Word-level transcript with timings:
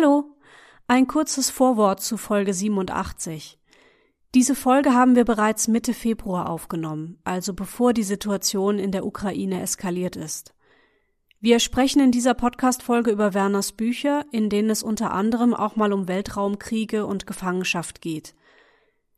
Hallo, 0.00 0.36
ein 0.86 1.08
kurzes 1.08 1.50
Vorwort 1.50 2.00
zu 2.00 2.18
Folge 2.18 2.54
87. 2.54 3.58
Diese 4.32 4.54
Folge 4.54 4.94
haben 4.94 5.16
wir 5.16 5.24
bereits 5.24 5.66
Mitte 5.66 5.92
Februar 5.92 6.48
aufgenommen, 6.48 7.18
also 7.24 7.52
bevor 7.52 7.92
die 7.92 8.04
Situation 8.04 8.78
in 8.78 8.92
der 8.92 9.04
Ukraine 9.04 9.60
eskaliert 9.60 10.14
ist. 10.14 10.54
Wir 11.40 11.58
sprechen 11.58 12.00
in 12.00 12.12
dieser 12.12 12.34
Podcast-Folge 12.34 13.10
über 13.10 13.34
Werners 13.34 13.72
Bücher, 13.72 14.24
in 14.30 14.48
denen 14.48 14.70
es 14.70 14.84
unter 14.84 15.10
anderem 15.10 15.52
auch 15.52 15.74
mal 15.74 15.92
um 15.92 16.06
Weltraumkriege 16.06 17.04
und 17.04 17.26
Gefangenschaft 17.26 18.00
geht. 18.00 18.36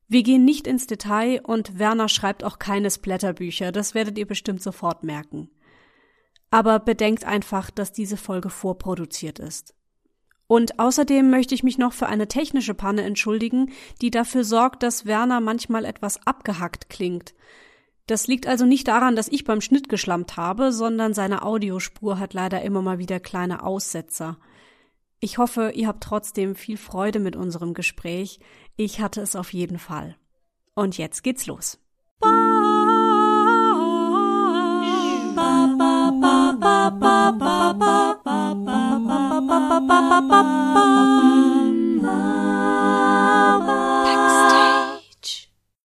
Wir 0.08 0.22
gehen 0.22 0.46
nicht 0.46 0.66
ins 0.66 0.86
Detail 0.86 1.42
und 1.44 1.78
Werner 1.78 2.08
schreibt 2.08 2.42
auch 2.42 2.58
keine 2.58 2.90
Splatterbücher, 2.90 3.70
das 3.70 3.94
werdet 3.94 4.16
ihr 4.16 4.26
bestimmt 4.26 4.62
sofort 4.62 5.04
merken. 5.04 5.50
Aber 6.50 6.78
bedenkt 6.78 7.24
einfach, 7.24 7.70
dass 7.70 7.92
diese 7.92 8.16
Folge 8.16 8.48
vorproduziert 8.48 9.40
ist. 9.40 9.74
Und 10.50 10.80
außerdem 10.80 11.30
möchte 11.30 11.54
ich 11.54 11.62
mich 11.62 11.78
noch 11.78 11.92
für 11.92 12.08
eine 12.08 12.26
technische 12.26 12.74
Panne 12.74 13.02
entschuldigen, 13.02 13.70
die 14.00 14.10
dafür 14.10 14.42
sorgt, 14.42 14.82
dass 14.82 15.06
Werner 15.06 15.40
manchmal 15.40 15.84
etwas 15.84 16.26
abgehackt 16.26 16.90
klingt. 16.90 17.34
Das 18.08 18.26
liegt 18.26 18.48
also 18.48 18.66
nicht 18.66 18.88
daran, 18.88 19.14
dass 19.14 19.28
ich 19.28 19.44
beim 19.44 19.60
Schnitt 19.60 19.88
geschlampt 19.88 20.36
habe, 20.36 20.72
sondern 20.72 21.14
seine 21.14 21.42
Audiospur 21.42 22.18
hat 22.18 22.34
leider 22.34 22.62
immer 22.62 22.82
mal 22.82 22.98
wieder 22.98 23.20
kleine 23.20 23.62
Aussetzer. 23.62 24.38
Ich 25.20 25.38
hoffe, 25.38 25.70
ihr 25.72 25.86
habt 25.86 26.02
trotzdem 26.02 26.56
viel 26.56 26.78
Freude 26.78 27.20
mit 27.20 27.36
unserem 27.36 27.72
Gespräch. 27.72 28.40
Ich 28.76 29.00
hatte 29.00 29.20
es 29.20 29.36
auf 29.36 29.52
jeden 29.52 29.78
Fall. 29.78 30.16
Und 30.74 30.98
jetzt 30.98 31.22
geht's 31.22 31.46
los. 31.46 31.78
Backstage. 36.60 37.56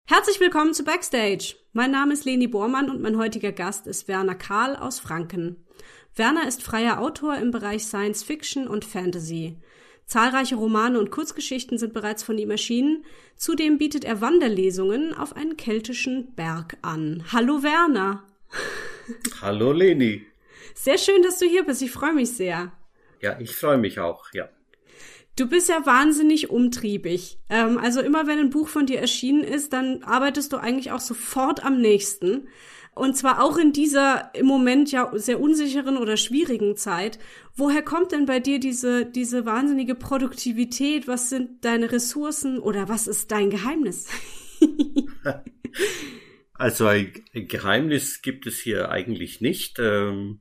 Herzlich 0.05 0.39
willkommen 0.41 0.73
zu 0.73 0.83
Backstage. 0.83 1.55
Mein 1.71 1.91
Name 1.91 2.11
ist 2.11 2.25
Leni 2.25 2.47
Bormann 2.47 2.89
und 2.89 3.01
mein 3.01 3.17
heutiger 3.17 3.53
Gast 3.53 3.87
ist 3.87 4.09
Werner 4.09 4.35
Karl 4.35 4.75
aus 4.75 4.99
Franken. 4.99 5.65
Werner 6.13 6.45
ist 6.45 6.61
freier 6.61 6.99
Autor 6.99 7.37
im 7.37 7.51
Bereich 7.51 7.85
Science 7.85 8.23
Fiction 8.23 8.67
und 8.67 8.83
Fantasy. 8.83 9.57
Zahlreiche 10.05 10.55
Romane 10.55 10.99
und 10.99 11.09
Kurzgeschichten 11.09 11.77
sind 11.77 11.93
bereits 11.93 12.21
von 12.21 12.37
ihm 12.37 12.51
erschienen. 12.51 13.05
Zudem 13.37 13.77
bietet 13.77 14.03
er 14.03 14.19
Wanderlesungen 14.19 15.13
auf 15.13 15.37
einen 15.37 15.55
keltischen 15.55 16.35
Berg 16.35 16.77
an. 16.81 17.23
Hallo 17.31 17.63
Werner. 17.63 18.23
Hallo 19.41 19.71
Leni. 19.71 20.25
Sehr 20.73 20.97
schön, 20.97 21.21
dass 21.23 21.39
du 21.39 21.45
hier 21.45 21.63
bist. 21.63 21.81
Ich 21.81 21.91
freue 21.91 22.13
mich 22.13 22.31
sehr. 22.31 22.71
Ja, 23.21 23.39
ich 23.39 23.55
freue 23.55 23.77
mich 23.77 23.99
auch, 23.99 24.25
ja. 24.33 24.49
Du 25.35 25.47
bist 25.47 25.67
ja 25.67 25.85
wahnsinnig 25.85 26.49
umtriebig. 26.49 27.39
Ähm, 27.49 27.77
also 27.77 27.99
immer 27.99 28.25
wenn 28.25 28.39
ein 28.39 28.49
Buch 28.49 28.69
von 28.69 28.85
dir 28.85 28.99
erschienen 28.99 29.43
ist, 29.43 29.73
dann 29.73 30.03
arbeitest 30.03 30.53
du 30.53 30.57
eigentlich 30.57 30.91
auch 30.91 31.01
sofort 31.01 31.63
am 31.63 31.81
nächsten. 31.81 32.47
Und 32.93 33.17
zwar 33.17 33.43
auch 33.43 33.57
in 33.57 33.73
dieser 33.73 34.33
im 34.33 34.45
Moment 34.45 34.89
ja 34.89 35.11
sehr 35.15 35.41
unsicheren 35.41 35.97
oder 35.97 36.15
schwierigen 36.15 36.77
Zeit. 36.77 37.19
Woher 37.53 37.81
kommt 37.81 38.13
denn 38.13 38.25
bei 38.25 38.39
dir 38.39 38.57
diese, 38.61 39.05
diese 39.05 39.45
wahnsinnige 39.45 39.95
Produktivität? 39.95 41.05
Was 41.05 41.29
sind 41.29 41.65
deine 41.65 41.91
Ressourcen 41.91 42.57
oder 42.57 42.87
was 42.87 43.07
ist 43.07 43.31
dein 43.31 43.49
Geheimnis? 43.49 44.07
also 46.53 46.87
ein 46.87 47.11
Geheimnis 47.33 48.21
gibt 48.21 48.47
es 48.47 48.59
hier 48.59 48.89
eigentlich 48.89 49.41
nicht. 49.41 49.77
Ähm, 49.79 50.39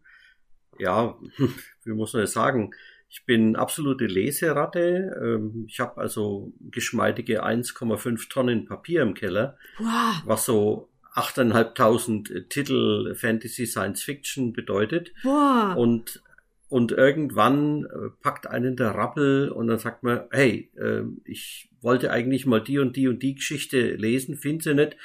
ja, 0.84 1.18
wie 1.84 1.92
muss 1.92 2.12
man 2.12 2.22
das 2.22 2.32
sagen? 2.32 2.70
Ich 3.08 3.26
bin 3.26 3.56
absolute 3.56 4.06
Leseratte. 4.06 5.20
Ähm, 5.22 5.66
ich 5.68 5.80
habe 5.80 6.00
also 6.00 6.52
geschmeidige 6.70 7.44
1,5 7.44 8.28
Tonnen 8.28 8.64
Papier 8.66 9.02
im 9.02 9.14
Keller, 9.14 9.56
wow. 9.78 10.22
was 10.24 10.44
so 10.44 10.88
8.500 11.14 12.48
Titel 12.48 13.14
Fantasy 13.14 13.66
Science 13.66 14.02
Fiction 14.02 14.52
bedeutet. 14.52 15.12
Wow. 15.22 15.76
Und 15.76 16.22
und 16.68 16.90
irgendwann 16.90 17.84
äh, 17.84 18.10
packt 18.20 18.48
einen 18.48 18.74
der 18.74 18.96
Rappel 18.96 19.48
und 19.48 19.68
dann 19.68 19.78
sagt 19.78 20.02
man, 20.02 20.22
hey, 20.32 20.72
äh, 20.76 21.02
ich 21.24 21.70
wollte 21.82 22.10
eigentlich 22.10 22.46
mal 22.46 22.60
die 22.60 22.80
und 22.80 22.96
die 22.96 23.06
und 23.06 23.22
die 23.22 23.36
Geschichte 23.36 23.94
lesen, 23.94 24.36
finde 24.36 24.64
sie 24.64 24.74
nicht. 24.74 24.96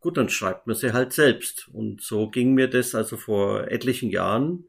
Gut, 0.00 0.18
dann 0.18 0.28
schreibt 0.28 0.66
man 0.66 0.76
sie 0.76 0.92
halt 0.92 1.14
selbst. 1.14 1.68
Und 1.72 2.02
so 2.02 2.28
ging 2.28 2.52
mir 2.52 2.68
das 2.68 2.94
also 2.94 3.16
vor 3.16 3.68
etlichen 3.68 4.10
Jahren 4.10 4.66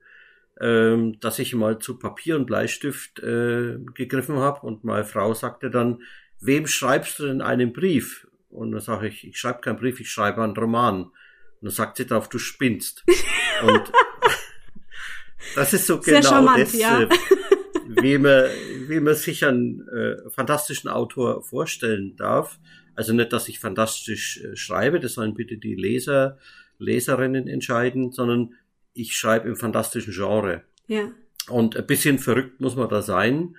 ähm, 0.62 1.20
dass 1.20 1.40
ich 1.40 1.54
mal 1.54 1.80
zu 1.80 2.00
Papier 2.00 2.36
und 2.38 2.46
Bleistift 2.46 3.20
äh, 3.20 3.78
gegriffen 3.94 4.38
habe 4.38 4.66
und 4.66 4.84
meine 4.84 5.04
Frau 5.04 5.34
sagte 5.34 5.70
dann, 5.70 6.02
wem 6.40 6.68
schreibst 6.68 7.20
du 7.20 7.28
denn 7.28 7.42
einen 7.42 7.74
Brief? 7.74 8.28
Und 8.50 8.72
dann 8.72 8.82
sage 8.82 9.08
ich, 9.08 9.28
ich 9.28 9.38
schreibe 9.38 9.60
keinen 9.60 9.78
Brief, 9.78 10.00
ich 10.00 10.10
schreibe 10.10 10.42
einen 10.42 10.56
Roman. 10.56 11.04
Und 11.04 11.12
dann 11.62 11.72
sagt 11.72 11.98
sie 11.98 12.06
darauf, 12.06 12.30
du 12.30 12.38
spinnst. 12.38 13.04
und 13.64 13.92
das 15.56 15.74
ist 15.74 15.88
so 15.88 16.02
Sehr 16.02 16.20
genau 16.20 16.30
charmant, 16.30 16.62
das, 16.62 16.74
ja. 16.74 17.02
äh, 17.02 17.10
wie, 18.02 18.18
man, 18.18 18.46
wie 18.88 19.00
man 19.02 19.16
sich 19.16 19.46
einen 19.46 19.86
äh, 19.90 20.30
fantastischen 20.30 20.90
Autor 20.90 21.44
vorstellen 21.44 22.16
darf. 22.16 22.60
Also 22.96 23.12
nicht, 23.12 23.34
dass 23.34 23.50
ich 23.50 23.60
fantastisch 23.60 24.42
äh, 24.42 24.56
schreibe, 24.56 25.02
das 25.02 25.16
sollen 25.16 25.34
bitte 25.34 25.58
die 25.58 25.76
Leser, 25.76 26.38
Leserinnen 26.78 27.48
entscheiden, 27.48 28.12
sondern 28.12 28.54
ich 28.96 29.16
schreibe 29.16 29.48
im 29.48 29.56
fantastischen 29.56 30.14
Genre. 30.14 30.64
Ja. 30.88 31.12
Und 31.48 31.78
ein 31.78 31.86
bisschen 31.86 32.18
verrückt 32.18 32.60
muss 32.60 32.76
man 32.76 32.90
da 32.90 33.04
sein, 33.04 33.56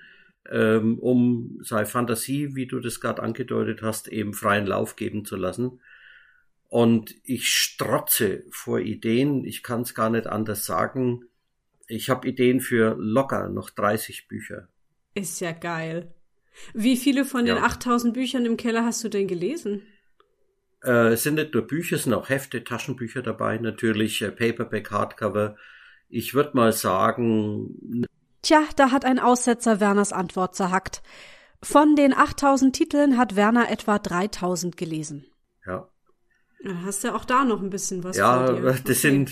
ähm, 0.49 0.99
um 0.99 1.59
sei 1.63 1.85
Fantasie, 1.85 2.55
wie 2.55 2.65
du 2.65 2.79
das 2.79 2.99
gerade 2.99 3.21
angedeutet 3.23 3.81
hast, 3.81 4.09
eben 4.09 4.33
freien 4.33 4.65
Lauf 4.65 4.95
geben 4.97 5.23
zu 5.23 5.37
lassen. 5.37 5.79
Und 6.69 7.15
ich 7.23 7.47
strotze 7.47 8.43
vor 8.49 8.79
Ideen, 8.79 9.45
ich 9.45 9.63
kann 9.63 9.81
es 9.81 9.93
gar 9.95 10.09
nicht 10.09 10.27
anders 10.27 10.65
sagen. 10.65 11.23
Ich 11.87 12.09
habe 12.09 12.27
Ideen 12.27 12.59
für 12.59 12.95
locker 12.99 13.47
noch 13.47 13.69
30 13.69 14.27
Bücher. 14.27 14.67
Ist 15.13 15.39
ja 15.39 15.53
geil. 15.53 16.13
Wie 16.73 16.97
viele 16.97 17.23
von 17.23 17.45
den 17.45 17.57
ja. 17.57 17.63
8000 17.63 18.13
Büchern 18.13 18.45
im 18.45 18.57
Keller 18.57 18.83
hast 18.83 19.03
du 19.03 19.09
denn 19.09 19.27
gelesen? 19.27 19.83
Äh, 20.87 21.09
es 21.09 21.23
sind 21.23 21.35
nicht 21.35 21.53
nur 21.53 21.67
Bücher, 21.67 21.97
es 21.97 22.03
sind 22.03 22.13
auch 22.13 22.29
Hefte, 22.29 22.63
Taschenbücher 22.63 23.21
dabei, 23.21 23.57
natürlich 23.57 24.21
äh, 24.21 24.31
Paperback, 24.31 24.89
Hardcover. 24.89 25.57
Ich 26.07 26.33
würde 26.33 26.51
mal 26.53 26.71
sagen. 26.71 28.05
Tja, 28.41 28.63
da 28.77 28.91
hat 28.91 29.03
ein 29.03 29.19
Aussetzer 29.19 29.81
Werners 29.81 30.13
Antwort 30.13 30.55
zerhackt. 30.55 31.03
Von 31.61 31.95
den 31.95 32.13
8000 32.13 32.73
Titeln 32.73 33.17
hat 33.17 33.35
Werner 33.35 33.69
etwa 33.69 33.99
3000 33.99 34.77
gelesen. 34.77 35.25
Ja. 35.65 35.89
Da 36.63 36.81
hast 36.85 37.03
ja 37.03 37.15
auch 37.15 37.25
da 37.25 37.43
noch 37.43 37.61
ein 37.61 37.69
bisschen 37.69 38.03
was. 38.03 38.15
Ja, 38.15 38.53
das 38.53 38.79
okay. 38.79 38.93
sind 38.93 39.31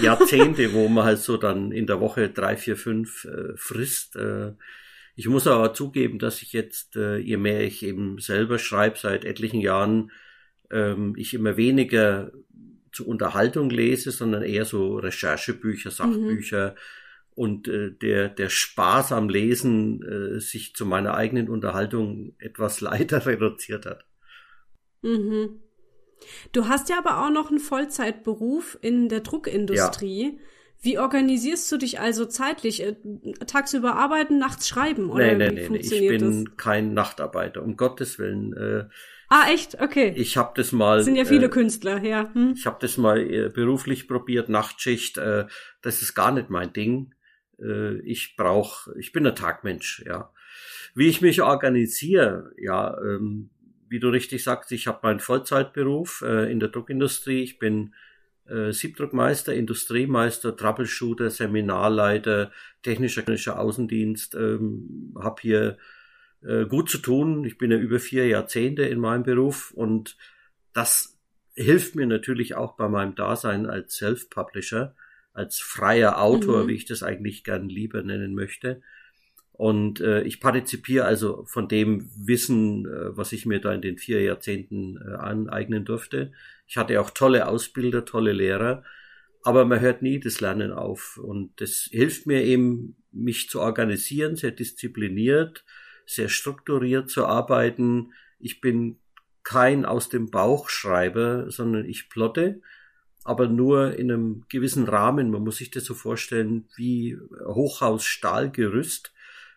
Jahrzehnte, 0.00 0.72
wo 0.72 0.88
man 0.88 1.04
halt 1.04 1.20
so 1.20 1.36
dann 1.36 1.70
in 1.70 1.86
der 1.86 2.00
Woche 2.00 2.28
drei, 2.30 2.56
vier, 2.56 2.76
fünf 2.76 3.24
äh, 3.26 3.56
frisst. 3.56 4.16
Äh, 4.16 4.54
ich 5.14 5.28
muss 5.28 5.46
aber 5.46 5.72
zugeben, 5.72 6.18
dass 6.18 6.42
ich 6.42 6.52
jetzt, 6.52 6.96
äh, 6.96 7.18
je 7.18 7.36
mehr 7.36 7.62
ich 7.62 7.84
eben 7.84 8.18
selber 8.18 8.58
schreibe, 8.58 8.98
seit 8.98 9.24
etlichen 9.24 9.60
Jahren, 9.60 10.10
ähm, 10.70 11.14
ich 11.16 11.34
immer 11.34 11.56
weniger 11.56 12.32
zur 12.92 13.08
Unterhaltung 13.08 13.70
lese, 13.70 14.10
sondern 14.10 14.42
eher 14.42 14.64
so 14.64 14.96
Recherchebücher, 14.96 15.90
Sachbücher 15.90 16.70
mhm. 16.70 16.76
und 17.34 17.68
äh, 17.68 17.90
der, 17.90 18.28
der 18.28 18.48
Spaß 18.48 19.12
am 19.12 19.28
Lesen 19.28 20.02
äh, 20.02 20.40
sich 20.40 20.74
zu 20.74 20.86
meiner 20.86 21.14
eigenen 21.14 21.48
Unterhaltung 21.48 22.34
etwas 22.38 22.80
leider 22.80 23.26
reduziert 23.26 23.86
hat. 23.86 24.06
Mhm. 25.02 25.60
Du 26.52 26.68
hast 26.68 26.88
ja 26.88 26.98
aber 26.98 27.24
auch 27.24 27.30
noch 27.30 27.50
einen 27.50 27.60
Vollzeitberuf 27.60 28.78
in 28.80 29.10
der 29.10 29.20
Druckindustrie. 29.20 30.24
Ja. 30.24 30.38
Wie 30.80 30.98
organisierst 30.98 31.70
du 31.72 31.78
dich 31.78 32.00
also 32.00 32.24
zeitlich? 32.24 32.82
Äh, 32.82 32.96
tagsüber 33.46 33.96
arbeiten, 33.96 34.38
nachts 34.38 34.68
schreiben? 34.68 35.10
Oder 35.10 35.34
nee, 35.34 35.50
nee, 35.50 35.68
nee, 35.68 35.78
ich 35.78 35.90
bin 35.90 36.44
das? 36.44 36.56
kein 36.56 36.94
Nachtarbeiter, 36.94 37.62
um 37.62 37.76
Gottes 37.76 38.18
Willen. 38.18 38.52
Äh, 38.54 38.88
Ah, 39.28 39.50
echt? 39.50 39.80
Okay. 39.80 40.12
Ich 40.16 40.36
habe 40.36 40.52
das 40.54 40.72
mal. 40.72 40.98
Das 40.98 41.06
sind 41.06 41.16
ja 41.16 41.24
viele 41.24 41.46
äh, 41.46 41.50
Künstler, 41.50 42.02
ja. 42.02 42.32
Hm? 42.32 42.54
Ich 42.56 42.66
habe 42.66 42.78
das 42.80 42.96
mal 42.96 43.20
äh, 43.20 43.48
beruflich 43.48 44.06
probiert, 44.06 44.48
Nachtschicht. 44.48 45.18
Äh, 45.18 45.46
das 45.82 46.02
ist 46.02 46.14
gar 46.14 46.32
nicht 46.32 46.50
mein 46.50 46.72
Ding. 46.72 47.14
Äh, 47.60 47.98
ich 48.00 48.36
brauch, 48.36 48.88
ich 48.98 49.12
bin 49.12 49.26
ein 49.26 49.34
Tagmensch, 49.34 50.02
ja. 50.06 50.32
Wie 50.94 51.08
ich 51.08 51.20
mich 51.20 51.42
organisiere, 51.42 52.52
ja, 52.56 52.96
ähm, 53.00 53.50
wie 53.88 54.00
du 54.00 54.08
richtig 54.08 54.42
sagst, 54.42 54.72
ich 54.72 54.86
habe 54.86 55.00
meinen 55.02 55.20
Vollzeitberuf 55.20 56.22
äh, 56.26 56.50
in 56.50 56.60
der 56.60 56.70
Druckindustrie. 56.70 57.42
Ich 57.42 57.58
bin 57.58 57.94
äh, 58.48 58.72
Siebdruckmeister, 58.72 59.54
Industriemeister, 59.54 60.56
Troubleshooter, 60.56 61.30
Seminarleiter, 61.30 62.52
technischer, 62.82 63.22
technischer 63.22 63.58
Außendienst, 63.58 64.34
ähm, 64.36 65.14
habe 65.20 65.42
hier 65.42 65.78
äh, 66.46 66.66
gut 66.66 66.88
zu 66.88 66.98
tun. 66.98 67.44
Ich 67.44 67.58
bin 67.58 67.70
ja 67.70 67.78
über 67.78 67.98
vier 67.98 68.26
Jahrzehnte 68.26 68.82
in 68.82 69.00
meinem 69.00 69.24
Beruf 69.24 69.72
und 69.72 70.16
das 70.72 71.18
hilft 71.54 71.96
mir 71.96 72.06
natürlich 72.06 72.54
auch 72.54 72.76
bei 72.76 72.88
meinem 72.88 73.14
Dasein 73.14 73.66
als 73.66 73.96
Self-Publisher, 73.96 74.94
als 75.32 75.58
freier 75.58 76.20
Autor, 76.20 76.64
mhm. 76.64 76.68
wie 76.68 76.74
ich 76.74 76.84
das 76.84 77.02
eigentlich 77.02 77.44
gern 77.44 77.68
lieber 77.68 78.02
nennen 78.02 78.34
möchte. 78.34 78.82
Und 79.52 80.02
äh, 80.02 80.22
ich 80.22 80.40
partizipiere 80.40 81.06
also 81.06 81.44
von 81.46 81.66
dem 81.66 82.10
Wissen, 82.14 82.84
äh, 82.84 83.16
was 83.16 83.32
ich 83.32 83.46
mir 83.46 83.58
da 83.58 83.72
in 83.72 83.80
den 83.80 83.96
vier 83.96 84.22
Jahrzehnten 84.22 84.98
äh, 84.98 85.14
aneignen 85.14 85.86
durfte. 85.86 86.32
Ich 86.66 86.76
hatte 86.76 87.00
auch 87.00 87.08
tolle 87.08 87.48
Ausbilder, 87.48 88.04
tolle 88.04 88.32
Lehrer, 88.32 88.84
aber 89.42 89.64
man 89.64 89.80
hört 89.80 90.02
nie 90.02 90.20
das 90.20 90.42
Lernen 90.42 90.72
auf. 90.72 91.16
Und 91.16 91.58
das 91.60 91.88
hilft 91.90 92.26
mir 92.26 92.44
eben, 92.44 92.96
mich 93.12 93.48
zu 93.48 93.62
organisieren, 93.62 94.36
sehr 94.36 94.50
diszipliniert, 94.50 95.64
sehr 96.06 96.28
strukturiert 96.28 97.10
zu 97.10 97.26
arbeiten. 97.26 98.12
Ich 98.38 98.60
bin 98.60 98.98
kein 99.42 99.84
aus 99.84 100.08
dem 100.08 100.30
Bauch 100.30 100.68
Schreiber, 100.68 101.50
sondern 101.50 101.84
ich 101.84 102.08
plotte, 102.08 102.62
aber 103.24 103.48
nur 103.48 103.98
in 103.98 104.10
einem 104.10 104.44
gewissen 104.48 104.88
Rahmen. 104.88 105.30
Man 105.30 105.42
muss 105.42 105.58
sich 105.58 105.70
das 105.70 105.84
so 105.84 105.94
vorstellen 105.94 106.68
wie 106.76 107.18
Hochhaus 107.44 108.04
Stahlgerüst 108.04 109.12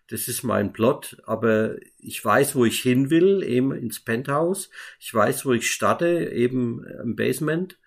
das 0.10 0.28
ist 0.28 0.42
mein 0.42 0.74
Plot, 0.74 1.18
aber 1.26 1.76
ich 2.00 2.24
weiß, 2.24 2.56
wo 2.56 2.66
ich 2.66 2.82
hin 2.82 3.12
will, 3.12 3.44
eben 3.44 3.72
ins 3.72 4.00
Penthouse. 4.00 4.72
Ich 5.00 5.14
weiß, 5.14 5.46
wo 5.46 5.54
ich 5.54 5.70
starte, 5.72 6.32
eben 6.32 6.84
im 7.04 7.16
Basement. 7.16 7.78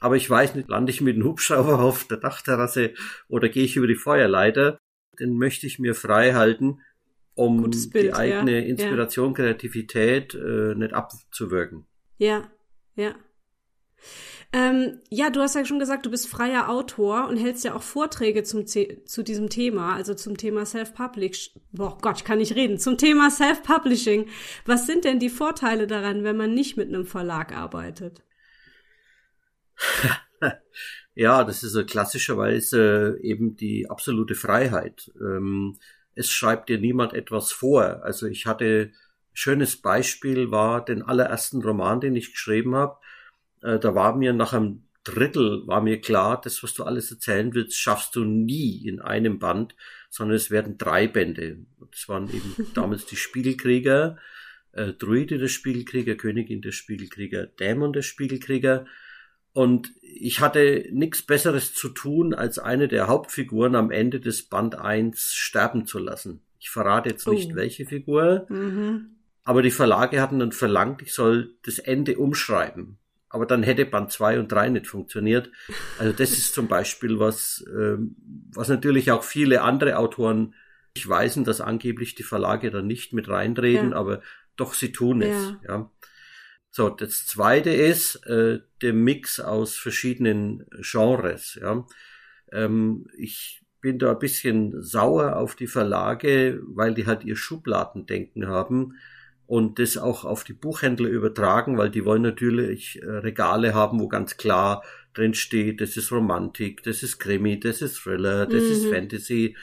Aber 0.00 0.16
ich 0.16 0.28
weiß 0.28 0.56
nicht, 0.56 0.68
lande 0.68 0.90
ich 0.90 1.00
mit 1.00 1.16
dem 1.16 1.24
Hubschrauber 1.24 1.78
auf 1.80 2.04
der 2.08 2.16
Dachterrasse 2.16 2.92
oder 3.28 3.48
gehe 3.48 3.64
ich 3.64 3.76
über 3.76 3.86
die 3.86 3.94
Feuerleiter. 3.94 4.78
Den 5.20 5.38
möchte 5.38 5.66
ich 5.66 5.78
mir 5.78 5.94
frei 5.94 6.32
halten, 6.32 6.80
um 7.34 7.62
Bild, 7.62 7.94
die 7.94 8.12
eigene 8.12 8.60
ja, 8.60 8.66
Inspiration, 8.66 9.28
ja. 9.28 9.34
Kreativität 9.34 10.34
äh, 10.34 10.74
nicht 10.74 10.92
abzuwirken. 10.92 11.86
Ja, 12.18 12.50
ja. 12.96 13.14
Ähm, 14.52 14.98
ja, 15.10 15.30
du 15.30 15.40
hast 15.40 15.54
ja 15.54 15.64
schon 15.64 15.78
gesagt, 15.78 16.06
du 16.06 16.10
bist 16.10 16.28
freier 16.28 16.68
Autor 16.68 17.28
und 17.28 17.36
hältst 17.36 17.64
ja 17.64 17.74
auch 17.74 17.82
Vorträge 17.82 18.42
zum 18.42 18.66
zu 18.66 19.22
diesem 19.22 19.48
Thema, 19.48 19.94
also 19.94 20.12
zum 20.14 20.36
Thema 20.36 20.66
Self-Publishing. 20.66 21.62
Boah 21.70 21.96
Gott, 22.00 22.18
ich 22.18 22.24
kann 22.24 22.38
nicht 22.38 22.56
reden. 22.56 22.76
Zum 22.78 22.98
Thema 22.98 23.30
Self-Publishing. 23.30 24.26
Was 24.66 24.86
sind 24.86 25.04
denn 25.04 25.20
die 25.20 25.30
Vorteile 25.30 25.86
daran, 25.86 26.24
wenn 26.24 26.36
man 26.36 26.52
nicht 26.52 26.76
mit 26.76 26.88
einem 26.88 27.06
Verlag 27.06 27.56
arbeitet? 27.56 28.24
ja, 31.14 31.44
das 31.44 31.62
ist 31.62 31.86
klassischerweise 31.86 33.18
eben 33.22 33.54
die 33.54 33.88
absolute 33.88 34.34
Freiheit. 34.34 35.12
Ähm, 35.20 35.78
es 36.14 36.30
schreibt 36.30 36.68
dir 36.68 36.78
niemand 36.78 37.12
etwas 37.14 37.52
vor. 37.52 38.02
Also 38.02 38.26
ich 38.26 38.46
hatte 38.46 38.92
schönes 39.32 39.76
Beispiel 39.76 40.50
war 40.50 40.84
den 40.84 41.02
allerersten 41.02 41.62
Roman, 41.62 42.00
den 42.00 42.16
ich 42.16 42.32
geschrieben 42.32 42.74
habe 42.74 42.98
äh, 43.62 43.78
da 43.78 43.94
war 43.94 44.16
mir 44.16 44.32
nach 44.32 44.52
einem 44.52 44.84
Drittel 45.02 45.66
war 45.66 45.80
mir 45.80 46.00
klar, 46.00 46.40
das, 46.42 46.62
was 46.62 46.74
du 46.74 46.84
alles 46.84 47.10
erzählen 47.10 47.54
willst, 47.54 47.78
schaffst 47.78 48.14
du 48.16 48.24
nie 48.24 48.86
in 48.86 49.00
einem 49.00 49.38
Band, 49.38 49.74
sondern 50.10 50.36
es 50.36 50.50
werden 50.50 50.76
drei 50.76 51.06
Bände. 51.06 51.64
Das 51.90 52.08
waren 52.08 52.28
eben 52.28 52.54
damals 52.74 53.06
die 53.06 53.16
Spiegelkrieger, 53.16 54.18
äh, 54.72 54.92
Druide 54.92 55.38
der 55.38 55.48
Spiegelkrieger, 55.48 56.16
Königin 56.16 56.60
der 56.60 56.72
Spiegelkrieger, 56.72 57.46
Dämon 57.46 57.94
der 57.94 58.02
Spiegelkrieger. 58.02 58.86
Und 59.52 59.92
ich 60.02 60.40
hatte 60.40 60.86
nichts 60.92 61.22
Besseres 61.22 61.74
zu 61.74 61.88
tun, 61.88 62.34
als 62.34 62.58
eine 62.58 62.88
der 62.88 63.08
Hauptfiguren 63.08 63.74
am 63.74 63.90
Ende 63.90 64.20
des 64.20 64.42
Band 64.42 64.76
1 64.76 65.34
sterben 65.34 65.86
zu 65.86 65.98
lassen. 65.98 66.40
Ich 66.58 66.70
verrate 66.70 67.08
jetzt 67.08 67.26
nicht, 67.26 67.52
oh. 67.52 67.56
welche 67.56 67.86
Figur, 67.86 68.46
mhm. 68.48 69.16
aber 69.44 69.62
die 69.62 69.70
Verlage 69.70 70.20
hatten 70.20 70.38
dann 70.38 70.52
verlangt, 70.52 71.02
ich 71.02 71.14
soll 71.14 71.54
das 71.62 71.78
Ende 71.78 72.18
umschreiben 72.18 72.98
aber 73.30 73.46
dann 73.46 73.62
hätte 73.62 73.86
Band 73.86 74.10
2 74.10 74.40
und 74.40 74.52
3 74.52 74.70
nicht 74.70 74.88
funktioniert. 74.88 75.50
Also 75.98 76.12
das 76.12 76.32
ist 76.32 76.52
zum 76.52 76.66
Beispiel 76.66 77.20
was, 77.20 77.64
ähm, 77.72 78.16
was 78.52 78.68
natürlich 78.68 79.12
auch 79.12 79.22
viele 79.22 79.62
andere 79.62 79.98
Autoren 79.98 80.54
nicht 80.96 81.08
weisen, 81.08 81.44
dass 81.44 81.60
angeblich 81.60 82.16
die 82.16 82.24
Verlage 82.24 82.72
da 82.72 82.82
nicht 82.82 83.12
mit 83.12 83.28
reinreden, 83.28 83.92
ja. 83.92 83.96
aber 83.96 84.20
doch 84.56 84.74
sie 84.74 84.90
tun 84.90 85.22
es. 85.22 85.54
Ja. 85.62 85.68
ja. 85.68 85.90
So, 86.70 86.88
das 86.88 87.26
zweite 87.26 87.70
ist 87.70 88.26
äh, 88.26 88.60
der 88.80 88.92
Mix 88.92 89.40
aus 89.40 89.76
verschiedenen 89.76 90.66
Genres. 90.80 91.58
Ja. 91.60 91.84
Ähm, 92.52 93.06
ich 93.16 93.62
bin 93.80 93.98
da 93.98 94.12
ein 94.12 94.18
bisschen 94.18 94.82
sauer 94.82 95.36
auf 95.36 95.56
die 95.56 95.66
Verlage, 95.66 96.60
weil 96.66 96.94
die 96.94 97.06
halt 97.06 97.24
ihr 97.24 97.36
Schubladendenken 97.36 98.46
haben 98.46 98.94
und 99.46 99.80
das 99.80 99.96
auch 99.96 100.24
auf 100.24 100.44
die 100.44 100.52
Buchhändler 100.52 101.08
übertragen, 101.08 101.76
weil 101.76 101.90
die 101.90 102.04
wollen 102.04 102.22
natürlich 102.22 103.02
äh, 103.02 103.06
Regale 103.06 103.74
haben, 103.74 103.98
wo 103.98 104.06
ganz 104.06 104.36
klar 104.36 104.84
drin 105.12 105.34
steht, 105.34 105.80
das 105.80 105.96
ist 105.96 106.12
Romantik, 106.12 106.84
das 106.84 107.02
ist 107.02 107.18
Krimi, 107.18 107.58
das 107.58 107.82
ist 107.82 107.96
Thriller, 107.96 108.46
das 108.46 108.62
mhm. 108.62 108.70
ist 108.70 108.86
Fantasy. 108.86 109.56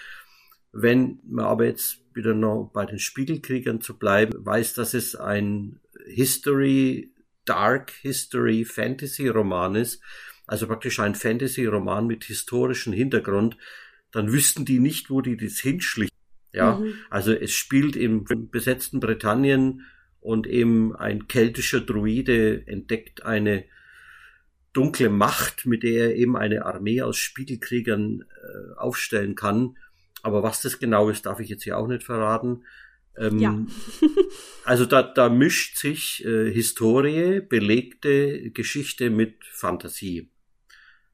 Wenn 0.73 1.19
man 1.25 1.45
aber 1.45 1.65
jetzt 1.65 2.01
wieder 2.13 2.33
noch 2.33 2.69
bei 2.73 2.85
den 2.85 2.99
Spiegelkriegern 2.99 3.79
zu 3.79 3.97
bleiben, 3.97 4.45
weiß, 4.45 4.73
dass 4.73 4.93
es 4.93 5.15
ein 5.15 5.79
History, 6.09 7.13
Dark 7.45 7.91
History 7.91 8.65
Fantasy 8.65 9.27
Roman 9.27 9.75
ist, 9.75 10.01
also 10.45 10.67
praktisch 10.67 10.99
ein 10.99 11.15
Fantasy 11.15 11.65
Roman 11.65 12.07
mit 12.07 12.23
historischem 12.25 12.93
Hintergrund, 12.93 13.57
dann 14.11 14.31
wüssten 14.31 14.65
die 14.65 14.79
nicht, 14.79 15.09
wo 15.09 15.21
die 15.21 15.37
das 15.37 15.59
hinschlichten. 15.59 16.17
Ja, 16.53 16.77
mhm. 16.77 16.93
also 17.09 17.33
es 17.33 17.51
spielt 17.51 17.95
im 17.95 18.23
besetzten 18.49 18.99
Britannien 18.99 19.85
und 20.19 20.47
eben 20.47 20.95
ein 20.95 21.27
keltischer 21.27 21.81
Druide 21.81 22.65
entdeckt 22.67 23.23
eine 23.23 23.65
dunkle 24.73 25.09
Macht, 25.09 25.65
mit 25.65 25.83
der 25.83 26.09
er 26.09 26.15
eben 26.15 26.37
eine 26.37 26.65
Armee 26.65 27.01
aus 27.01 27.17
Spiegelkriegern 27.17 28.21
äh, 28.21 28.77
aufstellen 28.77 29.35
kann. 29.35 29.77
Aber 30.23 30.43
was 30.43 30.61
das 30.61 30.79
genau 30.79 31.09
ist, 31.09 31.25
darf 31.25 31.39
ich 31.39 31.49
jetzt 31.49 31.63
hier 31.63 31.77
auch 31.77 31.87
nicht 31.87 32.03
verraten. 32.03 32.63
Ähm, 33.17 33.39
ja. 33.39 33.65
also 34.63 34.85
da, 34.85 35.03
da 35.03 35.29
mischt 35.29 35.77
sich 35.77 36.23
äh, 36.25 36.51
Historie, 36.51 37.41
belegte 37.41 38.51
Geschichte 38.51 39.09
mit 39.09 39.43
Fantasie. 39.51 40.29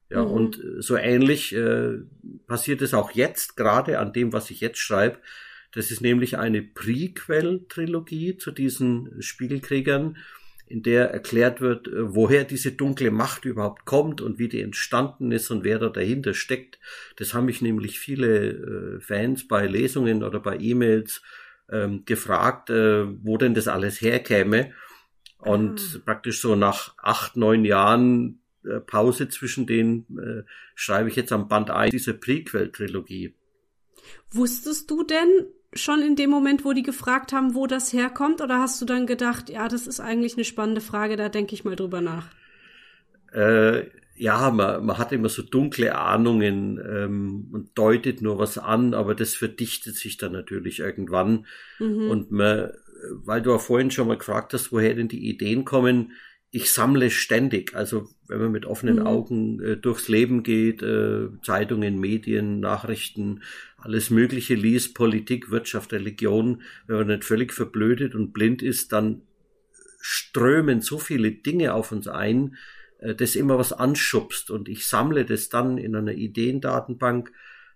Ja, 0.10 0.24
mhm. 0.24 0.32
und 0.32 0.64
äh, 0.64 0.82
so 0.82 0.96
ähnlich 0.96 1.56
äh, 1.56 2.00
passiert 2.48 2.82
es 2.82 2.94
auch 2.94 3.12
jetzt, 3.12 3.56
gerade 3.56 4.00
an 4.00 4.14
dem, 4.14 4.34
was 4.34 4.52
ich 4.52 4.62
jetzt 4.62 4.80
schreibe. 4.80 5.18
Das 5.74 5.90
ist 5.90 6.02
nämlich 6.02 6.38
eine 6.38 6.62
Prequel-Trilogie 6.62 8.38
zu 8.38 8.52
diesen 8.52 9.22
Spiegelkriegern, 9.22 10.18
in 10.68 10.84
der 10.84 11.10
erklärt 11.12 11.62
wird, 11.62 11.88
äh, 11.88 12.14
woher 12.16 12.44
diese 12.44 12.74
dunkle 12.74 13.12
Macht 13.12 13.46
überhaupt 13.46 13.86
kommt 13.86 14.22
und 14.22 14.40
wie 14.40 14.50
die 14.50 14.62
entstanden 14.62 15.32
ist 15.32 15.50
und 15.52 15.64
wer 15.64 15.80
da 15.80 15.90
dahinter 15.90 16.34
steckt. 16.34 16.80
Das 17.16 17.34
haben 17.34 17.46
mich 17.46 17.62
nämlich 17.62 18.00
viele 18.00 18.98
äh, 18.98 19.00
Fans 19.00 19.48
bei 19.48 19.66
Lesungen 19.66 20.24
oder 20.24 20.40
bei 20.40 20.58
E-Mails 20.58 21.22
ähm, 21.72 22.06
gefragt, 22.06 22.70
äh, 22.70 23.06
wo 23.24 23.38
denn 23.38 23.54
das 23.54 23.68
alles 23.68 24.02
herkäme. 24.02 24.72
Und 25.38 25.96
mhm. 25.96 26.02
praktisch 26.06 26.42
so 26.42 26.56
nach 26.56 26.96
acht, 26.98 27.36
neun 27.36 27.66
Jahren 27.66 28.42
äh, 28.66 28.80
Pause 28.80 29.30
zwischen 29.30 29.68
den 29.68 30.06
äh, 30.18 30.44
schreibe 30.76 31.10
ich 31.10 31.16
jetzt 31.16 31.32
am 31.32 31.48
Band 31.48 31.70
1 31.70 31.92
dieser 31.92 32.14
Prequel-Trilogie. 32.14 33.36
Wusstest 34.32 34.90
du 34.90 35.04
denn 35.04 35.28
schon 35.74 36.02
in 36.02 36.16
dem 36.16 36.30
Moment, 36.30 36.66
wo 36.66 36.74
die 36.74 36.84
gefragt 36.84 37.34
haben, 37.34 37.56
wo 37.56 37.68
das 37.68 37.94
herkommt, 37.94 38.42
oder 38.42 38.60
hast 38.60 38.82
du 38.82 38.86
dann 38.86 39.08
gedacht, 39.08 39.50
ja, 39.50 39.68
das 39.68 39.88
ist 39.88 40.00
eigentlich 40.00 40.36
eine 40.36 40.46
spannende 40.46 40.82
Frage, 40.82 41.16
da 41.16 41.30
denke 41.30 41.54
ich 41.56 41.64
mal 41.64 41.76
drüber 41.76 42.02
nach? 42.02 42.28
Äh, 43.32 43.86
ja, 44.16 44.52
man, 44.52 44.86
man 44.86 44.98
hat 44.98 45.12
immer 45.12 45.30
so 45.30 45.42
dunkle 45.42 45.96
Ahnungen 45.96 46.80
ähm, 46.86 47.48
und 47.52 47.78
deutet 47.78 48.22
nur 48.22 48.38
was 48.38 48.58
an, 48.58 48.94
aber 48.94 49.16
das 49.16 49.36
verdichtet 49.36 49.96
sich 49.96 50.18
dann 50.18 50.34
natürlich 50.34 50.80
irgendwann. 50.80 51.46
Mhm. 51.80 52.10
Und 52.10 52.32
man, 52.32 52.72
weil 53.12 53.42
du 53.42 53.52
ja 53.52 53.58
vorhin 53.58 53.92
schon 53.92 54.08
mal 54.08 54.18
gefragt 54.18 54.54
hast, 54.54 54.72
woher 54.72 54.94
denn 54.94 55.08
die 55.08 55.28
Ideen 55.30 55.66
kommen, 55.66 56.12
ich 56.56 56.72
sammle 56.72 57.10
ständig. 57.10 57.76
Also 57.76 58.10
wenn 58.28 58.40
man 58.40 58.52
mit 58.52 58.68
offenen 58.68 58.98
mhm. 58.98 59.08
Augen 59.08 59.60
äh, 59.60 59.78
durchs 59.78 60.08
Leben 60.08 60.44
geht, 60.44 60.84
äh, 60.84 61.30
Zeitungen, 61.42 62.00
Medien, 62.00 62.60
Nachrichten, 62.60 63.42
alles 63.78 64.12
Mögliche 64.12 64.54
liest, 64.54 64.94
Politik, 64.94 65.50
Wirtschaft, 65.50 65.92
Religion, 65.92 66.62
wenn 66.86 66.98
man 66.98 67.08
nicht 67.08 67.26
völlig 67.26 67.52
verblödet 67.52 68.14
und 68.14 68.34
blind 68.34 68.62
ist, 68.62 68.94
dann 68.94 69.24
strömen 70.00 70.82
so 70.82 71.00
viele 71.00 71.32
Dinge 71.32 71.74
auf 71.74 71.92
uns 71.92 72.08
ein, 72.08 72.56
das 73.16 73.36
immer 73.36 73.58
was 73.58 73.74
anschubst. 73.74 74.50
Und 74.52 74.70
ich 74.70 74.88
sammle 74.88 75.26
das 75.26 75.50
dann 75.50 75.78
in 75.78 75.96
einer 75.96 76.14
Ideendatenbank. 76.14 77.32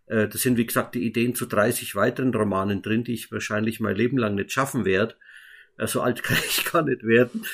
Äh, 0.07 0.27
das 0.27 0.41
sind, 0.41 0.57
wie 0.57 0.65
gesagt, 0.65 0.96
die 0.96 1.05
Ideen 1.05 1.36
zu 1.36 1.46
30 1.46 1.96
weiteren 1.96 2.34
Romanen 2.34 2.81
drin, 2.81 3.03
die 3.03 3.13
ich 3.13 3.31
wahrscheinlich 3.31 3.79
mein 3.79 3.96
Leben 3.96 4.17
lang 4.17 4.36
nicht 4.36 4.51
schaffen 4.51 4.86
werde. 4.86 5.15
Äh, 5.77 5.88
so 5.88 6.01
alt 6.01 6.24
kann 6.24 6.38
ich 6.48 6.65
gar 6.65 6.84
nicht 6.84 7.03
werden. 7.03 7.46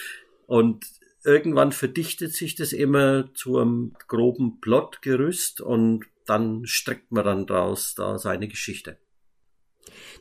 Und 0.45 0.85
irgendwann 1.23 1.71
verdichtet 1.71 2.33
sich 2.33 2.55
das 2.55 2.73
immer 2.73 3.33
zu 3.33 3.57
einem 3.57 3.95
groben 4.07 4.59
Plotgerüst 4.59 5.61
und 5.61 6.05
dann 6.25 6.65
streckt 6.65 7.11
man 7.11 7.25
dann 7.25 7.45
draus 7.45 7.95
da 7.95 8.17
seine 8.17 8.47
Geschichte. 8.47 8.97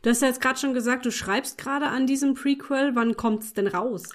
Du 0.03 0.11
hast 0.11 0.23
ja 0.23 0.29
jetzt 0.29 0.41
gerade 0.41 0.59
schon 0.59 0.75
gesagt, 0.75 1.07
du 1.07 1.13
schreibst 1.13 1.59
gerade 1.59 1.87
an 1.87 2.07
diesem 2.07 2.35
Prequel. 2.35 2.95
Wann 2.95 3.17
kommt's 3.17 3.53
denn 3.53 3.69
raus? 3.69 4.11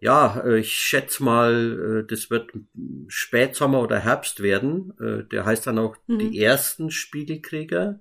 Ja, 0.00 0.42
äh, 0.44 0.60
ich 0.60 0.72
schätze 0.74 1.22
mal, 1.22 2.02
äh, 2.04 2.06
das 2.06 2.30
wird 2.30 2.52
Spätsommer 3.08 3.80
oder 3.80 3.98
Herbst 3.98 4.42
werden. 4.42 4.92
Äh, 5.00 5.24
der 5.24 5.44
heißt 5.44 5.66
dann 5.66 5.78
auch 5.78 5.96
mhm. 6.06 6.18
die 6.18 6.40
ersten 6.40 6.90
Spiegelkrieger. 6.90 8.00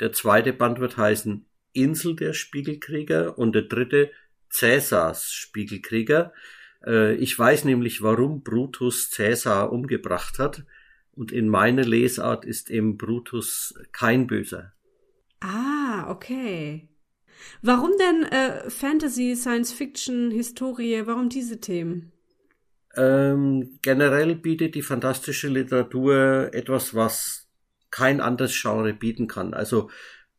Der 0.00 0.12
zweite 0.12 0.52
Band 0.52 0.80
wird 0.80 0.96
heißen 0.96 1.46
Insel 1.72 2.14
der 2.16 2.32
Spiegelkrieger 2.32 3.36
und 3.38 3.54
der 3.54 3.62
dritte 3.62 4.10
Cäsars 4.48 5.32
Spiegelkrieger. 5.32 6.32
Ich 7.18 7.36
weiß 7.38 7.64
nämlich, 7.64 8.02
warum 8.02 8.42
Brutus 8.42 9.10
Cäsar 9.10 9.72
umgebracht 9.72 10.38
hat. 10.38 10.64
Und 11.12 11.32
in 11.32 11.48
meiner 11.48 11.84
Lesart 11.84 12.44
ist 12.44 12.70
eben 12.70 12.98
Brutus 12.98 13.74
kein 13.92 14.26
Böser. 14.26 14.72
Ah, 15.40 16.10
okay. 16.10 16.88
Warum 17.62 17.90
denn 17.98 18.24
äh, 18.24 18.70
Fantasy, 18.70 19.36
Science 19.36 19.72
Fiction, 19.72 20.30
Historie? 20.30 21.02
Warum 21.06 21.28
diese 21.28 21.60
Themen? 21.60 22.12
Ähm, 22.96 23.78
generell 23.82 24.36
bietet 24.36 24.74
die 24.74 24.82
fantastische 24.82 25.48
Literatur 25.48 26.50
etwas, 26.52 26.94
was 26.94 27.48
kein 27.90 28.20
anderes 28.20 28.60
Genre 28.60 28.92
bieten 28.92 29.26
kann. 29.26 29.54
Also 29.54 29.90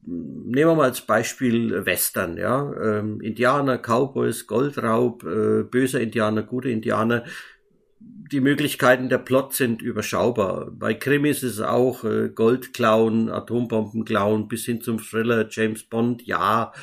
nehmen 0.06 0.70
wir 0.70 0.76
mal 0.76 0.84
als 0.84 1.02
Beispiel 1.02 1.86
Western, 1.86 2.38
ja, 2.38 2.72
ähm, 2.82 3.22
Indianer, 3.22 3.78
Cowboys, 3.78 4.46
Goldraub, 4.46 5.24
äh, 5.24 5.64
böser 5.64 6.00
Indianer, 6.00 6.44
gute 6.44 6.70
Indianer. 6.70 7.24
Die 8.00 8.40
Möglichkeiten 8.40 9.10
der 9.10 9.20
Plot 9.20 9.54
sind 9.54 9.82
überschaubar. 9.82 10.72
Bei 10.72 10.94
Krimis 10.94 11.44
ist 11.44 11.54
es 11.54 11.62
auch 11.62 12.04
äh, 12.04 12.30
Goldclown, 12.30 13.30
Atombombenclown 13.30 14.48
bis 14.48 14.66
hin 14.66 14.82
zum 14.82 15.00
Thriller 15.00 15.48
James 15.50 15.84
Bond, 15.84 16.26
ja. 16.26 16.74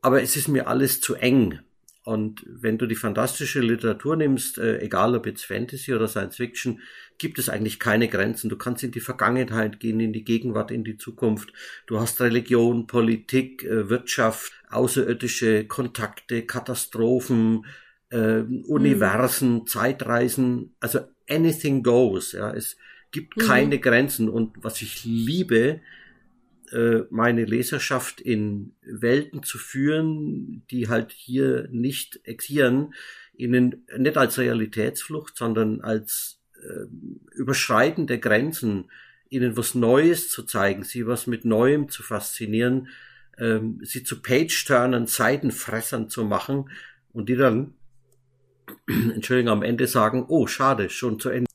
Aber 0.00 0.22
es 0.22 0.36
ist 0.36 0.48
mir 0.48 0.68
alles 0.68 1.00
zu 1.00 1.14
eng. 1.14 1.60
Und 2.02 2.46
wenn 2.46 2.78
du 2.78 2.86
die 2.86 2.96
fantastische 2.96 3.60
Literatur 3.60 4.16
nimmst, 4.16 4.58
äh, 4.58 4.78
egal 4.78 5.14
ob 5.14 5.26
jetzt 5.26 5.44
Fantasy 5.44 5.92
oder 5.92 6.08
Science 6.08 6.36
Fiction, 6.36 6.80
gibt 7.18 7.38
es 7.38 7.50
eigentlich 7.50 7.78
keine 7.78 8.08
Grenzen. 8.08 8.48
Du 8.48 8.56
kannst 8.56 8.82
in 8.82 8.90
die 8.90 9.00
Vergangenheit 9.00 9.80
gehen, 9.80 10.00
in 10.00 10.12
die 10.12 10.24
Gegenwart, 10.24 10.70
in 10.70 10.82
die 10.82 10.96
Zukunft. 10.96 11.52
Du 11.86 12.00
hast 12.00 12.20
Religion, 12.20 12.86
Politik, 12.86 13.64
äh, 13.64 13.90
Wirtschaft, 13.90 14.52
außerirdische 14.70 15.66
Kontakte, 15.66 16.46
Katastrophen, 16.46 17.66
äh, 18.10 18.40
Universen, 18.66 19.54
mhm. 19.54 19.66
Zeitreisen. 19.66 20.74
Also 20.80 21.00
anything 21.28 21.82
goes. 21.82 22.32
Ja, 22.32 22.52
es 22.52 22.76
gibt 23.10 23.36
mhm. 23.36 23.40
keine 23.42 23.78
Grenzen. 23.78 24.28
Und 24.28 24.56
was 24.62 24.82
ich 24.82 25.04
liebe, 25.04 25.80
äh, 26.72 27.00
meine 27.10 27.44
Leserschaft 27.44 28.20
in 28.20 28.72
Welten 28.82 29.42
zu 29.42 29.58
führen, 29.58 30.62
die 30.70 30.88
halt 30.88 31.12
hier 31.12 31.68
nicht 31.70 32.20
existieren, 32.24 32.94
ihnen 33.34 33.86
nicht 33.96 34.16
als 34.16 34.38
Realitätsflucht, 34.38 35.36
sondern 35.36 35.80
als 35.80 36.40
äh, 36.62 36.86
Überschreiten 37.34 38.06
der 38.06 38.18
Grenzen, 38.18 38.90
ihnen 39.30 39.56
was 39.56 39.74
Neues 39.74 40.28
zu 40.28 40.42
zeigen, 40.42 40.84
sie 40.84 41.06
was 41.06 41.26
mit 41.26 41.44
Neuem 41.44 41.88
zu 41.88 42.02
faszinieren, 42.02 42.88
ähm, 43.38 43.80
sie 43.82 44.02
zu 44.02 44.20
Page-Turnern, 44.20 45.06
Seitenfressern 45.06 46.08
zu 46.08 46.24
machen 46.24 46.70
und 47.12 47.28
die 47.28 47.36
dann, 47.36 47.74
Entschuldigung, 48.88 49.52
am 49.52 49.62
Ende 49.62 49.86
sagen, 49.86 50.26
oh, 50.28 50.46
schade, 50.46 50.90
schon 50.90 51.18
zu 51.20 51.30
Ende. 51.30 51.50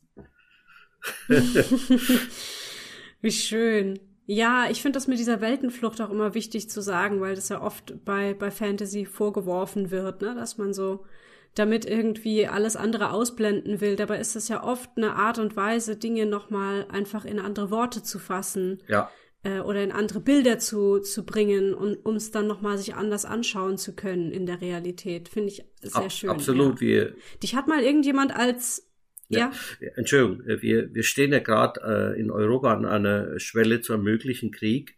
Wie 3.22 3.32
schön. 3.32 4.00
Ja, 4.28 4.68
ich 4.70 4.82
finde 4.82 4.98
das 4.98 5.08
mit 5.08 5.20
dieser 5.20 5.40
Weltenflucht 5.42 6.02
auch 6.02 6.10
immer 6.10 6.34
wichtig 6.34 6.70
zu 6.70 6.82
sagen, 6.82 7.22
weil 7.22 7.36
das 7.36 7.50
ja 7.50 7.62
oft 7.62 8.06
bei, 8.06 8.34
bei 8.34 8.50
Fantasy 8.50 9.06
vorgeworfen 9.06 9.92
wird, 9.92 10.22
ne? 10.22 10.34
dass 10.36 10.58
man 10.58 10.74
so 10.74 11.06
damit 11.54 11.86
irgendwie 11.86 12.48
alles 12.48 12.76
andere 12.76 13.12
ausblenden 13.12 13.82
will. 13.82 13.96
Dabei 13.96 14.20
ist 14.20 14.36
es 14.36 14.48
ja 14.48 14.64
oft 14.64 14.90
eine 14.98 15.16
Art 15.16 15.40
und 15.40 15.56
Weise, 15.56 15.96
Dinge 15.96 16.26
nochmal 16.26 16.86
einfach 16.92 17.24
in 17.24 17.40
andere 17.40 17.72
Worte 17.72 18.04
zu 18.04 18.20
fassen. 18.20 18.82
Ja. 18.88 19.10
Äh, 19.46 19.60
oder 19.60 19.84
in 19.84 19.92
andere 19.92 20.22
Bilder 20.22 20.58
zu, 20.58 21.00
zu 21.00 21.24
bringen, 21.24 21.76
um 21.76 22.16
es 22.16 22.32
dann 22.32 22.48
nochmal 22.48 22.80
sich 22.80 22.96
anders 22.96 23.26
anschauen 23.26 23.78
zu 23.78 23.94
können 23.96 24.32
in 24.32 24.48
der 24.48 24.60
Realität. 24.60 25.30
Finde 25.30 25.50
ich 25.50 25.64
sehr 25.82 26.06
Ab, 26.06 26.12
schön. 26.12 26.30
Absolut. 26.32 26.82
Ja. 26.82 26.88
Wir 26.88 27.16
Dich 27.44 27.56
hat 27.56 27.68
mal 27.68 27.84
irgendjemand 27.84 28.36
als 28.36 28.90
ja. 29.28 29.52
ja. 29.80 29.90
Entschuldigung, 29.98 30.48
äh, 30.48 30.62
wir, 30.64 30.94
wir 30.96 31.04
stehen 31.04 31.32
ja 31.32 31.40
gerade 31.40 31.80
äh, 32.16 32.20
in 32.20 32.32
Europa 32.32 32.74
an 32.74 32.86
einer 32.86 33.40
Schwelle 33.40 33.82
zu 33.82 33.94
einem 33.94 34.04
möglichen 34.04 34.52
Krieg. 34.52 34.96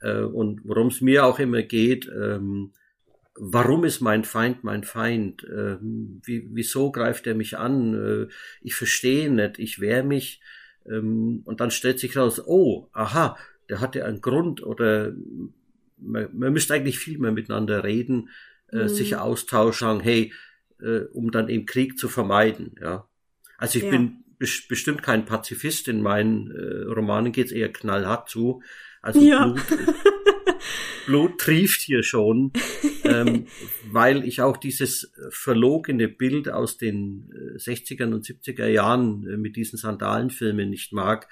Äh, 0.00 0.20
und 0.20 0.60
worum 0.62 0.88
es 0.88 1.00
mir 1.00 1.24
auch 1.24 1.40
immer 1.40 1.62
geht, 1.62 2.06
ähm, 2.06 2.72
warum 3.34 3.82
ist 3.82 4.00
mein 4.00 4.22
Feind 4.22 4.62
mein 4.62 4.84
Feind? 4.84 5.44
Ähm, 5.44 6.22
wie, 6.24 6.48
wieso 6.52 6.92
greift 6.92 7.26
er 7.26 7.34
mich 7.34 7.58
an? 7.58 7.94
Äh, 7.94 8.32
ich 8.62 8.76
verstehe 8.76 9.28
nicht, 9.28 9.58
ich 9.58 9.80
wehre 9.80 10.04
mich. 10.04 10.40
Ähm, 10.86 11.42
und 11.44 11.60
dann 11.60 11.72
stellt 11.72 11.98
sich 11.98 12.16
raus, 12.16 12.40
oh, 12.46 12.88
aha, 12.92 13.36
der 13.68 13.80
hatte 13.80 14.04
einen 14.04 14.20
Grund 14.20 14.62
oder 14.62 15.12
man, 15.96 16.28
man 16.32 16.52
müsste 16.52 16.74
eigentlich 16.74 16.98
viel 16.98 17.18
mehr 17.18 17.32
miteinander 17.32 17.84
reden, 17.84 18.30
äh, 18.72 18.84
mhm. 18.84 18.88
sich 18.88 19.16
austauschen, 19.16 20.00
hey, 20.00 20.32
äh, 20.80 21.00
um 21.12 21.30
dann 21.30 21.48
eben 21.48 21.66
Krieg 21.66 21.98
zu 21.98 22.08
vermeiden, 22.08 22.74
ja. 22.80 23.08
Also 23.58 23.78
ich 23.78 23.84
ja. 23.84 23.90
bin 23.90 24.24
bestimmt 24.38 25.02
kein 25.02 25.24
Pazifist. 25.24 25.88
In 25.88 26.00
meinen 26.00 26.50
äh, 26.50 26.84
Romanen 26.84 27.32
geht's 27.32 27.52
eher 27.52 27.72
knallhart 27.72 28.28
zu. 28.28 28.62
Also 29.02 29.20
ja. 29.20 29.46
Blut, 29.46 29.62
Blut 31.06 31.38
trieft 31.38 31.80
hier 31.80 32.02
schon, 32.02 32.52
ähm, 33.04 33.46
weil 33.90 34.24
ich 34.24 34.40
auch 34.40 34.56
dieses 34.56 35.12
verlogene 35.30 36.08
Bild 36.08 36.48
aus 36.48 36.78
den 36.78 37.30
äh, 37.32 37.58
60er 37.58 38.12
und 38.12 38.24
70er 38.24 38.66
Jahren 38.66 39.26
äh, 39.26 39.36
mit 39.36 39.56
diesen 39.56 39.76
Sandalenfilmen 39.76 40.70
nicht 40.70 40.92
mag, 40.92 41.28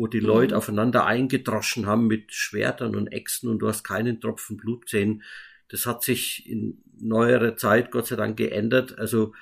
wo 0.00 0.06
die 0.06 0.22
mhm. 0.22 0.28
Leute 0.28 0.56
aufeinander 0.56 1.04
eingedroschen 1.04 1.84
haben 1.84 2.06
mit 2.06 2.32
Schwertern 2.32 2.96
und 2.96 3.08
Äxten 3.08 3.50
und 3.50 3.58
du 3.58 3.68
hast 3.68 3.84
keinen 3.84 4.18
Tropfen 4.18 4.56
Blut 4.56 4.86
gesehen. 4.86 5.22
Das 5.68 5.84
hat 5.84 6.02
sich 6.02 6.48
in 6.48 6.82
neuerer 6.98 7.54
Zeit 7.56 7.90
Gott 7.90 8.06
sei 8.06 8.16
Dank 8.16 8.38
geändert. 8.38 8.98
Also 8.98 9.34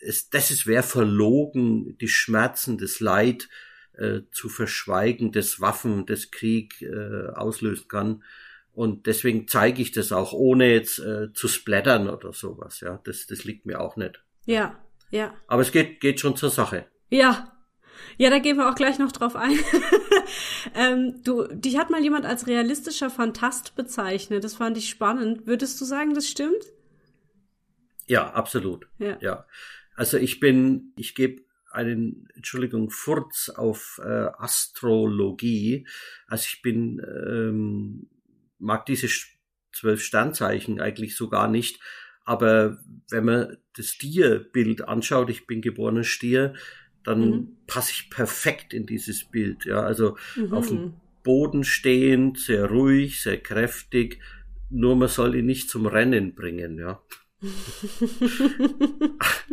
es, 0.00 0.28
das 0.28 0.50
ist 0.50 0.66
wer 0.66 0.82
verlogen, 0.82 1.96
die 1.98 2.08
Schmerzen, 2.08 2.78
das 2.78 2.98
Leid 2.98 3.48
äh, 3.92 4.22
zu 4.32 4.48
verschweigen, 4.48 5.30
das 5.30 5.60
Waffen, 5.60 6.04
das 6.04 6.32
Krieg 6.32 6.82
äh, 6.82 7.28
auslösen 7.36 7.86
kann. 7.86 8.24
Und 8.72 9.06
deswegen 9.06 9.46
zeige 9.46 9.82
ich 9.82 9.92
das 9.92 10.10
auch, 10.10 10.32
ohne 10.32 10.72
jetzt 10.72 10.98
äh, 10.98 11.32
zu 11.32 11.46
splattern 11.46 12.10
oder 12.10 12.32
sowas. 12.32 12.80
Ja, 12.80 13.00
das, 13.04 13.28
das 13.28 13.44
liegt 13.44 13.66
mir 13.66 13.80
auch 13.80 13.94
nicht. 13.94 14.20
Ja, 14.46 14.80
ja. 15.10 15.32
Aber 15.46 15.62
es 15.62 15.70
geht, 15.70 16.00
geht 16.00 16.18
schon 16.18 16.34
zur 16.34 16.50
Sache. 16.50 16.86
Ja. 17.08 17.51
Ja, 18.18 18.30
da 18.30 18.38
gehen 18.38 18.56
wir 18.56 18.68
auch 18.68 18.74
gleich 18.74 18.98
noch 18.98 19.12
drauf 19.12 19.36
ein. 19.36 19.58
ähm, 20.74 21.22
du, 21.24 21.46
dich 21.48 21.78
hat 21.78 21.90
mal 21.90 22.02
jemand 22.02 22.26
als 22.26 22.46
realistischer 22.46 23.10
Fantast 23.10 23.74
bezeichnet. 23.74 24.44
Das 24.44 24.54
fand 24.54 24.76
ich 24.76 24.88
spannend. 24.88 25.46
Würdest 25.46 25.80
du 25.80 25.84
sagen, 25.84 26.14
das 26.14 26.28
stimmt? 26.28 26.64
Ja, 28.06 28.32
absolut. 28.32 28.88
Ja. 28.98 29.16
ja. 29.20 29.46
Also 29.94 30.18
ich 30.18 30.40
bin, 30.40 30.92
ich 30.96 31.14
gebe 31.14 31.42
einen, 31.70 32.28
Entschuldigung, 32.34 32.90
Furz 32.90 33.48
auf 33.48 34.00
äh, 34.04 34.28
Astrologie. 34.38 35.86
Also 36.26 36.46
ich 36.52 36.62
bin, 36.62 37.00
ähm, 37.00 38.08
mag 38.58 38.86
diese 38.86 39.08
zwölf 39.72 40.02
Sternzeichen 40.02 40.80
eigentlich 40.80 41.16
so 41.16 41.28
gar 41.28 41.48
nicht. 41.48 41.80
Aber 42.24 42.78
wenn 43.10 43.24
man 43.24 43.56
das 43.76 43.88
Stierbild 43.88 44.86
anschaut, 44.86 45.30
ich 45.30 45.46
bin 45.46 45.60
geborener 45.60 46.04
Stier, 46.04 46.54
dann 47.04 47.30
mhm. 47.30 47.56
passe 47.66 47.92
ich 47.92 48.10
perfekt 48.10 48.74
in 48.74 48.86
dieses 48.86 49.24
Bild. 49.24 49.64
Ja, 49.64 49.80
also 49.80 50.16
mhm. 50.36 50.52
auf 50.52 50.68
dem 50.68 50.94
Boden 51.22 51.64
stehend, 51.64 52.38
sehr 52.38 52.66
ruhig, 52.66 53.22
sehr 53.22 53.38
kräftig. 53.38 54.18
Nur 54.70 54.96
man 54.96 55.08
soll 55.08 55.34
ihn 55.34 55.46
nicht 55.46 55.70
zum 55.70 55.86
Rennen 55.86 56.34
bringen. 56.34 56.78
Ja. 56.78 57.02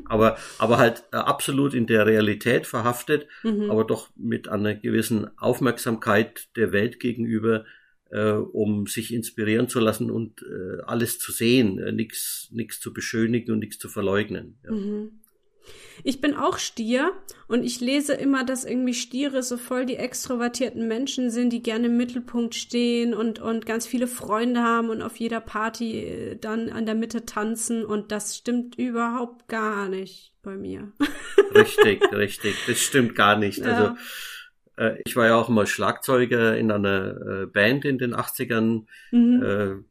aber, 0.06 0.38
aber 0.60 0.78
halt 0.78 1.04
äh, 1.12 1.18
absolut 1.18 1.74
in 1.74 1.88
der 1.88 2.06
Realität 2.06 2.68
verhaftet, 2.68 3.28
mhm. 3.44 3.72
aber 3.72 3.84
doch 3.84 4.10
mit 4.16 4.48
einer 4.48 4.76
gewissen 4.76 5.28
Aufmerksamkeit 5.40 6.50
der 6.56 6.72
Welt 6.72 7.00
gegenüber, 7.00 7.66
äh, 8.12 8.32
um 8.32 8.86
sich 8.88 9.14
inspirieren 9.14 9.70
zu 9.70 9.80
lassen 9.80 10.12
und 10.12 10.44
äh, 10.44 10.82
alles 10.86 11.20
zu 11.20 11.32
sehen, 11.32 11.80
äh, 11.80 11.92
nichts 11.92 12.80
zu 12.80 12.94
beschönigen 12.94 13.52
und 13.52 13.60
nichts 13.60 13.80
zu 13.80 13.90
verleugnen. 13.90 14.60
Ja. 14.64 14.72
Mhm. 14.72 15.20
Ich 16.04 16.22
bin 16.22 16.36
auch 16.36 16.58
Stier 16.58 17.14
und 17.48 17.64
ich 17.64 17.82
lese 17.82 18.14
immer, 18.14 18.46
dass 18.46 18.66
irgendwie 18.66 18.94
Stiere 18.94 19.44
so 19.44 19.58
voll 19.58 19.86
die 19.86 19.98
extrovertierten 19.98 20.88
Menschen 20.88 21.30
sind, 21.30 21.52
die 21.52 21.62
gerne 21.62 21.88
im 21.88 21.98
Mittelpunkt 21.98 22.56
stehen 22.56 23.14
und, 23.14 23.40
und 23.40 23.66
ganz 23.66 23.86
viele 23.86 24.08
Freunde 24.08 24.62
haben 24.62 24.90
und 24.90 25.02
auf 25.02 25.18
jeder 25.18 25.42
Party 25.42 26.00
äh, 26.00 26.36
dann 26.38 26.70
an 26.70 26.86
der 26.86 26.96
Mitte 26.96 27.26
tanzen 27.26 27.86
und 27.86 28.12
das 28.12 28.38
stimmt 28.38 28.78
überhaupt 28.78 29.48
gar 29.48 29.90
nicht 29.90 30.34
bei 30.42 30.56
mir. 30.56 30.92
Richtig, 31.54 32.02
richtig. 32.14 32.56
Das 32.68 32.78
stimmt 32.80 33.16
gar 33.16 33.36
nicht. 33.36 33.58
Ja. 33.58 33.66
Also 33.66 33.96
ich 35.04 35.16
war 35.16 35.26
ja 35.26 35.36
auch 35.36 35.50
mal 35.50 35.68
Schlagzeuger 35.68 36.58
in 36.58 36.72
einer 36.72 37.42
äh, 37.42 37.46
Band 37.48 37.84
in 37.84 37.98
den 37.98 38.16
80ern. 38.16 38.86
Mhm. 39.12 39.86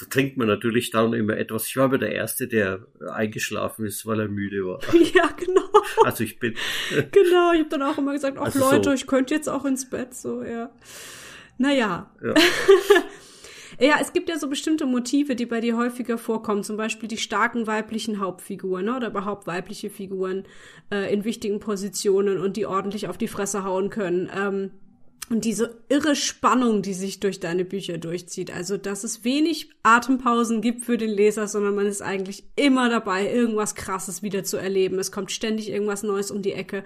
Da 0.00 0.06
trinkt 0.06 0.38
man 0.38 0.48
natürlich 0.48 0.90
dann 0.90 1.12
immer 1.12 1.36
etwas. 1.36 1.66
Ich 1.66 1.76
war 1.76 1.84
aber 1.84 1.98
der 1.98 2.12
Erste, 2.12 2.48
der 2.48 2.86
eingeschlafen 3.12 3.84
ist, 3.84 4.06
weil 4.06 4.20
er 4.20 4.28
müde 4.28 4.64
war. 4.64 4.80
Ja, 5.14 5.28
genau. 5.36 5.68
Also 6.04 6.24
ich 6.24 6.38
bin. 6.38 6.54
genau, 6.90 7.52
ich 7.52 7.60
habe 7.60 7.68
dann 7.68 7.82
auch 7.82 7.98
immer 7.98 8.12
gesagt, 8.12 8.38
ach 8.38 8.46
also 8.46 8.58
Leute, 8.58 8.90
so. 8.90 8.92
ich 8.92 9.06
könnte 9.06 9.34
jetzt 9.34 9.48
auch 9.48 9.64
ins 9.64 9.90
Bett, 9.90 10.14
so, 10.14 10.42
ja. 10.42 10.70
Naja. 11.58 12.10
Ja. 12.22 12.34
Ja, 13.82 13.96
es 13.98 14.12
gibt 14.12 14.28
ja 14.28 14.38
so 14.38 14.46
bestimmte 14.46 14.84
Motive, 14.84 15.34
die 15.34 15.46
bei 15.46 15.62
dir 15.62 15.74
häufiger 15.74 16.18
vorkommen. 16.18 16.62
Zum 16.62 16.76
Beispiel 16.76 17.08
die 17.08 17.16
starken 17.16 17.66
weiblichen 17.66 18.20
Hauptfiguren 18.20 18.84
ne? 18.84 18.96
oder 18.96 19.06
überhaupt 19.06 19.46
weibliche 19.46 19.88
Figuren 19.88 20.44
äh, 20.92 21.10
in 21.10 21.24
wichtigen 21.24 21.60
Positionen 21.60 22.38
und 22.38 22.58
die 22.58 22.66
ordentlich 22.66 23.08
auf 23.08 23.16
die 23.16 23.28
Fresse 23.28 23.64
hauen 23.64 23.88
können. 23.88 24.28
Ähm, 24.36 24.70
und 25.30 25.44
diese 25.44 25.78
irre 25.88 26.16
Spannung, 26.16 26.82
die 26.82 26.92
sich 26.92 27.20
durch 27.20 27.38
deine 27.38 27.64
Bücher 27.64 27.98
durchzieht. 27.98 28.52
Also, 28.52 28.76
dass 28.76 29.04
es 29.04 29.22
wenig 29.22 29.70
Atempausen 29.84 30.60
gibt 30.60 30.84
für 30.84 30.98
den 30.98 31.10
Leser, 31.10 31.46
sondern 31.46 31.76
man 31.76 31.86
ist 31.86 32.02
eigentlich 32.02 32.44
immer 32.56 32.90
dabei, 32.90 33.32
irgendwas 33.32 33.76
Krasses 33.76 34.24
wieder 34.24 34.42
zu 34.42 34.56
erleben. 34.56 34.98
Es 34.98 35.12
kommt 35.12 35.30
ständig 35.30 35.70
irgendwas 35.70 36.02
Neues 36.02 36.32
um 36.32 36.42
die 36.42 36.52
Ecke. 36.52 36.82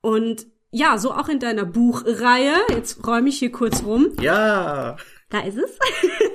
Und 0.00 0.46
ja, 0.70 0.96
so 0.96 1.12
auch 1.12 1.28
in 1.28 1.40
deiner 1.40 1.64
Buchreihe. 1.64 2.54
Jetzt 2.70 3.04
räume 3.04 3.30
ich 3.30 3.40
hier 3.40 3.50
kurz 3.50 3.82
rum. 3.82 4.12
Ja. 4.20 4.96
Da 5.30 5.40
ist 5.40 5.58
es. 5.58 5.76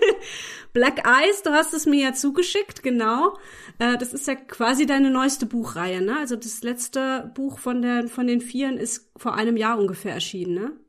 Black 0.74 1.08
Eyes, 1.08 1.44
du 1.44 1.52
hast 1.52 1.74
es 1.74 1.86
mir 1.86 2.04
ja 2.04 2.14
zugeschickt, 2.14 2.84
genau. 2.84 3.38
Äh, 3.80 3.98
das 3.98 4.14
ist 4.14 4.28
ja 4.28 4.36
quasi 4.36 4.86
deine 4.86 5.12
neueste 5.12 5.46
Buchreihe, 5.46 6.02
ne? 6.02 6.18
Also 6.18 6.36
das 6.36 6.62
letzte 6.64 7.32
Buch 7.36 7.60
von, 7.60 7.82
der, 7.82 8.08
von 8.08 8.28
den 8.28 8.42
Vieren 8.42 8.78
ist 8.78 9.12
vor 9.16 9.36
einem 9.36 9.56
Jahr 9.56 9.78
ungefähr 9.78 10.14
erschienen, 10.14 10.56
ne? 10.56 10.83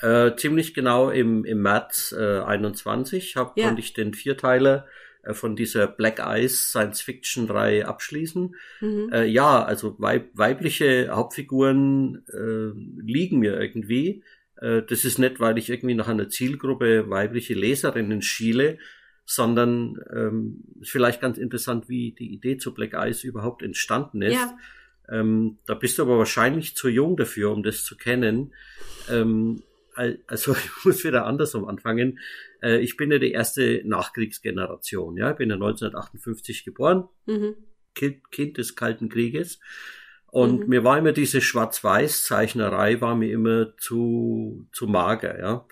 Äh, 0.00 0.36
ziemlich 0.36 0.74
genau 0.74 1.10
im, 1.10 1.44
im 1.44 1.62
März 1.62 2.14
äh, 2.16 2.40
21 2.40 3.36
hab, 3.36 3.56
ja. 3.56 3.66
konnte 3.66 3.80
ich 3.80 3.94
den 3.94 4.14
Vierteiler 4.14 4.86
äh, 5.22 5.34
von 5.34 5.56
dieser 5.56 5.86
Black 5.86 6.20
Eyes 6.20 6.70
Science 6.70 7.00
Fiction 7.00 7.50
Reihe 7.50 7.86
abschließen. 7.86 8.54
Mhm. 8.80 9.10
Äh, 9.12 9.26
ja, 9.26 9.64
also 9.64 9.96
weib, 9.98 10.30
weibliche 10.34 11.08
Hauptfiguren 11.10 12.24
äh, 12.28 13.02
liegen 13.02 13.38
mir 13.38 13.60
irgendwie. 13.60 14.22
Äh, 14.60 14.82
das 14.82 15.04
ist 15.04 15.18
nicht, 15.18 15.40
weil 15.40 15.58
ich 15.58 15.68
irgendwie 15.68 15.94
nach 15.94 16.08
einer 16.08 16.28
Zielgruppe 16.28 17.10
weibliche 17.10 17.54
Leserinnen 17.54 18.22
schiele, 18.22 18.78
sondern 19.24 19.98
ähm, 20.14 20.64
ist 20.80 20.90
vielleicht 20.90 21.20
ganz 21.20 21.38
interessant, 21.38 21.88
wie 21.88 22.12
die 22.12 22.32
Idee 22.32 22.56
zu 22.56 22.72
Black 22.72 22.94
Eyes 22.94 23.24
überhaupt 23.24 23.62
entstanden 23.62 24.22
ist. 24.22 24.34
Ja. 24.34 24.56
Ähm, 25.10 25.58
da 25.66 25.74
bist 25.74 25.98
du 25.98 26.02
aber 26.02 26.18
wahrscheinlich 26.18 26.76
zu 26.76 26.88
jung 26.88 27.16
dafür, 27.16 27.50
um 27.50 27.62
das 27.62 27.84
zu 27.84 27.96
kennen. 27.96 28.54
Ähm, 29.10 29.62
also 30.26 30.52
ich 30.56 30.84
muss 30.84 31.04
wieder 31.04 31.26
andersrum 31.26 31.66
anfangen. 31.66 32.18
Äh, 32.62 32.78
ich 32.78 32.96
bin 32.96 33.10
ja 33.10 33.18
die 33.18 33.32
erste 33.32 33.82
Nachkriegsgeneration. 33.84 35.16
Ja, 35.16 35.32
ich 35.32 35.36
bin 35.36 35.50
ja 35.50 35.56
1958 35.56 36.64
geboren, 36.64 37.08
mhm. 37.26 37.56
kind, 37.94 38.30
kind, 38.30 38.58
des 38.58 38.76
Kalten 38.76 39.08
Krieges. 39.08 39.60
Und 40.30 40.60
mhm. 40.60 40.68
mir 40.68 40.84
war 40.84 40.98
immer 40.98 41.12
diese 41.12 41.40
Schwarz-Weiß-Zeichnerei 41.40 43.00
war 43.00 43.14
mir 43.14 43.32
immer 43.32 43.76
zu 43.78 44.68
zu 44.72 44.86
mager. 44.86 45.38
Ja. 45.38 45.66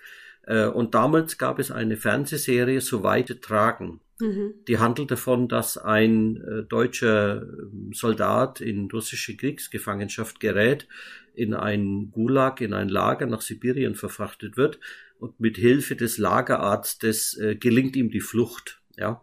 Äh, 0.46 0.66
und 0.66 0.94
damals 0.94 1.38
gab 1.38 1.58
es 1.58 1.70
eine 1.70 1.96
Fernsehserie, 1.96 2.80
So 2.80 3.02
weite 3.02 3.40
Tragen. 3.40 4.00
Mhm. 4.18 4.54
Die 4.66 4.78
handelt 4.78 5.10
davon, 5.10 5.48
dass 5.48 5.76
ein 5.76 6.36
äh, 6.36 6.62
deutscher 6.62 7.42
ähm, 7.42 7.90
Soldat 7.92 8.60
in 8.60 8.90
russische 8.90 9.36
Kriegsgefangenschaft 9.36 10.40
gerät, 10.40 10.88
in 11.34 11.52
ein 11.52 12.10
Gulag, 12.12 12.62
in 12.62 12.72
ein 12.72 12.88
Lager 12.88 13.26
nach 13.26 13.42
Sibirien 13.42 13.94
verfrachtet 13.94 14.56
wird 14.56 14.78
und 15.18 15.38
mit 15.38 15.58
Hilfe 15.58 15.96
des 15.96 16.16
Lagerarztes 16.16 17.36
äh, 17.38 17.56
gelingt 17.56 17.94
ihm 17.96 18.10
die 18.10 18.20
Flucht. 18.20 18.80
Ja. 18.96 19.22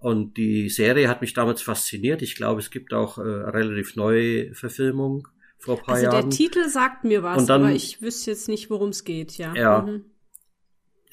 Und 0.00 0.36
die 0.36 0.68
Serie 0.68 1.08
hat 1.08 1.20
mich 1.20 1.32
damals 1.32 1.62
fasziniert. 1.62 2.20
Ich 2.22 2.34
glaube, 2.34 2.60
es 2.60 2.70
gibt 2.70 2.92
auch 2.92 3.18
äh, 3.18 3.22
relativ 3.22 3.94
neue 3.96 4.54
Verfilmung 4.54 5.28
vor 5.58 5.80
paar 5.80 5.94
also 5.94 6.04
Jahren. 6.04 6.16
Also 6.16 6.28
der 6.28 6.36
Titel 6.36 6.68
sagt 6.68 7.04
mir 7.04 7.22
was, 7.22 7.46
dann, 7.46 7.62
aber 7.62 7.72
ich 7.72 8.02
wüsste 8.02 8.32
jetzt 8.32 8.48
nicht, 8.48 8.70
worum 8.70 8.88
es 8.88 9.04
geht, 9.04 9.38
ja. 9.38 9.54
Ja. 9.54 9.82
Mhm. 9.82 10.04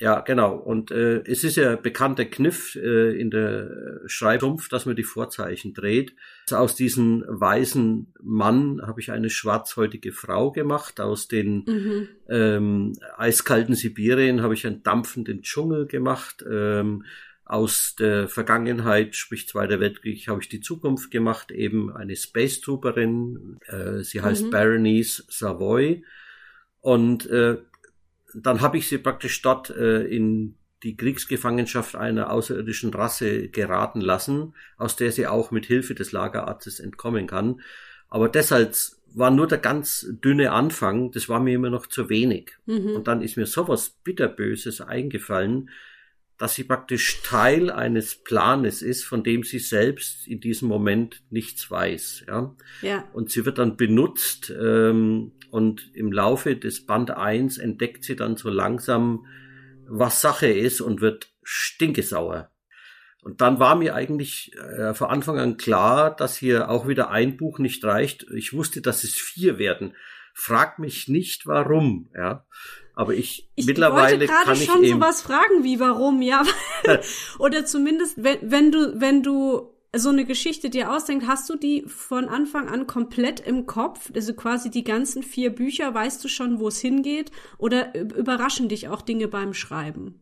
Ja, 0.04 0.20
genau. 0.20 0.58
Und 0.58 0.92
äh, 0.92 1.24
es 1.26 1.46
ist 1.46 1.56
ja 1.56 1.78
bekannter 1.78 2.26
Kniff 2.26 2.76
äh, 2.76 3.18
in 3.18 3.32
der 3.32 4.02
Schreibsumpf, 4.06 4.68
dass 4.68 4.86
man 4.86 4.98
die 4.98 5.06
Vorzeichen 5.06 5.74
dreht. 5.74 6.14
Also 6.48 6.58
aus 6.58 6.76
diesem 6.76 7.24
weißen 7.26 8.14
Mann 8.22 8.82
habe 8.86 9.00
ich 9.00 9.14
eine 9.14 9.30
schwarzhäutige 9.30 10.12
Frau 10.12 10.52
gemacht. 10.52 11.00
Aus 11.00 11.30
den 11.30 11.64
mhm. 11.66 12.08
ähm, 12.28 12.94
eiskalten 13.16 13.76
Sibirien 13.76 14.42
habe 14.42 14.56
ich 14.56 14.68
einen 14.68 14.84
dampfenden 14.84 15.42
Dschungel 15.42 15.86
gemacht. 15.86 16.44
Ähm, 16.52 17.06
aus 17.46 17.96
der 17.98 18.28
Vergangenheit, 18.28 19.16
sprich 19.16 19.48
Zweiter 19.48 19.80
Weltkrieg, 19.80 20.28
habe 20.28 20.42
ich 20.42 20.50
die 20.50 20.60
Zukunft 20.60 21.12
gemacht, 21.12 21.50
eben 21.50 21.96
eine 21.96 22.18
Space 22.18 22.60
Trooperin. 22.60 23.58
Äh, 23.68 24.00
sie 24.04 24.22
heißt 24.22 24.48
mhm. 24.48 24.50
Berenice 24.50 25.24
Savoy. 25.30 26.04
Und 26.82 27.26
äh, 27.28 27.60
dann 28.36 28.62
habe 28.62 28.78
ich 28.78 28.88
sie 28.88 28.98
praktisch 28.98 29.42
dort 29.42 29.70
äh, 29.70 30.04
in 30.04 30.56
die 30.84 30.98
Kriegsgefangenschaft 30.98 31.96
einer 31.96 32.30
außerirdischen 32.32 32.94
Rasse 32.94 33.48
geraten 33.48 34.02
lassen, 34.02 34.54
aus 34.78 34.96
der 34.96 35.12
sie 35.12 35.28
auch 35.28 35.52
mit 35.52 35.66
Hilfe 35.66 35.96
des 35.96 36.12
Lagerarztes 36.12 36.80
entkommen 36.80 37.26
kann. 37.28 37.62
Aber 38.10 38.30
deshalb 38.30 38.76
war 39.16 39.32
nur 39.32 39.48
der 39.48 39.60
ganz 39.60 40.08
dünne 40.24 40.52
Anfang, 40.52 41.12
das 41.12 41.30
war 41.30 41.40
mir 41.40 41.56
immer 41.56 41.70
noch 41.70 41.88
zu 41.88 42.10
wenig. 42.10 42.52
Mhm. 42.66 42.96
Und 42.96 43.08
dann 43.08 43.22
ist 43.22 43.38
mir 43.38 43.46
sowas 43.46 43.98
bitterböses 44.04 44.82
eingefallen, 44.82 45.70
dass 46.38 46.56
sie 46.56 46.64
praktisch 46.64 47.22
Teil 47.22 47.70
eines 47.70 48.16
Planes 48.16 48.82
ist, 48.82 49.06
von 49.06 49.24
dem 49.24 49.44
sie 49.44 49.60
selbst 49.60 50.28
in 50.28 50.42
diesem 50.42 50.68
Moment 50.68 51.22
nichts 51.30 51.70
weiß. 51.70 52.26
Ja. 52.28 52.56
ja. 52.82 53.08
Und 53.14 53.32
sie 53.32 53.46
wird 53.46 53.60
dann 53.60 53.78
benutzt 53.78 54.52
ähm, 54.52 55.32
und 55.54 55.92
im 55.94 56.12
Laufe 56.12 56.56
des 56.56 56.88
Band 56.88 57.12
1 57.12 57.60
entdeckt 57.60 58.04
sie 58.04 58.16
dann 58.16 58.38
so 58.38 58.50
langsam, 58.50 59.28
was 59.88 60.20
Sache 60.20 60.48
ist 60.48 60.82
und 60.82 61.00
wird 61.00 61.32
stinkesauer. 61.44 62.50
Und 63.22 63.40
dann 63.40 63.60
war 63.60 63.76
mir 63.76 63.94
eigentlich 63.94 64.52
äh, 64.56 64.96
von 64.96 65.12
Anfang 65.12 65.38
an 65.38 65.58
klar, 65.58 66.16
dass 66.16 66.36
hier 66.36 66.72
auch 66.72 66.88
wieder 66.88 67.12
ein 67.12 67.38
Buch 67.38 67.60
nicht 67.60 67.86
reicht. 67.86 68.26
Ich 68.36 68.54
wusste, 68.54 68.82
dass 68.82 69.04
es 69.04 69.14
vier 69.14 69.60
werden. 69.60 69.94
Frag 70.34 70.80
mich 70.80 71.08
nicht 71.08 71.46
warum, 71.46 72.10
ja. 72.16 72.48
Aber 72.96 73.14
ich, 73.14 73.48
ich 73.54 73.68
mittlerweile 73.68 74.26
kann 74.26 74.54
ich 74.54 74.66
schon 74.66 74.84
sowas 74.84 75.22
fragen 75.22 75.64
wie 75.64 75.80
warum, 75.80 76.24
ja. 76.24 76.44
Oder 77.38 77.64
zumindest, 77.64 78.24
wenn, 78.24 78.40
wenn 78.42 78.72
du, 78.72 79.00
wenn 79.00 79.22
du 79.22 79.73
so 79.96 80.10
eine 80.10 80.26
Geschichte 80.26 80.70
dir 80.70 80.92
ausdenkst, 80.92 81.28
hast 81.28 81.50
du 81.50 81.56
die 81.56 81.84
von 81.88 82.28
Anfang 82.28 82.68
an 82.68 82.88
komplett 82.88 83.40
im 83.40 83.66
Kopf? 83.68 84.12
Also 84.16 84.34
quasi 84.34 84.72
die 84.72 84.84
ganzen 84.84 85.22
vier 85.22 85.52
Bücher, 85.52 85.94
weißt 85.94 86.24
du 86.24 86.28
schon, 86.28 86.60
wo 86.60 86.68
es 86.68 86.80
hingeht? 86.80 87.32
Oder 87.58 87.96
überraschen 87.96 88.70
dich 88.70 88.88
auch 88.88 89.02
Dinge 89.02 89.28
beim 89.28 89.54
Schreiben? 89.54 90.20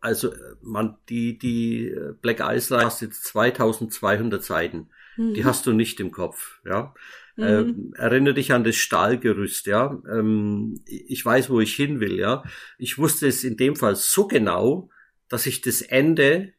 Also, 0.00 0.32
man, 0.62 0.96
die, 1.08 1.38
die 1.38 1.94
Black 2.22 2.40
Ice 2.40 2.72
Line 2.72 2.86
hast 2.86 3.02
jetzt 3.02 3.24
2200 3.24 4.42
Seiten. 4.42 4.90
Mhm. 5.16 5.34
Die 5.34 5.44
hast 5.44 5.66
du 5.66 5.72
nicht 5.72 5.98
im 6.00 6.12
Kopf, 6.12 6.60
ja. 6.64 6.94
Mhm. 7.36 7.92
Äh, 7.96 8.00
erinnere 8.00 8.34
dich 8.34 8.52
an 8.52 8.64
das 8.64 8.76
Stahlgerüst, 8.76 9.66
ja. 9.66 10.00
Ähm, 10.08 10.80
ich 10.86 11.24
weiß, 11.24 11.50
wo 11.50 11.60
ich 11.60 11.74
hin 11.74 12.00
will, 12.00 12.18
ja. 12.18 12.44
Ich 12.78 12.96
wusste 12.98 13.26
es 13.26 13.44
in 13.44 13.56
dem 13.56 13.76
Fall 13.76 13.96
so 13.96 14.28
genau, 14.28 14.88
dass 15.28 15.46
ich 15.46 15.60
das 15.60 15.82
Ende 15.82 16.52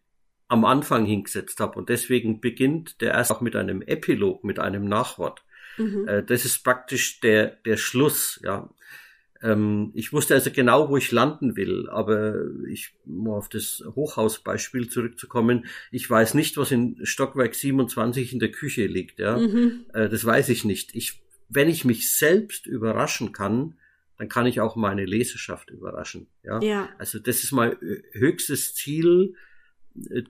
am 0.49 0.65
Anfang 0.65 1.05
hingesetzt 1.05 1.59
habe. 1.59 1.77
Und 1.77 1.89
deswegen 1.89 2.41
beginnt 2.41 2.99
der 3.01 3.13
erst 3.13 3.31
auch 3.31 3.39
mit 3.39 3.55
einem 3.55 3.81
Epilog, 3.81 4.43
mit 4.43 4.59
einem 4.59 4.85
Nachwort. 4.85 5.43
Mhm. 5.77 6.07
Äh, 6.07 6.23
das 6.23 6.43
ist 6.43 6.63
praktisch 6.63 7.21
der, 7.21 7.47
der 7.65 7.77
Schluss, 7.77 8.41
ja. 8.43 8.69
Ähm, 9.41 9.91
ich 9.93 10.12
wusste 10.12 10.33
also 10.33 10.51
genau, 10.51 10.89
wo 10.89 10.97
ich 10.97 11.13
landen 11.13 11.55
will, 11.55 11.88
aber 11.89 12.35
ich, 12.67 12.91
um 13.05 13.29
auf 13.29 13.47
das 13.47 13.81
Hochhausbeispiel 13.95 14.89
zurückzukommen, 14.89 15.65
ich 15.91 16.09
weiß 16.09 16.33
nicht, 16.33 16.57
was 16.57 16.71
in 16.71 16.99
Stockwerk 17.03 17.55
27 17.55 18.33
in 18.33 18.39
der 18.39 18.51
Küche 18.51 18.85
liegt, 18.88 19.19
ja. 19.19 19.38
Mhm. 19.38 19.85
Äh, 19.93 20.09
das 20.09 20.25
weiß 20.25 20.49
ich 20.49 20.65
nicht. 20.65 20.93
Ich, 20.95 21.21
wenn 21.47 21.69
ich 21.69 21.85
mich 21.85 22.12
selbst 22.12 22.65
überraschen 22.65 23.31
kann, 23.31 23.75
dann 24.17 24.27
kann 24.27 24.47
ich 24.47 24.59
auch 24.59 24.75
meine 24.75 25.05
Leserschaft 25.05 25.69
überraschen, 25.69 26.27
ja. 26.43 26.59
ja. 26.62 26.89
Also 26.97 27.19
das 27.19 27.43
ist 27.43 27.53
mein 27.53 27.77
höchstes 28.12 28.75
Ziel, 28.75 29.35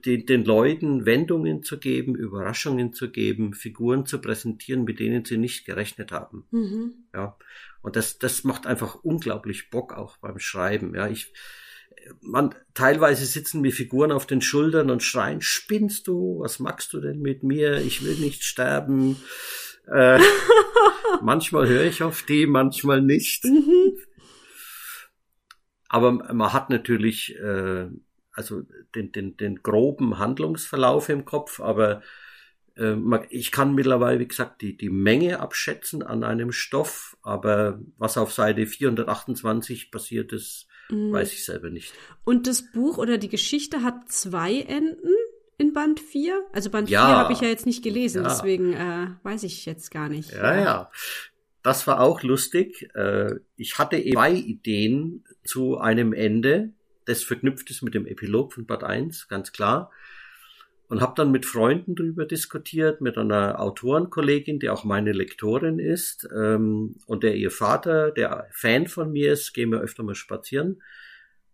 den, 0.04 0.26
den 0.26 0.44
Leuten 0.44 1.06
Wendungen 1.06 1.62
zu 1.62 1.78
geben, 1.78 2.14
Überraschungen 2.14 2.92
zu 2.92 3.10
geben, 3.10 3.54
Figuren 3.54 4.06
zu 4.06 4.20
präsentieren, 4.20 4.84
mit 4.84 5.00
denen 5.00 5.24
sie 5.24 5.38
nicht 5.38 5.64
gerechnet 5.64 6.12
haben. 6.12 6.44
Mhm. 6.50 6.94
Ja. 7.14 7.36
Und 7.82 7.96
das, 7.96 8.18
das 8.18 8.44
macht 8.44 8.66
einfach 8.66 8.96
unglaublich 8.96 9.70
Bock 9.70 9.94
auch 9.94 10.16
beim 10.18 10.38
Schreiben. 10.38 10.94
Ja, 10.94 11.08
ich, 11.08 11.32
man, 12.20 12.54
teilweise 12.74 13.24
sitzen 13.24 13.60
mir 13.60 13.72
Figuren 13.72 14.12
auf 14.12 14.26
den 14.26 14.42
Schultern 14.42 14.90
und 14.90 15.02
schreien, 15.02 15.40
spinnst 15.40 16.06
du? 16.06 16.40
Was 16.40 16.58
machst 16.58 16.92
du 16.92 17.00
denn 17.00 17.20
mit 17.20 17.42
mir? 17.42 17.78
Ich 17.78 18.04
will 18.04 18.16
nicht 18.16 18.44
sterben. 18.44 19.16
Äh, 19.92 20.20
manchmal 21.20 21.66
höre 21.66 21.84
ich 21.84 22.04
auf 22.04 22.22
die, 22.22 22.46
manchmal 22.46 23.02
nicht. 23.02 23.44
Mhm. 23.44 23.96
Aber 25.88 26.12
man 26.12 26.52
hat 26.52 26.70
natürlich 26.70 27.34
äh, 27.40 27.88
also 28.40 28.62
den, 28.94 29.12
den, 29.12 29.36
den 29.36 29.62
groben 29.62 30.18
Handlungsverlauf 30.18 31.08
im 31.08 31.24
Kopf, 31.24 31.60
aber 31.60 32.02
äh, 32.76 32.96
ich 33.28 33.52
kann 33.52 33.74
mittlerweile, 33.74 34.18
wie 34.18 34.28
gesagt, 34.28 34.62
die, 34.62 34.76
die 34.76 34.90
Menge 34.90 35.40
abschätzen 35.40 36.02
an 36.02 36.24
einem 36.24 36.52
Stoff, 36.52 37.16
aber 37.22 37.80
was 37.98 38.18
auf 38.18 38.32
Seite 38.32 38.66
428 38.66 39.90
passiert 39.90 40.32
ist, 40.32 40.66
Mhm. 40.90 41.12
Weiß 41.12 41.32
ich 41.32 41.44
selber 41.44 41.70
nicht. 41.70 41.92
Und 42.24 42.46
das 42.46 42.70
Buch 42.72 42.98
oder 42.98 43.18
die 43.18 43.28
Geschichte 43.28 43.82
hat 43.82 44.10
zwei 44.10 44.60
Enden 44.60 45.14
in 45.58 45.72
Band 45.72 46.00
4? 46.00 46.40
Also 46.52 46.70
Band 46.70 46.90
ja. 46.90 47.06
4 47.06 47.16
habe 47.16 47.32
ich 47.32 47.40
ja 47.40 47.48
jetzt 47.48 47.66
nicht 47.66 47.82
gelesen, 47.82 48.22
ja. 48.22 48.28
deswegen 48.28 48.72
äh, 48.72 49.08
weiß 49.22 49.42
ich 49.44 49.66
jetzt 49.66 49.90
gar 49.90 50.08
nicht. 50.08 50.32
Ja, 50.32 50.58
ja. 50.58 50.90
Das 51.62 51.86
war 51.86 52.00
auch 52.00 52.22
lustig. 52.22 52.88
Äh, 52.94 53.34
ich 53.56 53.78
hatte 53.78 54.02
zwei 54.02 54.32
Ideen 54.32 55.24
zu 55.44 55.78
einem 55.78 56.12
Ende, 56.12 56.72
das 57.10 57.22
verknüpft 57.22 57.70
ist 57.70 57.82
mit 57.82 57.94
dem 57.94 58.06
Epilog 58.06 58.52
von 58.52 58.66
Band 58.66 58.84
1, 58.84 59.28
ganz 59.28 59.52
klar 59.52 59.90
und 60.90 61.00
habe 61.00 61.14
dann 61.14 61.30
mit 61.30 61.46
Freunden 61.46 61.94
drüber 61.94 62.26
diskutiert, 62.26 63.00
mit 63.00 63.16
einer 63.16 63.60
Autorenkollegin, 63.60 64.58
die 64.58 64.70
auch 64.70 64.82
meine 64.82 65.12
Lektorin 65.12 65.78
ist, 65.78 66.28
ähm, 66.34 66.96
und 67.06 67.22
der 67.22 67.36
ihr 67.36 67.52
Vater, 67.52 68.10
der 68.10 68.48
Fan 68.50 68.88
von 68.88 69.12
mir 69.12 69.32
ist, 69.32 69.54
gehen 69.54 69.70
wir 69.70 69.78
öfter 69.78 70.02
mal 70.02 70.16
spazieren. 70.16 70.82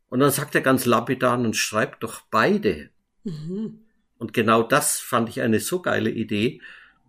Und 0.08 0.20
dann 0.20 0.30
sagt 0.30 0.54
er 0.54 0.62
ganz 0.62 0.86
lapidar 0.86 1.38
und 1.38 1.54
schreibt 1.54 2.02
doch 2.02 2.22
beide. 2.30 2.88
Mhm. 3.24 3.80
Und 4.16 4.32
genau 4.32 4.62
das 4.62 5.00
fand 5.00 5.28
ich 5.28 5.42
eine 5.42 5.60
so 5.60 5.82
geile 5.82 6.10
Idee, 6.10 6.62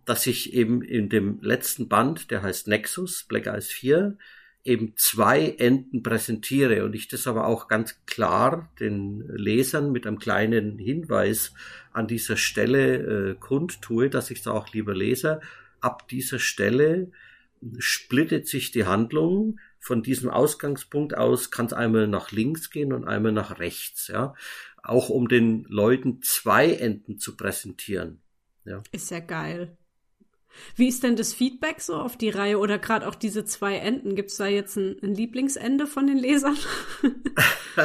dass 0.04 0.26
ich 0.26 0.52
eben 0.52 0.82
in 0.82 1.08
dem 1.08 1.40
letzten 1.40 1.88
Band, 1.88 2.30
der 2.30 2.42
heißt 2.42 2.68
Nexus, 2.68 3.24
Black 3.24 3.46
Eyes 3.46 3.68
4, 3.68 4.18
eben 4.64 4.94
zwei 4.96 5.50
Enden 5.58 6.02
präsentiere 6.02 6.84
und 6.84 6.94
ich 6.94 7.08
das 7.08 7.26
aber 7.26 7.46
auch 7.46 7.68
ganz 7.68 8.04
klar 8.06 8.70
den 8.80 9.20
Lesern 9.28 9.92
mit 9.92 10.06
einem 10.06 10.18
kleinen 10.18 10.78
Hinweis 10.78 11.54
an 11.92 12.06
dieser 12.06 12.36
Stelle 12.36 13.30
äh, 13.30 13.34
kundtue, 13.34 14.10
dass 14.10 14.30
ich 14.30 14.42
da 14.42 14.52
auch 14.52 14.72
lieber 14.72 14.94
lese. 14.94 15.40
Ab 15.80 16.08
dieser 16.08 16.38
Stelle 16.38 17.10
splittet 17.78 18.46
sich 18.46 18.70
die 18.70 18.84
Handlung. 18.84 19.58
Von 19.78 20.02
diesem 20.02 20.28
Ausgangspunkt 20.28 21.16
aus 21.16 21.50
kann 21.50 21.66
es 21.66 21.72
einmal 21.72 22.08
nach 22.08 22.30
links 22.30 22.70
gehen 22.70 22.92
und 22.92 23.06
einmal 23.06 23.32
nach 23.32 23.58
rechts, 23.58 24.08
ja. 24.08 24.34
Auch 24.82 25.08
um 25.08 25.28
den 25.28 25.64
Leuten 25.64 26.20
zwei 26.22 26.72
Enden 26.72 27.18
zu 27.18 27.36
präsentieren. 27.36 28.20
Ja. 28.64 28.82
Ist 28.92 29.10
ja 29.10 29.20
geil. 29.20 29.76
Wie 30.76 30.88
ist 30.88 31.02
denn 31.02 31.16
das 31.16 31.34
Feedback 31.34 31.80
so 31.80 31.94
auf 31.96 32.16
die 32.16 32.30
Reihe 32.30 32.58
oder 32.58 32.78
gerade 32.78 33.06
auch 33.06 33.14
diese 33.14 33.44
zwei 33.44 33.76
Enden? 33.76 34.14
Gibt 34.14 34.30
es 34.30 34.36
da 34.36 34.46
jetzt 34.46 34.76
ein, 34.76 34.96
ein, 35.02 35.14
Lieblingsende 35.14 35.86
von 35.86 36.06
den 36.06 36.18
Lesern? 36.18 36.56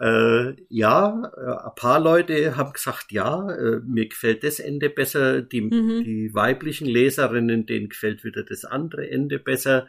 äh, 0.00 0.54
ja, 0.68 1.32
äh, 1.36 1.66
ein 1.66 1.74
paar 1.76 2.00
Leute 2.00 2.56
haben 2.56 2.72
gesagt, 2.72 3.12
ja, 3.12 3.50
äh, 3.50 3.80
mir 3.84 4.08
gefällt 4.08 4.44
das 4.44 4.60
Ende 4.60 4.90
besser. 4.90 5.42
Die, 5.42 5.62
mhm. 5.62 6.04
die 6.04 6.34
weiblichen 6.34 6.86
Leserinnen, 6.86 7.66
denen 7.66 7.88
gefällt 7.88 8.24
wieder 8.24 8.42
das 8.42 8.64
andere 8.64 9.10
Ende 9.10 9.38
besser, 9.38 9.88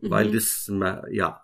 mhm. 0.00 0.10
weil 0.10 0.32
das, 0.32 0.70
ja, 1.10 1.42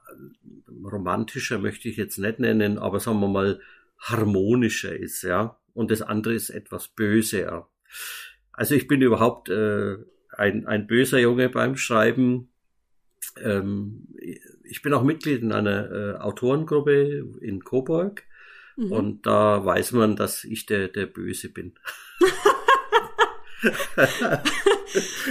romantischer 0.84 1.58
möchte 1.58 1.88
ich 1.88 1.96
jetzt 1.96 2.18
nicht 2.18 2.38
nennen, 2.38 2.78
aber 2.78 3.00
sagen 3.00 3.20
wir 3.20 3.28
mal 3.28 3.60
harmonischer 3.98 4.94
ist, 4.94 5.22
ja. 5.22 5.58
Und 5.72 5.90
das 5.90 6.02
andere 6.02 6.34
ist 6.34 6.50
etwas 6.50 6.88
böser. 6.88 7.68
Also 8.56 8.74
ich 8.74 8.86
bin 8.86 9.02
überhaupt 9.02 9.48
äh, 9.48 9.96
ein, 10.30 10.66
ein 10.66 10.86
böser 10.86 11.18
Junge 11.18 11.48
beim 11.48 11.76
Schreiben. 11.76 12.48
Ähm, 13.42 14.08
ich 14.64 14.82
bin 14.82 14.94
auch 14.94 15.02
Mitglied 15.02 15.42
in 15.42 15.52
einer 15.52 15.90
äh, 15.90 16.16
Autorengruppe 16.18 17.26
in 17.40 17.64
Coburg 17.64 18.22
mhm. 18.76 18.92
und 18.92 19.26
da 19.26 19.64
weiß 19.64 19.92
man, 19.92 20.16
dass 20.16 20.44
ich 20.44 20.66
der, 20.66 20.88
der 20.88 21.06
Böse 21.06 21.48
bin. 21.48 21.74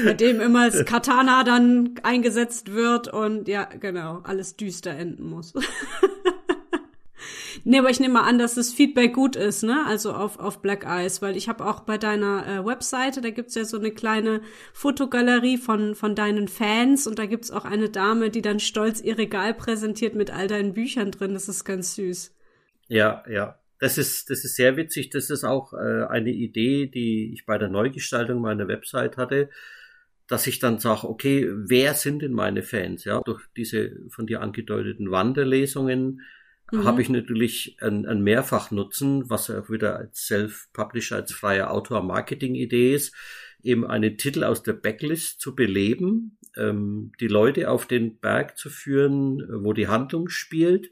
Bei 0.04 0.14
dem 0.14 0.42
immer 0.42 0.70
das 0.70 0.86
Katana 0.86 1.44
dann 1.44 1.96
eingesetzt 2.04 2.74
wird 2.74 3.08
und 3.08 3.48
ja, 3.48 3.66
genau, 3.66 4.22
alles 4.24 4.58
düster 4.58 4.92
enden 4.92 5.30
muss. 5.30 5.54
Nee, 7.65 7.80
aber 7.80 7.89
ich 7.89 7.99
nehme 8.02 8.15
mal 8.15 8.28
an, 8.28 8.39
dass 8.39 8.56
das 8.56 8.73
Feedback 8.73 9.13
gut 9.13 9.38
ist, 9.38 9.63
ne? 9.63 9.86
Also 9.88 10.12
auf, 10.12 10.38
auf 10.38 10.62
Black 10.62 10.86
Eyes, 10.86 11.21
weil 11.21 11.38
ich 11.38 11.47
habe 11.47 11.65
auch 11.65 11.82
bei 11.82 11.97
deiner 11.97 12.45
äh, 12.45 12.65
Webseite, 12.65 13.21
da 13.21 13.30
gibt's 13.30 13.56
ja 13.56 13.63
so 13.63 13.78
eine 13.78 13.91
kleine 13.91 14.41
Fotogalerie 14.73 15.58
von, 15.58 15.95
von 15.95 16.13
deinen 16.13 16.49
Fans 16.49 17.08
und 17.08 17.19
da 17.19 17.26
gibt's 17.26 17.52
auch 17.52 17.63
eine 17.63 17.89
Dame, 17.89 18.30
die 18.30 18.41
dann 18.41 18.60
stolz 18.60 18.99
ihr 18.99 19.17
Regal 19.17 19.54
präsentiert 19.54 20.13
mit 20.13 20.30
all 20.30 20.47
deinen 20.47 20.73
Büchern 20.73 21.12
drin. 21.12 21.34
Das 21.34 21.47
ist 21.47 21.63
ganz 21.63 21.95
süß. 21.95 22.36
Ja, 22.89 23.23
ja. 23.30 23.60
Das 23.80 23.97
ist, 23.97 24.30
das 24.30 24.43
ist 24.45 24.56
sehr 24.56 24.76
witzig. 24.78 25.10
Das 25.10 25.30
ist 25.30 25.43
auch 25.43 25.73
äh, 25.73 26.04
eine 26.10 26.32
Idee, 26.32 26.88
die 26.88 27.34
ich 27.34 27.45
bei 27.45 27.58
der 27.58 27.69
Neugestaltung 27.69 28.41
meiner 28.41 28.67
Website 28.67 29.17
hatte 29.17 29.49
dass 30.28 30.47
ich 30.47 30.60
dann 30.60 30.80
sage, 30.80 31.08
okay, 31.08 31.49
wer 31.54 31.93
sind 31.93 32.21
denn 32.21 32.34
meine 32.34 32.63
Fans? 32.63 33.04
Ja, 33.04 33.21
durch 33.26 33.43
diese 33.58 33.91
von 34.10 34.26
dir 34.26 34.41
angedeuteten 34.41 35.12
Wanderlesungen 35.12 36.21
mhm. 36.74 36.84
habe 36.84 37.02
ich 37.02 37.10
natürlich 37.10 37.78
ein, 37.82 38.06
ein 38.06 38.22
Mehrfachnutzen, 38.22 39.30
was 39.30 39.50
auch 39.50 39.70
wieder 39.70 39.98
als 39.98 40.26
Self-Publisher, 40.28 41.18
als 41.18 41.32
freier 41.32 41.72
Autor 41.72 42.04
Marketing-Idee 42.04 42.94
ist, 42.94 43.16
eben 43.62 43.86
einen 43.86 44.18
Titel 44.18 44.44
aus 44.44 44.64
der 44.64 44.74
Backlist 44.74 45.40
zu 45.40 45.56
beleben, 45.56 46.38
ähm, 46.58 47.12
die 47.20 47.28
Leute 47.28 47.70
auf 47.70 47.86
den 47.86 48.20
Berg 48.20 48.58
zu 48.58 48.70
führen, 48.70 49.42
wo 49.64 49.74
die 49.74 49.88
Handlung 49.88 50.30
spielt, 50.30 50.92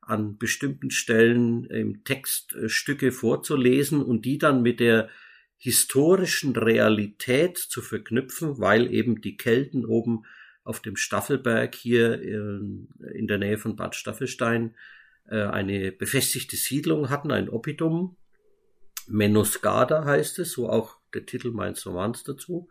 an 0.00 0.38
bestimmten 0.38 0.90
Stellen 0.90 1.64
im 1.64 2.04
Text 2.04 2.54
äh, 2.54 2.68
Stücke 2.68 3.12
vorzulesen 3.12 4.02
und 4.02 4.24
die 4.24 4.38
dann 4.38 4.62
mit 4.62 4.80
der 4.80 5.08
historischen 5.56 6.56
Realität 6.56 7.58
zu 7.58 7.82
verknüpfen, 7.82 8.58
weil 8.58 8.92
eben 8.92 9.20
die 9.20 9.36
Kelten 9.36 9.84
oben 9.84 10.24
auf 10.64 10.80
dem 10.80 10.96
Staffelberg 10.96 11.74
hier 11.74 12.20
in, 12.20 12.88
in 13.14 13.26
der 13.26 13.38
Nähe 13.38 13.58
von 13.58 13.76
Bad 13.76 13.94
Staffelstein 13.94 14.74
äh, 15.28 15.42
eine 15.42 15.92
befestigte 15.92 16.56
Siedlung 16.56 17.10
hatten, 17.10 17.30
ein 17.30 17.48
Oppidum. 17.48 18.16
Menoscada 19.08 20.04
heißt 20.04 20.38
es, 20.38 20.52
so 20.52 20.68
auch 20.68 20.96
der 21.14 21.26
Titel 21.26 21.50
meines 21.50 21.86
Romans 21.86 22.22
dazu. 22.24 22.68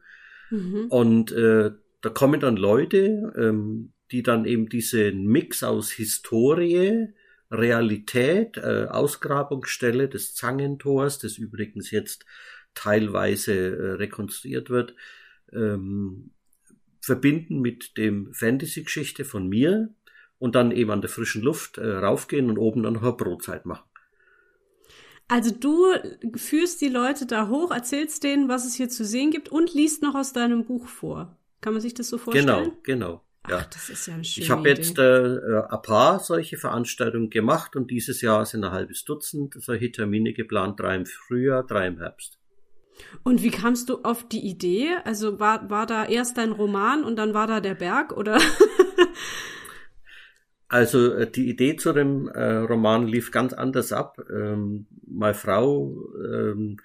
Mhm. 0.50 0.88
Und 0.90 1.32
äh, 1.32 1.72
da 2.02 2.10
kommen 2.10 2.40
dann 2.40 2.58
Leute, 2.58 3.34
ähm, 3.38 3.94
die 4.12 4.24
dann 4.24 4.46
eben 4.46 4.70
diesen 4.70 5.26
Mix 5.26 5.64
aus 5.64 5.92
Historie, 5.92 7.10
Realität, 7.52 8.58
äh, 8.58 8.86
Ausgrabungsstelle 8.90 10.08
des 10.08 10.36
Zangentors, 10.36 11.20
das 11.20 11.38
übrigens 11.38 11.92
jetzt 11.92 12.26
teilweise 12.74 13.54
äh, 13.54 13.92
rekonstruiert 13.94 14.70
wird, 14.70 14.96
ähm, 15.52 16.32
verbinden 17.02 17.60
mit 17.60 17.98
dem 17.98 18.34
Fantasy-Geschichte 18.34 19.26
von 19.26 19.48
mir, 19.48 19.94
und 20.40 20.56
dann 20.56 20.72
eben 20.72 20.92
an 20.92 21.02
der 21.02 21.10
frischen 21.10 21.42
Luft 21.42 21.78
äh, 21.78 21.98
raufgehen 21.98 22.50
und 22.50 22.58
oben 22.58 22.84
dann 22.84 22.94
noch 22.94 23.04
eine 23.04 23.14
Brotzeit 23.14 23.66
machen. 23.66 23.84
Also 25.28 25.52
du 25.52 25.94
führst 26.36 26.82
die 26.82 26.90
Leute 26.90 27.28
da 27.28 27.50
hoch, 27.50 27.70
erzählst 27.70 28.24
denen, 28.24 28.50
was 28.50 28.66
es 28.66 28.74
hier 28.74 28.90
zu 28.90 29.06
sehen 29.06 29.30
gibt 29.30 29.50
und 29.50 29.74
liest 29.76 30.02
noch 30.02 30.16
aus 30.16 30.34
deinem 30.34 30.66
Buch 30.66 30.88
vor. 30.88 31.38
Kann 31.62 31.74
man 31.74 31.82
sich 31.82 31.94
das 31.94 32.08
so 32.08 32.18
vorstellen? 32.18 32.48
Genau, 32.48 32.78
genau. 32.84 33.24
Ja. 33.48 33.60
Ach, 33.60 33.66
das 33.66 33.90
ist 33.90 34.08
ja 34.08 34.16
eine 34.16 34.24
schöne 34.24 34.44
Ich 34.44 34.50
habe 34.50 34.68
jetzt 34.68 34.98
äh, 34.98 35.62
ein 35.70 35.82
paar 35.82 36.20
solche 36.20 36.58
Veranstaltungen 36.58 37.30
gemacht 37.30 37.76
und 37.76 37.92
dieses 37.92 38.22
Jahr 38.22 38.46
sind 38.46 38.64
ein 38.64 38.72
halbes 38.72 39.06
Dutzend 39.06 39.54
solche 39.56 39.92
Termine 39.92 40.34
geplant, 40.34 40.80
drei 40.80 40.96
im 40.96 41.06
Frühjahr, 41.06 41.64
drei 41.64 41.88
im 41.88 42.00
Herbst. 42.00 42.40
Und 43.24 43.44
wie 43.44 43.52
kamst 43.52 43.90
du 43.90 44.00
auf 44.04 44.28
die 44.28 44.46
Idee? 44.46 44.90
Also 45.06 45.40
war, 45.40 45.70
war 45.70 45.86
da 45.86 46.06
erst 46.06 46.38
dein 46.38 46.52
Roman 46.52 47.04
und 47.04 47.16
dann 47.16 47.34
war 47.34 47.48
da 47.48 47.60
der 47.60 47.76
Berg 47.76 48.12
oder? 48.12 48.40
Also 50.70 51.14
äh, 51.14 51.30
die 51.30 51.50
Idee 51.50 51.76
zu 51.76 51.94
dem 51.94 52.28
äh, 52.28 52.58
Roman 52.58 53.08
lief 53.08 53.32
ganz 53.32 53.54
anders 53.54 53.92
ab. 53.92 54.18
Ähm, 54.32 54.86
meine 55.06 55.34
Frau 55.34 56.08
ähm, 56.24 56.78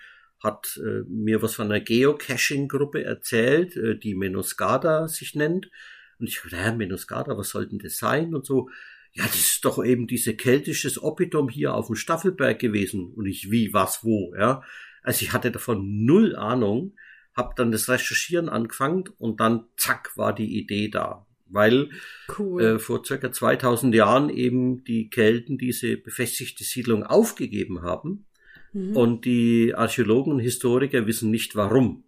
hat 0.43 0.81
äh, 0.83 1.03
mir 1.07 1.43
was 1.43 1.55
von 1.55 1.67
einer 1.67 1.81
Geocaching-Gruppe 1.81 3.05
erzählt, 3.05 3.77
äh, 3.77 3.97
die 3.99 4.15
Menoscada 4.15 5.07
sich 5.07 5.35
nennt. 5.35 5.71
Und 6.19 6.29
ich 6.29 6.41
dachte, 6.41 6.57
ja, 6.57 6.73
Menoscada, 6.73 7.37
was 7.37 7.51
soll 7.51 7.67
denn 7.67 7.79
das 7.79 7.99
sein? 7.99 8.35
Und 8.35 8.47
so, 8.47 8.71
ja, 9.13 9.25
das 9.25 9.37
ist 9.37 9.65
doch 9.67 9.85
eben 9.85 10.07
diese 10.07 10.35
keltisches 10.35 11.03
Oppidum 11.03 11.51
hier 11.51 11.75
auf 11.75 11.87
dem 11.87 11.97
Staffelberg 11.97 12.59
gewesen. 12.59 13.13
Und 13.15 13.27
ich, 13.27 13.51
wie, 13.51 13.75
was, 13.75 14.03
wo, 14.03 14.35
ja. 14.35 14.63
Also 15.03 15.23
ich 15.25 15.35
hatte 15.35 15.51
davon 15.51 16.07
null 16.07 16.35
Ahnung, 16.37 16.97
hab 17.35 17.55
dann 17.57 17.71
das 17.71 17.91
Recherchieren 17.91 18.49
angefangen 18.49 19.05
und 19.19 19.41
dann 19.41 19.67
zack 19.77 20.17
war 20.17 20.35
die 20.35 20.59
Idee 20.59 20.89
da 20.89 21.27
weil 21.47 21.91
cool. 22.39 22.63
äh, 22.63 22.79
vor 22.79 23.05
circa 23.05 23.33
2000 23.33 23.95
Jahren 23.95 24.31
eben 24.31 24.85
die 24.85 25.11
Kelten 25.11 25.59
diese 25.59 25.97
befestigte 25.97 26.65
Siedlung 26.65 27.05
aufgegeben 27.05 27.83
haben 27.83 28.27
mhm. 28.73 28.97
und 28.97 29.25
die 29.25 29.75
Archäologen 29.75 30.33
und 30.33 30.41
Historiker 30.41 31.07
wissen 31.07 31.31
nicht 31.31 31.57
warum. 31.57 32.05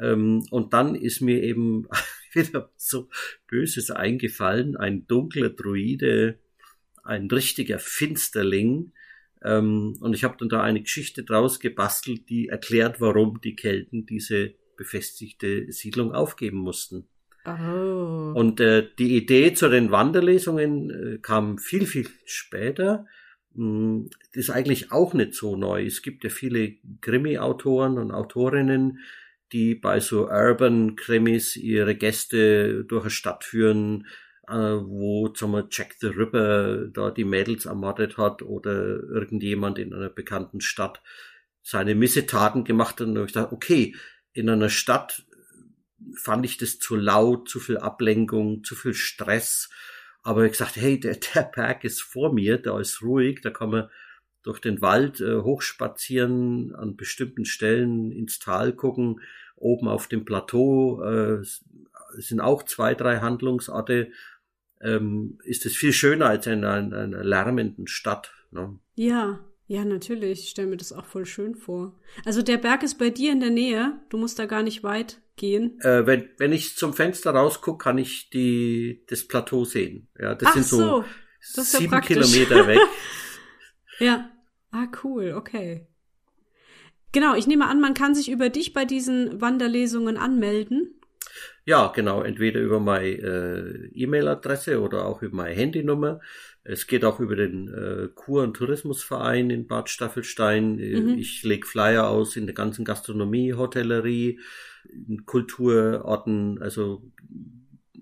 Ähm, 0.00 0.44
und 0.50 0.72
dann 0.72 0.94
ist 0.94 1.20
mir 1.20 1.42
eben 1.42 1.88
wieder 2.32 2.70
so 2.76 3.08
Böses 3.48 3.90
eingefallen, 3.90 4.76
ein 4.76 5.06
dunkler 5.06 5.50
Druide, 5.50 6.38
ein 7.02 7.28
richtiger 7.28 7.78
Finsterling, 7.78 8.92
ähm, 9.42 9.96
und 10.00 10.14
ich 10.14 10.24
habe 10.24 10.36
dann 10.38 10.48
da 10.48 10.62
eine 10.62 10.82
Geschichte 10.82 11.24
draus 11.24 11.60
gebastelt, 11.60 12.28
die 12.28 12.48
erklärt, 12.48 13.00
warum 13.00 13.40
die 13.40 13.56
Kelten 13.56 14.06
diese 14.06 14.54
befestigte 14.76 15.70
Siedlung 15.72 16.12
aufgeben 16.12 16.58
mussten. 16.58 17.08
Oh. 17.44 18.32
Und 18.34 18.60
äh, 18.60 18.86
die 18.98 19.16
Idee 19.16 19.54
zu 19.54 19.68
den 19.68 19.90
Wanderlesungen 19.90 20.90
äh, 20.90 21.18
kam 21.18 21.58
viel, 21.58 21.86
viel 21.86 22.06
später. 22.24 23.06
Hm, 23.54 24.10
das 24.32 24.44
ist 24.44 24.50
eigentlich 24.50 24.92
auch 24.92 25.14
nicht 25.14 25.34
so 25.34 25.56
neu. 25.56 25.84
Es 25.84 26.02
gibt 26.02 26.24
ja 26.24 26.30
viele 26.30 26.74
Krimi-Autoren 27.00 27.98
und 27.98 28.12
Autorinnen, 28.12 28.98
die 29.52 29.74
bei 29.74 30.00
so 30.00 30.28
Urban 30.28 30.96
Krimis 30.96 31.56
ihre 31.56 31.94
Gäste 31.94 32.84
durch 32.84 33.04
eine 33.04 33.10
Stadt 33.10 33.44
führen, 33.44 34.06
äh, 34.46 34.52
wo 34.52 35.28
zum 35.28 35.52
Beispiel 35.52 35.70
Jack 35.72 35.96
the 36.00 36.08
Ripper 36.08 36.88
da 36.88 37.10
die 37.10 37.24
Mädels 37.24 37.66
ermordet 37.66 38.16
hat 38.18 38.42
oder 38.42 38.72
irgendjemand 38.72 39.78
in 39.78 39.94
einer 39.94 40.10
bekannten 40.10 40.60
Stadt 40.60 41.02
seine 41.62 41.94
Missetaten 41.94 42.64
gemacht 42.64 43.00
hat. 43.00 43.08
Und 43.08 43.24
ich 43.24 43.32
dachte, 43.32 43.54
okay, 43.54 43.94
in 44.32 44.48
einer 44.48 44.68
Stadt 44.68 45.24
fand 46.14 46.44
ich 46.44 46.56
das 46.56 46.78
zu 46.78 46.96
laut, 46.96 47.48
zu 47.48 47.60
viel 47.60 47.78
Ablenkung, 47.78 48.64
zu 48.64 48.74
viel 48.74 48.94
Stress. 48.94 49.70
Aber 50.22 50.44
ich 50.44 50.52
gesagt, 50.52 50.76
hey, 50.76 50.98
der, 51.00 51.16
der 51.34 51.42
Berg 51.42 51.84
ist 51.84 52.02
vor 52.02 52.32
mir, 52.32 52.58
da 52.58 52.78
ist 52.78 53.02
ruhig, 53.02 53.40
da 53.42 53.50
kann 53.50 53.70
man 53.70 53.90
durch 54.42 54.60
den 54.60 54.80
Wald 54.80 55.20
äh, 55.20 55.36
hochspazieren, 55.36 56.74
an 56.74 56.96
bestimmten 56.96 57.44
Stellen 57.44 58.10
ins 58.10 58.38
Tal 58.38 58.72
gucken, 58.72 59.20
oben 59.56 59.88
auf 59.88 60.08
dem 60.08 60.24
Plateau 60.24 61.02
äh, 61.02 61.42
sind 62.14 62.40
auch 62.40 62.62
zwei, 62.64 62.94
drei 62.94 63.18
Handlungsorte. 63.18 64.10
Ähm, 64.80 65.38
ist 65.44 65.66
es 65.66 65.76
viel 65.76 65.92
schöner 65.92 66.26
als 66.26 66.46
in 66.46 66.64
einer, 66.64 66.98
einer 66.98 67.22
lärmenden 67.22 67.86
Stadt. 67.86 68.32
Ne? 68.50 68.78
Ja, 68.94 69.40
ja, 69.70 69.84
natürlich. 69.84 70.40
Ich 70.40 70.50
stelle 70.50 70.66
mir 70.66 70.76
das 70.76 70.92
auch 70.92 71.04
voll 71.04 71.24
schön 71.24 71.54
vor. 71.54 71.94
Also 72.24 72.42
der 72.42 72.56
Berg 72.56 72.82
ist 72.82 72.98
bei 72.98 73.08
dir 73.08 73.30
in 73.30 73.38
der 73.38 73.50
Nähe. 73.50 74.00
Du 74.08 74.18
musst 74.18 74.40
da 74.40 74.46
gar 74.46 74.64
nicht 74.64 74.82
weit 74.82 75.20
gehen. 75.36 75.78
Äh, 75.82 76.04
wenn, 76.06 76.28
wenn 76.38 76.52
ich 76.52 76.76
zum 76.76 76.92
Fenster 76.92 77.30
rausgucke, 77.30 77.78
kann 77.78 77.96
ich 77.96 78.30
die, 78.30 79.04
das 79.06 79.28
Plateau 79.28 79.64
sehen. 79.64 80.08
Ja, 80.18 80.34
das 80.34 80.48
Ach 80.48 80.54
sind 80.54 80.64
so, 80.64 81.04
so. 81.40 81.62
sieben 81.62 81.92
ja 81.92 82.00
Kilometer 82.00 82.66
weg. 82.66 82.80
ja. 84.00 84.28
Ah, 84.72 84.88
cool. 85.04 85.34
Okay. 85.36 85.86
Genau. 87.12 87.36
Ich 87.36 87.46
nehme 87.46 87.68
an, 87.68 87.80
man 87.80 87.94
kann 87.94 88.16
sich 88.16 88.28
über 88.28 88.48
dich 88.48 88.72
bei 88.72 88.84
diesen 88.84 89.40
Wanderlesungen 89.40 90.16
anmelden. 90.16 91.00
Ja, 91.64 91.92
genau. 91.94 92.22
Entweder 92.22 92.58
über 92.58 92.80
meine 92.80 93.06
äh, 93.06 93.88
E-Mail-Adresse 93.94 94.80
oder 94.80 95.06
auch 95.06 95.22
über 95.22 95.36
meine 95.36 95.54
Handynummer. 95.54 96.18
Es 96.62 96.86
geht 96.86 97.04
auch 97.04 97.20
über 97.20 97.36
den 97.36 97.68
äh, 97.68 98.08
Kur- 98.14 98.42
und 98.42 98.54
Tourismusverein 98.54 99.50
in 99.50 99.66
Bad 99.66 99.88
Staffelstein. 99.88 100.78
Äh, 100.78 101.00
mhm. 101.00 101.18
Ich 101.18 101.42
lege 101.42 101.66
Flyer 101.66 102.08
aus 102.08 102.36
in 102.36 102.46
der 102.46 102.54
ganzen 102.54 102.84
Gastronomie, 102.84 103.54
Hotellerie, 103.54 104.40
Kulturorten, 105.26 106.60
also 106.60 107.02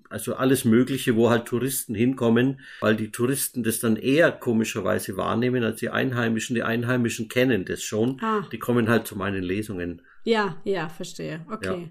also 0.09 0.33
alles 0.33 0.65
Mögliche, 0.65 1.15
wo 1.15 1.29
halt 1.29 1.45
Touristen 1.45 1.93
hinkommen, 1.93 2.61
weil 2.81 2.95
die 2.95 3.11
Touristen 3.11 3.61
das 3.63 3.79
dann 3.79 3.95
eher 3.95 4.31
komischerweise 4.31 5.17
wahrnehmen 5.17 5.63
als 5.63 5.79
die 5.79 5.91
Einheimischen. 5.91 6.55
Die 6.55 6.63
Einheimischen 6.63 7.29
kennen 7.29 7.63
das 7.63 7.83
schon. 7.83 8.19
Ah. 8.21 8.41
Die 8.51 8.57
kommen 8.57 8.89
halt 8.89 9.05
zu 9.05 9.15
meinen 9.15 9.43
Lesungen. 9.43 10.01
Ja, 10.23 10.57
ja, 10.63 10.89
verstehe. 10.89 11.45
Okay. 11.51 11.83
Ja. 11.83 11.89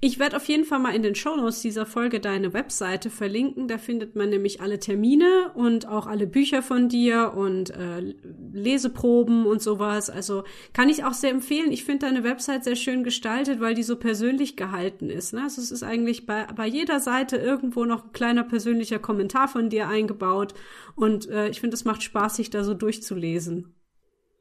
Ich 0.00 0.18
werde 0.18 0.36
auf 0.36 0.44
jeden 0.46 0.64
Fall 0.64 0.78
mal 0.78 0.94
in 0.94 1.02
den 1.02 1.14
Shownotes 1.14 1.62
dieser 1.62 1.86
Folge 1.86 2.20
deine 2.20 2.52
Webseite 2.52 3.10
verlinken. 3.10 3.68
Da 3.68 3.78
findet 3.78 4.16
man 4.16 4.30
nämlich 4.30 4.60
alle 4.60 4.78
Termine 4.78 5.50
und 5.54 5.88
auch 5.88 6.06
alle 6.06 6.26
Bücher 6.26 6.62
von 6.62 6.88
dir 6.88 7.32
und 7.34 7.70
äh, 7.70 8.14
Leseproben 8.52 9.46
und 9.46 9.62
sowas. 9.62 10.10
Also 10.10 10.44
kann 10.72 10.88
ich 10.88 11.04
auch 11.04 11.14
sehr 11.14 11.30
empfehlen. 11.30 11.72
Ich 11.72 11.84
finde 11.84 12.06
deine 12.06 12.24
Website 12.24 12.64
sehr 12.64 12.76
schön 12.76 13.04
gestaltet, 13.04 13.60
weil 13.60 13.74
die 13.74 13.82
so 13.82 13.96
persönlich 13.96 14.56
gehalten 14.56 15.10
ist. 15.10 15.32
Ne? 15.32 15.42
Also 15.42 15.60
es 15.60 15.70
ist 15.70 15.82
eigentlich 15.82 16.26
bei, 16.26 16.46
bei 16.54 16.66
jeder 16.66 17.00
Seite 17.00 17.36
irgendwo 17.36 17.84
noch 17.84 18.04
ein 18.06 18.12
kleiner 18.12 18.44
persönlicher 18.44 18.98
Kommentar 18.98 19.48
von 19.48 19.70
dir 19.70 19.88
eingebaut. 19.88 20.54
Und 20.94 21.28
äh, 21.28 21.48
ich 21.48 21.60
finde, 21.60 21.74
es 21.74 21.84
macht 21.84 22.02
Spaß, 22.02 22.36
sich 22.36 22.50
da 22.50 22.64
so 22.64 22.74
durchzulesen. 22.74 23.74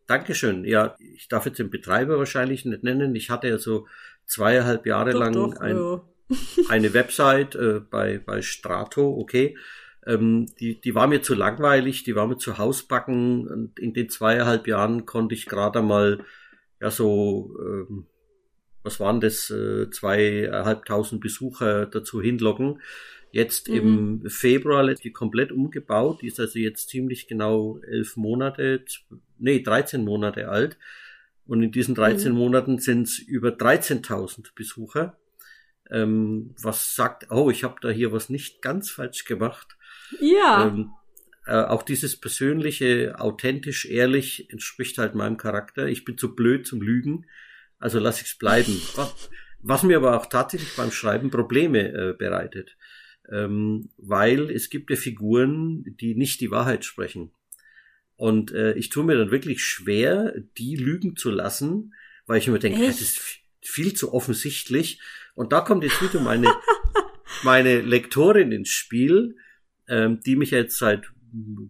Dankeschön. 0.07 0.63
Ja, 0.63 0.95
ich 0.99 1.27
darf 1.27 1.45
jetzt 1.45 1.59
den 1.59 1.69
Betreiber 1.69 2.17
wahrscheinlich 2.17 2.63
nicht 2.63 2.83
nennen. 2.83 3.13
Ich 3.15 3.29
hatte 3.29 3.49
ja 3.49 3.57
so 3.57 3.87
zweieinhalb 4.27 4.85
Jahre 4.85 5.11
doch, 5.11 5.19
lang 5.19 5.33
doch, 5.33 5.55
ein, 5.57 5.77
ja. 5.77 6.01
eine 6.69 6.93
Website 6.93 7.55
äh, 7.55 7.79
bei, 7.79 8.19
bei 8.19 8.41
Strato, 8.41 9.17
okay. 9.17 9.57
Ähm, 10.05 10.45
die, 10.59 10.79
die 10.79 10.95
war 10.95 11.07
mir 11.07 11.21
zu 11.21 11.33
langweilig, 11.33 12.03
die 12.03 12.15
war 12.15 12.27
mir 12.27 12.37
zu 12.37 12.57
Hausbacken 12.57 13.47
und 13.47 13.79
in 13.79 13.93
den 13.93 14.09
zweieinhalb 14.09 14.67
Jahren 14.67 15.05
konnte 15.05 15.35
ich 15.35 15.47
gerade 15.47 15.81
mal, 15.81 16.23
ja 16.79 16.91
so, 16.91 17.57
ähm, 17.59 18.05
was 18.83 18.99
waren 18.99 19.19
das, 19.19 19.49
äh, 19.49 19.89
zweieinhalbtausend 19.89 21.19
Besucher 21.19 21.87
dazu 21.87 22.21
hinlocken. 22.21 22.81
Jetzt 23.31 23.67
mhm. 23.67 24.21
im 24.23 24.29
Februar 24.29 24.93
die 24.93 25.11
komplett 25.11 25.51
umgebaut, 25.51 26.21
die 26.21 26.27
ist 26.27 26.39
also 26.39 26.59
jetzt 26.59 26.89
ziemlich 26.89 27.27
genau 27.27 27.79
elf 27.85 28.15
Monate, 28.15 28.85
nee, 29.37 29.61
13 29.61 30.05
Monate 30.05 30.47
alt. 30.47 30.77
Und 31.47 31.63
in 31.63 31.71
diesen 31.71 31.95
13 31.95 32.31
mhm. 32.31 32.37
Monaten 32.37 32.79
sind 32.79 33.03
es 33.03 33.19
über 33.19 33.49
13.000 33.49 34.53
Besucher. 34.53 35.17
Ähm, 35.89 36.53
was 36.61 36.95
sagt, 36.95 37.31
oh, 37.31 37.49
ich 37.49 37.63
habe 37.63 37.75
da 37.81 37.89
hier 37.89 38.11
was 38.11 38.29
nicht 38.29 38.61
ganz 38.61 38.89
falsch 38.89 39.23
gemacht. 39.23 39.77
Ja. 40.19 40.67
Ähm, 40.67 40.91
äh, 41.45 41.63
auch 41.63 41.83
dieses 41.83 42.19
persönliche, 42.19 43.15
authentisch, 43.19 43.85
ehrlich 43.85 44.51
entspricht 44.51 44.97
halt 44.97 45.15
meinem 45.15 45.37
Charakter. 45.37 45.87
Ich 45.87 46.03
bin 46.03 46.17
zu 46.17 46.35
blöd 46.35 46.67
zum 46.67 46.81
Lügen, 46.81 47.25
also 47.79 47.99
lasse 47.99 48.23
ich 48.23 48.31
es 48.31 48.37
bleiben. 48.37 48.81
Was, 48.95 49.29
was, 49.59 49.83
mir 49.83 49.97
aber 49.97 50.15
auch 50.15 50.27
tatsächlich 50.27 50.75
beim 50.75 50.91
Schreiben 50.91 51.31
Probleme 51.31 51.91
äh, 51.91 52.13
bereitet. 52.13 52.77
Ähm, 53.29 53.89
weil 53.97 54.51
es 54.51 54.69
gibt 54.69 54.91
ja 54.91 54.95
Figuren, 54.95 55.83
die 55.99 56.15
nicht 56.15 56.39
die 56.41 56.51
Wahrheit 56.51 56.85
sprechen. 56.85 57.31
Und 58.17 58.51
äh, 58.51 58.73
ich 58.73 58.89
tue 58.89 59.05
mir 59.05 59.15
dann 59.15 59.31
wirklich 59.31 59.63
schwer, 59.63 60.33
die 60.57 60.75
lügen 60.75 61.15
zu 61.15 61.29
lassen, 61.29 61.93
weil 62.25 62.39
ich 62.39 62.47
mir 62.47 62.59
denke, 62.59 62.85
das 62.85 62.99
ist 62.99 63.21
viel 63.61 63.93
zu 63.93 64.13
offensichtlich. 64.13 64.99
Und 65.35 65.53
da 65.53 65.61
kommt 65.61 65.83
jetzt 65.83 66.01
wieder 66.01 66.19
meine, 66.19 66.51
meine 67.43 67.81
Lektorin 67.81 68.51
ins 68.51 68.69
Spiel, 68.69 69.37
ähm, 69.87 70.19
die 70.25 70.35
mich 70.35 70.51
jetzt 70.51 70.77
seit 70.77 71.11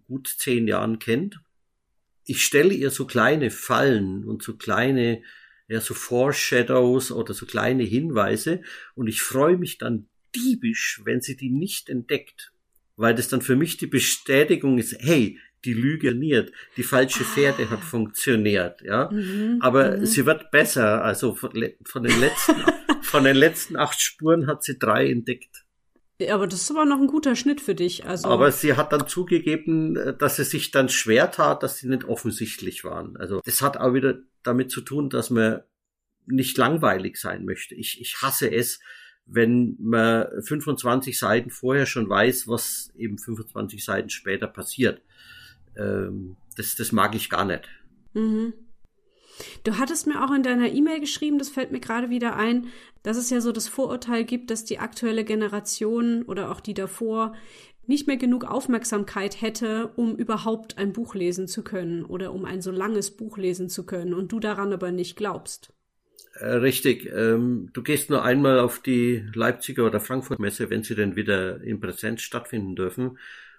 gut 0.08 0.28
zehn 0.38 0.68
Jahren 0.68 1.00
kennt. 1.00 1.40
Ich 2.24 2.44
stelle 2.44 2.74
ihr 2.74 2.92
so 2.92 3.06
kleine 3.06 3.52
Fallen 3.52 4.24
und 4.24 4.42
so 4.42 4.56
kleine, 4.56 5.22
ja, 5.68 5.82
so 5.82 5.94
Foreshadows 5.94 7.12
oder 7.12 7.34
so 7.34 7.46
kleine 7.46 7.84
Hinweise 7.84 8.62
und 8.96 9.08
ich 9.08 9.22
freue 9.22 9.58
mich 9.58 9.78
dann 9.78 10.08
diebisch, 10.36 11.02
wenn 11.04 11.22
sie 11.22 11.36
die 11.36 11.50
nicht 11.50 11.90
entdeckt. 11.90 12.54
Weil 12.96 13.16
das 13.16 13.28
dann 13.28 13.42
für 13.42 13.56
mich 13.56 13.78
die 13.78 13.88
Bestätigung 13.88 14.78
ist, 14.78 14.96
hey, 15.00 15.40
die 15.68 15.74
Lüge 15.74 16.16
niert, 16.16 16.52
die 16.78 16.84
falsche 16.84 17.26
Fährte 17.26 17.64
ah. 17.68 17.72
hat 17.72 17.84
funktioniert, 17.84 18.82
ja. 18.82 19.10
Mhm, 19.12 19.60
Aber 19.62 19.98
mhm. 19.98 20.06
sie 20.06 20.26
wird 20.26 20.50
besser, 20.50 21.04
also 21.04 21.36
von, 21.36 21.52
von, 21.84 22.04
den 22.04 22.20
letzten, 22.20 22.56
von 23.02 23.26
den 23.26 23.36
letzten 23.36 23.76
acht 23.76 24.02
Spuren 24.02 24.48
hat 24.48 24.64
sie 24.64 24.80
drei 24.80 25.12
entdeckt. 25.12 25.66
Ja, 26.20 26.34
aber 26.34 26.48
das 26.48 26.62
ist 26.62 26.72
aber 26.72 26.86
noch 26.86 27.00
ein 27.00 27.08
guter 27.08 27.36
Schnitt 27.36 27.62
für 27.62 27.76
dich. 27.76 28.06
Also. 28.06 28.30
Aber 28.30 28.52
sie 28.52 28.76
hat 28.76 28.92
dann 28.92 29.08
zugegeben, 29.08 30.16
dass 30.18 30.38
sie 30.38 30.46
sich 30.46 30.72
dann 30.72 30.90
schwer 30.90 31.30
tat, 31.30 31.62
dass 31.62 31.78
sie 31.78 31.88
nicht 31.90 32.06
offensichtlich 32.06 32.84
waren. 32.84 33.18
Also 33.18 33.42
das 33.46 33.62
hat 33.62 33.78
auch 33.78 33.94
wieder 33.94 34.18
damit 34.42 34.72
zu 34.72 34.82
tun, 34.82 35.10
dass 35.10 35.30
man 35.30 35.62
nicht 36.26 36.58
langweilig 36.58 37.18
sein 37.18 37.46
möchte. 37.46 37.76
Ich, 37.76 38.02
ich 38.02 38.16
hasse 38.22 38.52
es, 38.52 38.80
wenn 39.26 39.76
man 39.80 40.28
25 40.42 41.20
Seiten 41.20 41.52
vorher 41.52 41.86
schon 41.86 42.10
weiß, 42.10 42.48
was 42.48 42.92
eben 42.98 43.20
25 43.20 43.84
Seiten 43.84 44.10
später 44.10 44.48
passiert 44.48 45.02
ähm, 45.78 46.38
das, 46.56 46.76
das 46.76 46.92
mag 46.92 47.16
ich 47.16 47.30
gar 47.30 47.46
nicht. 47.46 47.70
Mhm. 48.13 48.54
Du 49.63 49.78
hattest 49.78 50.08
mir 50.08 50.24
auch 50.24 50.34
in 50.34 50.44
deiner 50.44 50.72
E-Mail 50.72 51.00
geschrieben, 51.00 51.38
das 51.38 51.50
fällt 51.50 51.72
mir 51.72 51.80
gerade 51.80 52.10
wieder 52.10 52.36
ein, 52.36 52.68
dass 53.04 53.18
es 53.18 53.30
ja 53.30 53.40
so 53.40 53.52
das 53.52 53.68
Vorurteil 53.68 54.24
gibt, 54.24 54.50
dass 54.50 54.66
die 54.66 54.80
aktuelle 54.80 55.24
Generation 55.24 56.24
oder 56.24 56.52
auch 56.52 56.60
die 56.60 56.74
davor 56.74 57.36
nicht 57.86 58.08
mehr 58.08 58.18
genug 58.18 58.44
Aufmerksamkeit 58.44 59.42
hätte, 59.42 59.92
um 59.96 60.16
überhaupt 60.18 60.78
ein 60.78 60.92
Buch 60.92 61.16
lesen 61.16 61.48
zu 61.48 61.63
können 61.63 62.04
oder 62.04 62.34
um 62.34 62.46
ein 62.46 62.62
so 62.62 62.72
langes 62.72 63.16
Buch 63.16 63.38
lesen 63.38 63.70
zu 63.70 63.86
können 63.86 64.13
und 64.13 64.32
du 64.32 64.40
daran 64.40 64.74
aber 64.74 64.92
nicht 64.92 65.16
glaubst. 65.16 65.74
Äh, 66.34 66.56
richtig. 66.56 67.10
Ähm, 67.13 67.70
du 67.74 67.82
gehst 67.82 68.10
nur 68.10 68.24
einmal 68.24 68.60
auf 68.60 68.80
die 68.80 69.24
Leipziger 69.34 69.86
oder 69.86 70.00
Frankfurt 70.00 70.40
Messe, 70.40 70.70
wenn 70.70 70.84
sie 70.84 70.96
denn 70.96 71.16
wieder 71.16 71.62
in 71.62 71.80
Präsenz 71.80 72.22
stattfinden 72.22 72.76
dürfen. 72.76 73.18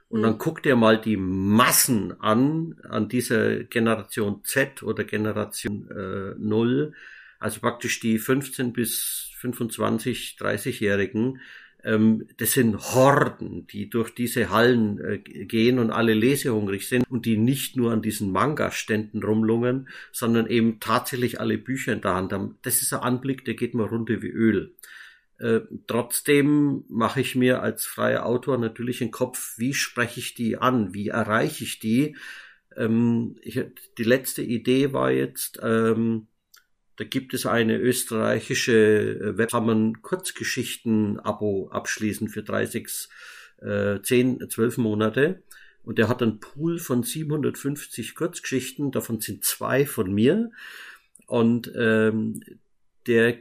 Und 0.09 0.23
dann 0.23 0.35
mhm. 0.35 0.39
guck 0.39 0.63
dir 0.63 0.77
mal 0.77 1.01
die 1.01 1.17
Massen 1.17 2.19
an, 2.21 2.77
an 2.89 3.09
dieser 3.09 3.65
Generation 3.65 4.43
Z 4.45 4.83
oder 4.83 5.05
Generation 5.05 5.89
äh, 5.91 6.35
0, 6.39 6.95
also 7.39 7.61
praktisch 7.61 8.01
die 8.01 8.19
15 8.19 8.73
bis 8.73 9.31
25, 9.37 10.37
30-Jährigen. 10.41 11.41
Ähm, 11.85 12.27
das 12.39 12.53
sind 12.53 12.77
Horden, 12.77 13.67
die 13.67 13.91
durch 13.91 14.15
diese 14.15 14.51
Hallen 14.51 14.99
äh, 14.99 15.19
gehen 15.19 15.79
und 15.79 15.91
alle 15.91 16.15
lesehungrig 16.15 16.89
sind 16.89 17.05
und 17.09 17.27
die 17.27 17.37
nicht 17.37 17.77
nur 17.77 17.93
an 17.93 18.03
diesen 18.03 18.33
Manga-Ständen 18.33 19.23
rumlungern, 19.23 19.89
sondern 20.11 20.47
eben 20.47 20.81
tatsächlich 20.81 21.39
alle 21.39 21.59
Bücher 21.59 21.93
in 21.93 22.01
der 22.01 22.15
Hand 22.15 22.33
haben. 22.33 22.59
Das 22.63 22.83
ist 22.83 22.93
ein 22.95 23.01
Anblick, 23.01 23.45
der 23.45 23.55
geht 23.55 23.75
mir 23.75 23.85
runter 23.85 24.23
wie 24.23 24.31
Öl. 24.31 24.75
Äh, 25.39 25.61
trotzdem 25.87 26.85
mache 26.89 27.21
ich 27.21 27.37
mir 27.37 27.63
als 27.63 27.85
freier 27.85 28.27
Autor 28.27 28.59
natürlich 28.59 29.01
einen 29.01 29.13
Kopf, 29.13 29.55
wie 29.57 29.75
spreche 29.75 30.21
ich 30.21 30.35
die 30.35 30.57
an, 30.57 30.95
wie 30.95 31.09
erreiche 31.09 31.65
ich 31.65 31.79
die. 31.79 32.17
Ähm, 32.77 33.37
ich, 33.43 33.61
die 33.99 34.05
letzte 34.05 34.43
Idee 34.43 34.93
war 34.93 35.13
jetzt, 35.13 35.61
ähm, 35.63 36.27
da 36.97 37.05
gibt 37.05 37.35
es 37.35 37.47
eine 37.47 37.79
österreichische 37.79 39.21
äh, 39.21 39.39
Web, 39.39 39.53
kann 39.53 39.67
man 39.67 40.03
Kurzgeschichten-Abo 40.03 41.69
abschließen 41.71 42.29
für 42.29 42.43
30, 42.43 43.09
äh, 43.61 44.01
10, 44.03 44.51
12 44.51 44.79
Monate. 44.79 45.43
Und 45.85 45.99
der 45.99 46.09
hat 46.09 46.21
einen 46.21 46.41
Pool 46.41 46.81
von 46.81 47.05
750 47.05 48.17
Kurzgeschichten, 48.17 48.91
davon 48.91 49.21
sind 49.21 49.45
zwei 49.45 49.87
von 49.87 50.13
mir. 50.13 50.51
Und 51.27 51.73
ähm, 51.77 52.41
der 53.07 53.39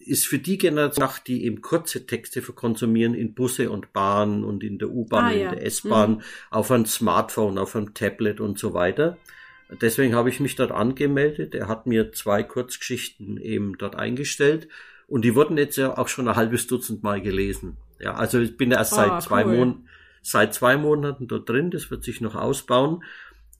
ist 0.00 0.26
für 0.26 0.38
die 0.38 0.58
Generation, 0.58 1.08
die 1.26 1.44
eben 1.44 1.60
kurze 1.60 2.06
Texte 2.06 2.42
verkonsumieren 2.42 3.14
in 3.14 3.34
Busse 3.34 3.70
und 3.70 3.92
Bahn 3.92 4.44
und 4.44 4.64
in 4.64 4.78
der 4.78 4.90
U-Bahn, 4.90 5.24
ah, 5.24 5.32
ja. 5.32 5.50
in 5.50 5.56
der 5.56 5.66
S-Bahn, 5.66 6.10
mhm. 6.12 6.22
auf 6.50 6.70
ein 6.70 6.86
Smartphone, 6.86 7.58
auf 7.58 7.76
einem 7.76 7.94
Tablet 7.94 8.40
und 8.40 8.58
so 8.58 8.74
weiter. 8.74 9.18
Deswegen 9.80 10.14
habe 10.14 10.30
ich 10.30 10.40
mich 10.40 10.56
dort 10.56 10.72
angemeldet. 10.72 11.54
Er 11.54 11.68
hat 11.68 11.86
mir 11.86 12.12
zwei 12.12 12.42
Kurzgeschichten 12.42 13.36
eben 13.36 13.76
dort 13.76 13.96
eingestellt 13.96 14.68
und 15.06 15.24
die 15.24 15.34
wurden 15.34 15.58
jetzt 15.58 15.76
ja 15.76 15.96
auch 15.96 16.08
schon 16.08 16.28
ein 16.28 16.36
halbes 16.36 16.66
Dutzend 16.66 17.02
Mal 17.02 17.20
gelesen. 17.20 17.76
Ja, 18.00 18.14
also 18.14 18.40
ich 18.40 18.56
bin 18.56 18.70
erst 18.70 18.94
seit 18.94 19.10
oh, 19.10 19.18
zwei 19.18 19.44
cool. 19.44 19.56
Monaten, 19.56 19.88
seit 20.22 20.54
zwei 20.54 20.76
Monaten 20.76 21.28
dort 21.28 21.48
drin. 21.48 21.70
Das 21.70 21.90
wird 21.90 22.04
sich 22.04 22.20
noch 22.20 22.34
ausbauen. 22.34 23.02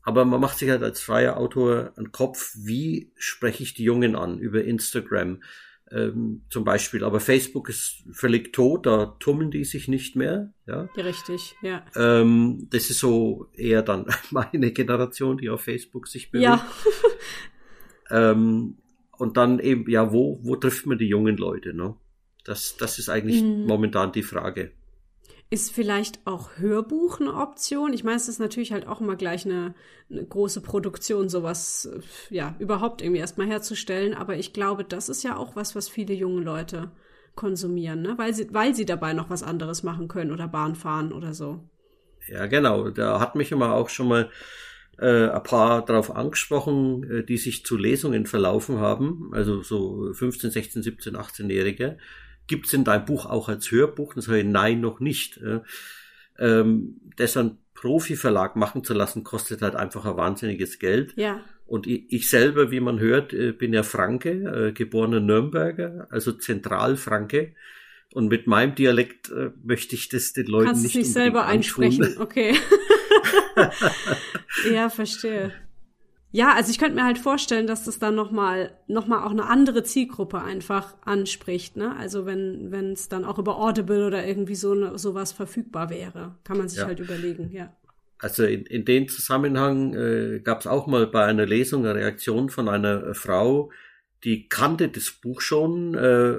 Aber 0.02 0.24
man 0.24 0.40
macht 0.40 0.58
sich 0.58 0.70
halt 0.70 0.82
als 0.82 1.00
freier 1.00 1.36
Autor 1.36 1.92
einen 1.96 2.12
Kopf, 2.12 2.54
wie 2.56 3.12
spreche 3.16 3.62
ich 3.62 3.74
die 3.74 3.84
Jungen 3.84 4.16
an 4.16 4.38
über 4.38 4.64
Instagram 4.64 5.42
ähm, 5.90 6.42
zum 6.50 6.64
Beispiel. 6.64 7.04
Aber 7.04 7.20
Facebook 7.20 7.68
ist 7.68 8.04
völlig 8.12 8.52
tot, 8.52 8.86
da 8.86 9.16
tummeln 9.20 9.50
die 9.50 9.64
sich 9.64 9.88
nicht 9.88 10.16
mehr. 10.16 10.52
Ja, 10.66 10.88
richtig, 10.96 11.56
ja. 11.62 11.84
Ähm, 11.96 12.68
das 12.70 12.90
ist 12.90 12.98
so 12.98 13.48
eher 13.54 13.82
dann 13.82 14.06
meine 14.30 14.72
Generation, 14.72 15.38
die 15.38 15.50
auf 15.50 15.62
Facebook 15.62 16.08
sich 16.08 16.30
bewegt. 16.30 16.44
Ja. 16.44 16.66
ähm, 18.32 18.78
und 19.16 19.36
dann 19.36 19.58
eben, 19.58 19.88
ja, 19.90 20.12
wo, 20.12 20.38
wo 20.42 20.56
trifft 20.56 20.86
man 20.86 20.98
die 20.98 21.08
jungen 21.08 21.36
Leute? 21.36 21.74
Ne? 21.74 21.96
Das, 22.44 22.76
das 22.76 22.98
ist 22.98 23.08
eigentlich 23.08 23.42
mhm. 23.42 23.66
momentan 23.66 24.12
die 24.12 24.22
Frage. 24.22 24.72
Ist 25.50 25.72
vielleicht 25.72 26.20
auch 26.26 26.58
Hörbuch 26.58 27.20
eine 27.20 27.34
Option? 27.34 27.94
Ich 27.94 28.04
meine, 28.04 28.16
es 28.16 28.28
ist 28.28 28.38
natürlich 28.38 28.72
halt 28.72 28.86
auch 28.86 29.00
immer 29.00 29.16
gleich 29.16 29.46
eine, 29.46 29.74
eine 30.10 30.24
große 30.24 30.60
Produktion, 30.60 31.30
sowas 31.30 31.86
äh, 31.86 32.34
ja 32.34 32.54
überhaupt 32.58 33.00
irgendwie 33.00 33.20
erstmal 33.20 33.46
herzustellen. 33.46 34.12
Aber 34.12 34.36
ich 34.36 34.52
glaube, 34.52 34.84
das 34.84 35.08
ist 35.08 35.24
ja 35.24 35.36
auch 35.36 35.56
was, 35.56 35.74
was 35.74 35.88
viele 35.88 36.12
junge 36.12 36.42
Leute 36.42 36.90
konsumieren, 37.34 38.02
ne? 38.02 38.14
weil, 38.18 38.34
sie, 38.34 38.52
weil 38.52 38.74
sie 38.74 38.84
dabei 38.84 39.12
noch 39.12 39.30
was 39.30 39.42
anderes 39.42 39.84
machen 39.84 40.08
können 40.08 40.32
oder 40.32 40.48
Bahn 40.48 40.74
fahren 40.74 41.12
oder 41.12 41.32
so. 41.32 41.62
Ja, 42.26 42.46
genau. 42.46 42.90
Da 42.90 43.20
hat 43.20 43.34
mich 43.34 43.52
immer 43.52 43.72
auch 43.72 43.88
schon 43.88 44.08
mal 44.08 44.30
äh, 44.98 45.28
ein 45.28 45.42
paar 45.44 45.84
darauf 45.84 46.14
angesprochen, 46.14 47.08
äh, 47.10 47.24
die 47.24 47.38
sich 47.38 47.64
zu 47.64 47.76
Lesungen 47.76 48.26
verlaufen 48.26 48.80
haben, 48.80 49.30
also 49.32 49.62
so 49.62 50.12
15, 50.12 50.50
16, 50.50 50.82
17, 50.82 51.16
18-Jährige 51.16 51.98
gibt's 52.48 52.70
denn 52.70 52.84
dein 52.84 53.04
Buch 53.04 53.26
auch 53.26 53.48
als 53.48 53.70
Hörbuch? 53.70 54.16
Und 54.16 54.22
sage 54.22 54.40
ich, 54.40 54.46
nein, 54.46 54.80
noch 54.80 54.98
nicht. 54.98 55.40
Ähm, 56.38 57.00
das 57.16 57.36
an 57.36 57.58
Profiverlag 57.74 58.56
machen 58.56 58.82
zu 58.82 58.92
lassen, 58.92 59.22
kostet 59.22 59.62
halt 59.62 59.76
einfach 59.76 60.04
ein 60.04 60.16
wahnsinniges 60.16 60.80
Geld. 60.80 61.14
Ja. 61.16 61.40
Und 61.66 61.86
ich, 61.86 62.06
ich 62.08 62.28
selber, 62.28 62.70
wie 62.70 62.80
man 62.80 62.98
hört, 62.98 63.32
äh, 63.32 63.52
bin 63.52 63.72
ja 63.72 63.84
Franke, 63.84 64.30
äh, 64.30 64.72
geborener 64.72 65.20
Nürnberger, 65.20 66.08
also 66.10 66.32
Zentralfranke. 66.32 67.54
Und 68.14 68.28
mit 68.28 68.46
meinem 68.46 68.74
Dialekt 68.74 69.30
äh, 69.30 69.50
möchte 69.62 69.94
ich 69.94 70.08
das 70.08 70.32
den 70.32 70.46
Leuten 70.46 70.68
Kannst 70.68 70.82
nicht, 70.82 70.96
nicht 70.96 71.12
selber 71.12 71.44
einsprechen, 71.44 72.16
okay. 72.18 72.56
ja, 74.72 74.88
verstehe. 74.88 75.52
Ja, 76.30 76.54
also 76.54 76.70
ich 76.70 76.78
könnte 76.78 76.94
mir 76.94 77.04
halt 77.04 77.18
vorstellen, 77.18 77.66
dass 77.66 77.84
das 77.84 77.98
dann 77.98 78.14
nochmal 78.14 78.72
noch 78.86 79.06
mal 79.06 79.24
auch 79.24 79.30
eine 79.30 79.46
andere 79.46 79.82
Zielgruppe 79.82 80.42
einfach 80.42 80.94
anspricht. 81.04 81.76
Ne? 81.76 81.96
Also 81.96 82.26
wenn 82.26 82.70
wenn 82.70 82.92
es 82.92 83.08
dann 83.08 83.24
auch 83.24 83.38
über 83.38 83.58
Audible 83.58 84.06
oder 84.06 84.26
irgendwie 84.26 84.54
so 84.54 84.74
ne, 84.74 84.98
sowas 84.98 85.32
verfügbar 85.32 85.88
wäre, 85.88 86.34
kann 86.44 86.58
man 86.58 86.68
sich 86.68 86.80
ja. 86.80 86.86
halt 86.86 87.00
überlegen, 87.00 87.50
ja. 87.50 87.74
Also 88.18 88.44
in, 88.44 88.66
in 88.66 88.84
dem 88.84 89.08
Zusammenhang 89.08 89.94
äh, 89.94 90.40
gab 90.40 90.60
es 90.60 90.66
auch 90.66 90.86
mal 90.86 91.06
bei 91.06 91.24
einer 91.24 91.46
Lesung 91.46 91.84
eine 91.86 91.94
Reaktion 91.94 92.50
von 92.50 92.68
einer 92.68 93.06
äh, 93.06 93.14
Frau, 93.14 93.70
die 94.24 94.48
kannte 94.48 94.88
das 94.88 95.10
Buch 95.10 95.40
schon, 95.40 95.94
äh, 95.94 96.38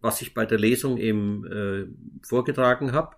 was 0.00 0.22
ich 0.22 0.32
bei 0.32 0.46
der 0.46 0.58
Lesung 0.58 0.96
eben 0.96 1.44
äh, 1.46 1.86
vorgetragen 2.22 2.92
habe. 2.92 3.16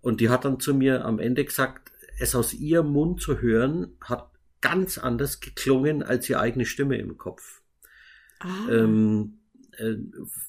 Und 0.00 0.20
die 0.20 0.28
hat 0.28 0.44
dann 0.44 0.60
zu 0.60 0.74
mir 0.74 1.04
am 1.04 1.20
Ende 1.20 1.44
gesagt, 1.44 1.92
es 2.18 2.34
aus 2.34 2.52
ihrem 2.52 2.88
Mund 2.92 3.20
zu 3.20 3.40
hören, 3.40 3.92
hat 4.00 4.28
ganz 4.60 4.98
anders 4.98 5.40
geklungen 5.40 6.02
als 6.02 6.28
ihre 6.28 6.40
eigene 6.40 6.66
Stimme 6.66 6.98
im 6.98 7.16
Kopf. 7.16 7.62
Ah. 8.40 8.68
Ähm, 8.70 9.38
äh, 9.78 9.96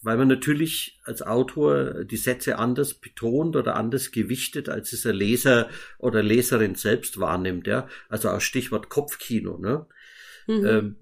weil 0.02 0.17
man 0.17 0.28
natürlich 0.28 1.00
als 1.04 1.22
Autor 1.22 2.06
die 2.06 2.17
Sätze 2.17 2.58
anders 2.58 2.93
betont 2.93 3.56
oder 3.56 3.76
anders 3.76 4.12
gewichtet, 4.12 4.70
als 4.70 4.93
es 4.93 5.02
der 5.02 5.13
Leser 5.13 5.70
oder 5.98 6.24
Leserin 6.24 6.76
selbst 6.76 7.20
wahrnimmt. 7.20 7.67
Ja? 7.67 7.88
Also 8.10 8.30
auch 8.30 8.41
Stichwort 8.41 8.89
Kopfkino. 8.89 9.58
Ne? 9.58 9.86
Mhm. 10.48 10.65
Ähm, 10.65 10.96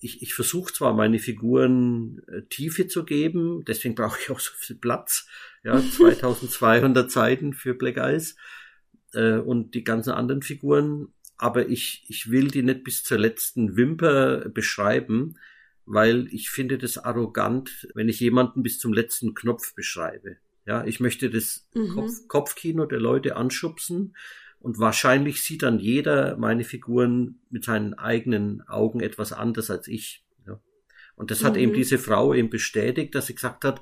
ich, 0.00 0.22
ich 0.22 0.34
versuche 0.34 0.72
zwar 0.72 0.92
meine 0.92 1.18
Figuren 1.18 2.22
äh, 2.28 2.42
Tiefe 2.42 2.86
zu 2.86 3.04
geben, 3.04 3.64
deswegen 3.66 3.94
brauche 3.94 4.18
ich 4.20 4.30
auch 4.30 4.40
so 4.40 4.52
viel 4.54 4.76
Platz. 4.76 5.26
Ja, 5.64 5.80
2200 5.96 7.10
Seiten 7.10 7.52
für 7.54 7.74
Black 7.74 7.96
Eyes 7.96 8.36
äh, 9.14 9.38
und 9.38 9.74
die 9.74 9.84
ganzen 9.84 10.12
anderen 10.12 10.42
Figuren 10.42 11.08
aber 11.38 11.68
ich, 11.68 12.04
ich 12.08 12.30
will 12.30 12.48
die 12.48 12.62
nicht 12.62 12.84
bis 12.84 13.02
zur 13.02 13.18
letzten 13.18 13.76
Wimper 13.76 14.48
beschreiben, 14.48 15.38
weil 15.84 16.28
ich 16.32 16.50
finde 16.50 16.78
das 16.78 16.98
arrogant, 16.98 17.88
wenn 17.94 18.08
ich 18.08 18.20
jemanden 18.20 18.62
bis 18.62 18.78
zum 18.78 18.92
letzten 18.92 19.34
Knopf 19.34 19.74
beschreibe. 19.74 20.36
Ja, 20.66 20.84
ich 20.84 20.98
möchte 20.98 21.30
das 21.30 21.68
mhm. 21.74 21.94
Kopf, 21.94 22.28
Kopfkino 22.28 22.86
der 22.86 22.98
Leute 22.98 23.36
anschubsen 23.36 24.16
und 24.58 24.80
wahrscheinlich 24.80 25.42
sieht 25.42 25.62
dann 25.62 25.78
jeder 25.78 26.36
meine 26.38 26.64
Figuren 26.64 27.40
mit 27.50 27.64
seinen 27.64 27.94
eigenen 27.94 28.66
Augen 28.66 29.00
etwas 29.00 29.32
anders 29.32 29.70
als 29.70 29.86
ich. 29.86 30.24
Ja. 30.44 30.60
Und 31.14 31.30
das 31.30 31.42
mhm. 31.42 31.46
hat 31.46 31.56
eben 31.56 31.72
mhm. 31.72 31.76
diese 31.76 31.98
Frau 31.98 32.34
eben 32.34 32.50
bestätigt, 32.50 33.14
dass 33.14 33.26
sie 33.26 33.36
gesagt 33.36 33.64
hat, 33.64 33.80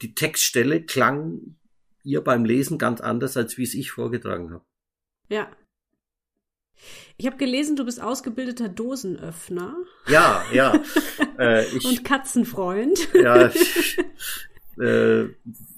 die 0.00 0.14
Textstelle 0.14 0.84
klang 0.84 1.56
ihr 2.04 2.22
beim 2.22 2.44
Lesen 2.44 2.78
ganz 2.78 3.00
anders, 3.00 3.36
als 3.36 3.58
wie 3.58 3.64
es 3.64 3.74
ich 3.74 3.90
vorgetragen 3.90 4.52
habe. 4.52 4.64
Ja, 5.28 5.50
ich 7.16 7.26
habe 7.26 7.36
gelesen, 7.36 7.76
du 7.76 7.84
bist 7.84 8.00
ausgebildeter 8.00 8.68
Dosenöffner. 8.68 9.76
Ja, 10.06 10.44
ja. 10.52 10.82
Äh, 11.38 11.68
ich, 11.76 11.84
Und 11.84 12.04
Katzenfreund. 12.04 13.14
Ja, 13.14 13.46
ich, 13.54 13.96
äh, 14.80 15.26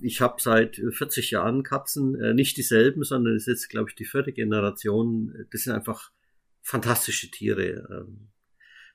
ich 0.01 0.23
habe 0.23 0.41
seit 0.41 0.77
40 0.77 1.33
Jahren 1.33 1.63
Katzen, 1.65 2.19
äh, 2.19 2.33
nicht 2.33 2.57
dieselben, 2.57 3.05
sondern 3.05 3.37
es 3.37 3.43
ist 3.43 3.49
jetzt, 3.49 3.69
glaube 3.69 3.91
ich, 3.91 3.95
die 3.95 4.07
vierte 4.07 4.33
Generation. 4.33 5.47
Das 5.51 5.65
sind 5.65 5.75
einfach 5.75 6.13
fantastische 6.63 7.31
Tiere. 7.31 7.87
Ähm, 7.91 8.31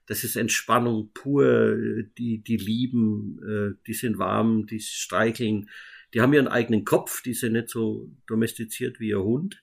das 0.08 0.24
ist 0.24 0.36
Entspannung 0.36 1.12
pur, 1.14 1.78
die, 2.18 2.44
die 2.44 2.58
lieben, 2.58 3.40
äh, 3.44 3.84
die 3.88 3.94
sind 3.94 4.18
warm, 4.18 4.66
die 4.68 4.80
streicheln, 4.80 5.70
die 6.14 6.22
haben 6.22 6.34
ihren 6.34 6.48
eigenen 6.48 6.86
Kopf, 6.86 7.22
die 7.22 7.34
sind 7.34 7.54
nicht 7.54 7.70
so 7.70 8.10
domestiziert 8.28 9.00
wie 9.00 9.10
ihr 9.10 9.24
Hund, 9.24 9.62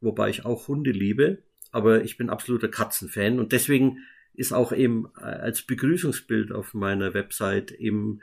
wobei 0.00 0.30
ich 0.30 0.44
auch 0.44 0.68
Hunde 0.68 0.92
liebe 0.92 1.42
aber 1.70 2.02
ich 2.02 2.16
bin 2.16 2.30
absoluter 2.30 2.68
Katzenfan 2.68 3.38
und 3.38 3.52
deswegen 3.52 3.98
ist 4.34 4.52
auch 4.52 4.72
eben 4.72 5.10
äh, 5.18 5.24
als 5.24 5.62
Begrüßungsbild 5.62 6.50
auf 6.52 6.74
meiner 6.74 7.14
Website 7.14 7.70
eben 7.72 8.20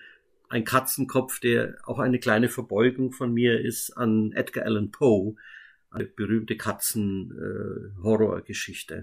ein 0.49 0.63
Katzenkopf, 0.63 1.39
der 1.39 1.77
auch 1.84 1.99
eine 1.99 2.19
kleine 2.19 2.49
Verbeugung 2.49 3.12
von 3.12 3.34
mir 3.34 3.60
ist 3.60 3.91
an 3.91 4.31
Edgar 4.34 4.65
Allan 4.65 4.91
Poe, 4.91 5.35
eine 5.89 6.06
berühmte 6.06 6.56
Katzen-Horrorgeschichte. 6.56 8.96
Äh, 8.96 9.02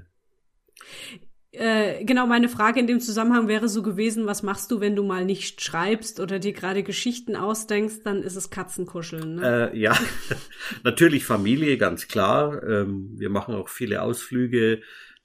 äh, 1.53 2.03
genau, 2.05 2.27
meine 2.27 2.49
Frage 2.49 2.81
in 2.81 2.87
dem 2.87 2.99
Zusammenhang 2.99 3.47
wäre 3.47 3.69
so 3.69 3.83
gewesen, 3.83 4.27
was 4.27 4.43
machst 4.43 4.71
du, 4.71 4.81
wenn 4.81 4.97
du 4.97 5.03
mal 5.03 5.27
nicht 5.27 5.61
schreibst 5.61 6.19
oder 6.19 6.39
dir 6.39 6.55
gerade 6.55 6.83
Geschichten 6.83 7.37
ausdenkst, 7.37 8.03
dann 8.05 8.23
ist 8.23 8.37
es 8.37 8.49
Katzenkuscheln. 8.49 9.35
Ne? 9.35 9.71
Äh, 9.73 9.79
ja, 9.79 9.95
natürlich 10.83 11.27
Familie, 11.27 11.77
ganz 11.77 12.09
klar. 12.09 12.63
Ähm, 12.63 13.11
wir 13.19 13.29
machen 13.29 13.55
auch 13.55 13.69
viele 13.69 14.01
Ausflüge, 14.01 14.81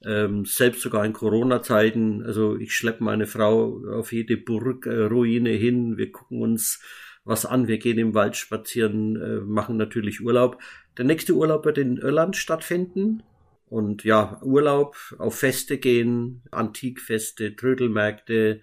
ähm, 0.06 0.44
selbst 0.44 0.82
sogar 0.82 1.06
in 1.06 1.14
Corona-Zeiten. 1.14 2.24
Also 2.24 2.58
ich 2.58 2.76
schleppe 2.76 3.06
meine 3.06 3.26
Frau 3.26 3.82
auf 3.94 4.12
jede 4.12 4.36
Burgruine 4.36 5.52
äh, 5.52 5.58
hin, 5.58 5.98
wir 5.98 6.12
gucken 6.12 6.42
uns 6.42 6.82
was 7.24 7.46
an, 7.46 7.68
wir 7.68 7.78
gehen 7.78 7.98
im 8.00 8.14
Wald 8.14 8.36
spazieren, 8.36 9.16
äh, 9.16 9.40
machen 9.42 9.78
natürlich 9.78 10.22
Urlaub. 10.22 10.62
Der 10.98 11.06
nächste 11.06 11.34
Urlaub 11.34 11.64
wird 11.64 11.78
in 11.78 11.98
Irland 11.98 12.36
stattfinden. 12.36 13.24
Und 13.70 14.04
ja, 14.04 14.42
Urlaub, 14.44 14.96
auf 15.18 15.40
Feste 15.40 15.78
gehen, 15.78 16.42
Antikfeste, 16.52 17.56
Trödelmärkte, 17.56 18.62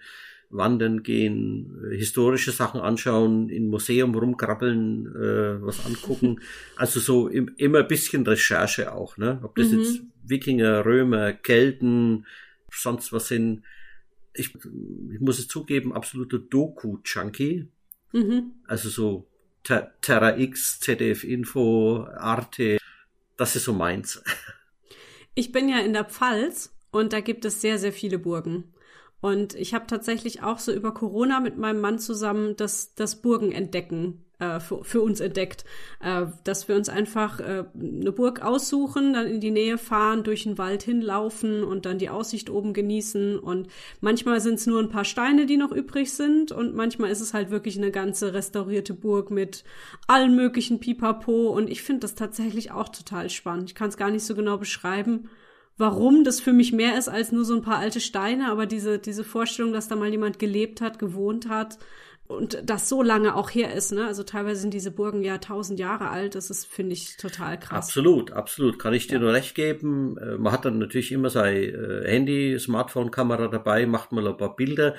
wandern 0.51 1.03
gehen, 1.03 1.91
äh, 1.91 1.97
historische 1.97 2.53
Sachen 2.53 2.81
anschauen, 2.81 3.49
in 3.49 3.69
Museum 3.69 4.15
rumkrabbeln, 4.15 5.07
äh, 5.07 5.63
was 5.63 5.85
angucken. 5.85 6.41
Also 6.77 7.01
so 7.01 7.29
im, 7.29 7.53
immer 7.57 7.81
ein 7.81 7.89
bisschen 7.89 8.27
Recherche 8.27 8.93
auch, 8.93 9.17
ne? 9.17 9.41
Ob 9.43 9.57
das 9.57 9.69
mhm. 9.69 9.79
jetzt 9.81 10.03
Wikinger, 10.23 10.85
Römer, 10.87 11.33
Kelten, 11.33 12.27
sonst 12.73 13.13
was 13.13 13.29
sind. 13.29 13.63
Ich, 14.33 14.55
ich 14.55 15.21
muss 15.21 15.39
es 15.39 15.49
zugeben, 15.49 15.93
absoluter 15.93 16.39
Doku-Junkie. 16.39 17.69
Mhm. 18.13 18.53
Also 18.67 18.89
so 18.89 19.29
Ter 19.63 19.95
Terra 20.01 20.37
X, 20.39 20.81
ZDF 20.81 21.25
Info, 21.25 22.07
Arte, 22.17 22.79
das 23.37 23.57
ist 23.57 23.65
so 23.65 23.73
meins. 23.73 24.23
Ich 25.35 25.53
bin 25.53 25.69
ja 25.69 25.81
in 25.81 25.93
der 25.93 26.05
Pfalz 26.05 26.75
und 26.91 27.13
da 27.13 27.21
gibt 27.21 27.45
es 27.45 27.61
sehr, 27.61 27.79
sehr 27.79 27.93
viele 27.93 28.19
Burgen. 28.19 28.73
Und 29.21 29.55
ich 29.55 29.75
habe 29.75 29.87
tatsächlich 29.87 30.43
auch 30.43 30.59
so 30.59 30.73
über 30.73 30.93
Corona 30.93 31.41
mit 31.41 31.57
meinem 31.57 31.81
Mann 31.81 31.99
zusammen 31.99 32.57
das, 32.57 32.95
das 32.95 33.23
Burgenentdecken 33.23 34.24
äh, 34.39 34.59
für, 34.59 34.83
für 34.83 35.01
uns 35.01 35.21
entdeckt, 35.21 35.65
äh, 36.01 36.27
dass 36.43 36.67
wir 36.67 36.75
uns 36.75 36.89
einfach 36.89 37.39
äh, 37.39 37.65
eine 37.75 38.11
Burg 38.11 38.43
aussuchen, 38.43 39.13
dann 39.13 39.27
in 39.27 39.41
die 39.41 39.53
Nähe 39.53 39.79
fahren, 39.79 40.25
durch 40.25 40.43
den 40.43 40.59
Wald 40.59 40.83
hinlaufen 40.83 41.63
und 41.63 41.87
dann 41.87 41.99
die 41.99 42.11
Aussicht 42.11 42.51
oben 42.51 42.73
genießen. 42.73 43.39
Und 43.39 43.69
manchmal 44.01 44.41
sind 44.41 44.55
es 44.55 44.67
nur 44.67 44.81
ein 44.81 44.89
paar 44.89 45.05
Steine, 45.05 45.47
die 45.47 45.57
noch 45.57 45.71
übrig 45.71 46.13
sind 46.13 46.51
und 46.51 46.75
manchmal 46.75 47.11
ist 47.11 47.21
es 47.21 47.33
halt 47.33 47.51
wirklich 47.51 47.79
eine 47.79 47.93
ganze 47.93 48.35
restaurierte 48.35 48.95
Burg 48.95 49.31
mit 49.31 49.63
allen 50.09 50.35
möglichen 50.35 50.81
Pipapo. 50.81 51.49
Und 51.51 51.71
ich 51.71 51.83
finde 51.83 52.01
das 52.01 52.17
tatsächlich 52.17 52.73
auch 52.73 52.89
total 52.89 53.31
spannend. 53.31 53.71
Ich 53.71 53.75
kann 53.75 53.89
es 53.89 53.97
gar 53.97 54.11
nicht 54.11 54.25
so 54.25 54.35
genau 54.35 54.59
beschreiben 54.59 55.29
warum 55.77 56.23
das 56.23 56.39
für 56.39 56.53
mich 56.53 56.73
mehr 56.73 56.97
ist 56.97 57.09
als 57.09 57.33
nur 57.33 57.45
so 57.45 57.53
ein 57.53 57.63
paar 57.63 57.79
alte 57.79 58.01
Steine, 58.01 58.49
aber 58.49 58.65
diese, 58.65 59.01
diese 59.01 59.25
Vorstellung, 59.25 59.73
dass 59.73 59.89
da 59.89 59.97
mal 59.97 60.09
jemand 60.09 60.39
gelebt 60.39 60.81
hat, 60.81 61.01
gewohnt 61.01 61.49
hat 61.49 61.79
und 62.27 62.59
das 62.65 62.89
so 62.89 63.03
lange 63.03 63.35
auch 63.35 63.51
her 63.51 63.75
ist, 63.75 63.93
ne? 63.93 64.07
Also 64.07 64.23
teilweise 64.23 64.61
sind 64.61 64.73
diese 64.73 64.91
Burgen 64.91 65.23
ja 65.23 65.39
tausend 65.39 65.79
Jahre 65.79 66.09
alt, 66.09 66.35
das 66.35 66.49
ist, 66.49 66.65
finde 66.67 66.95
ich, 66.95 67.17
total 67.19 67.59
krass. 67.59 67.89
Absolut, 67.89 68.33
absolut. 68.33 68.79
Kann 68.79 68.95
ich 68.95 69.07
dir 69.07 69.15
ja. 69.15 69.21
nur 69.21 69.33
recht 69.33 69.55
geben. 69.55 70.17
Äh, 70.19 70.39
man 70.39 70.53
hat 70.53 70.65
dann 70.65 70.79
natürlich 70.79 71.13
immer 71.13 71.29
sein 71.29 71.55
äh, 71.55 72.09
Handy, 72.09 72.59
Smartphone-Kamera 72.59 73.49
dabei, 73.49 73.85
macht 73.87 74.13
mal 74.13 74.27
ein 74.27 74.37
paar 74.39 74.57
Bilder 74.57 74.95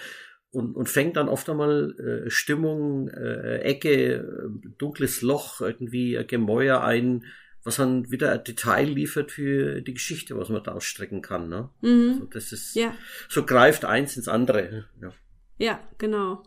und, 0.51 0.75
und 0.75 0.87
fängt 0.87 1.17
dann 1.17 1.27
oft 1.27 1.49
einmal 1.49 1.95
äh, 1.99 2.29
Stimmung, 2.29 3.09
äh, 3.09 3.57
Ecke, 3.59 4.49
dunkles 4.77 5.21
Loch, 5.21 5.61
irgendwie 5.61 6.17
ein 6.19 6.27
Gemäuer 6.27 6.83
ein, 6.83 7.25
was 7.63 7.77
dann 7.77 8.11
wieder 8.11 8.31
ein 8.31 8.43
Detail 8.43 8.87
liefert 8.87 9.31
für 9.31 9.81
die 9.81 9.95
Geschichte, 9.95 10.37
was 10.37 10.49
man 10.49 10.63
da 10.63 10.73
ausstrecken 10.73 11.23
kann. 11.23 11.49
Ne? 11.49 11.69
Mhm. 11.81 12.09
Also 12.11 12.25
das 12.25 12.51
ist, 12.51 12.75
ja. 12.75 12.93
so 13.27 13.43
greift 13.43 13.83
eins 13.83 14.15
ins 14.15 14.27
andere. 14.27 14.85
Ja. 15.01 15.11
ja, 15.57 15.79
genau. 15.97 16.43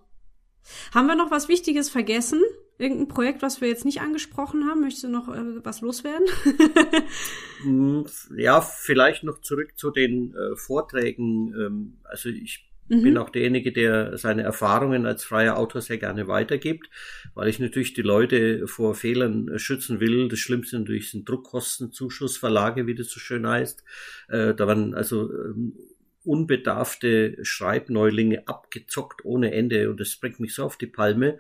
Haben 0.95 1.07
wir 1.07 1.15
noch 1.15 1.31
was 1.31 1.49
Wichtiges 1.49 1.91
vergessen? 1.91 2.43
Irgendein 2.79 3.09
Projekt, 3.09 3.43
was 3.43 3.61
wir 3.61 3.69
jetzt 3.69 3.85
nicht 3.85 4.01
angesprochen 4.01 4.69
haben? 4.69 4.81
Möchtest 4.81 5.05
du 5.05 5.09
noch 5.09 5.29
äh, 5.29 5.65
was 5.65 5.81
loswerden? 5.81 6.27
Hm, 7.63 8.07
ja, 8.37 8.61
vielleicht 8.61 9.25
noch 9.25 9.41
zurück 9.41 9.77
zu 9.77 9.91
den 9.91 10.33
äh, 10.33 10.55
Vorträgen. 10.55 11.53
Ähm, 11.59 11.99
also 12.05 12.29
ich 12.29 12.69
Mhm. 12.89 13.03
Bin 13.03 13.19
auch 13.19 13.31
derjenige, 13.31 13.73
der 13.73 14.17
seine 14.17 14.43
Erfahrungen 14.43 15.05
als 15.05 15.25
freier 15.25 15.59
Autor 15.59 15.83
sehr 15.83 15.99
gerne 15.99 16.27
weitergibt, 16.27 16.89
weil 17.35 17.49
ich 17.49 17.59
natürlich 17.59 17.93
die 17.93 18.03
Leute 18.03 18.67
vor 18.67 18.95
Fehlern 18.95 19.59
schützen 19.59 20.01
will. 20.01 20.29
Das 20.29 20.39
Schlimmste 20.39 20.79
natürlich 20.79 21.11
sind 21.11 21.29
Druckkostenzuschussverlage, 21.29 22.87
wie 22.87 22.95
das 22.95 23.11
so 23.11 23.21
schön 23.21 23.47
heißt. 23.47 23.85
Äh, 24.29 24.55
da 24.55 24.67
waren 24.67 24.95
also 24.95 25.31
ähm, 25.31 25.75
unbedarfte 26.29 27.37
Schreibneulinge 27.43 28.47
abgezockt 28.47 29.25
ohne 29.25 29.53
Ende 29.53 29.91
und 29.91 29.99
das 29.99 30.17
bringt 30.17 30.41
mich 30.41 30.55
so 30.55 30.65
auf 30.65 30.77
die 30.77 30.87
Palme, 30.87 31.39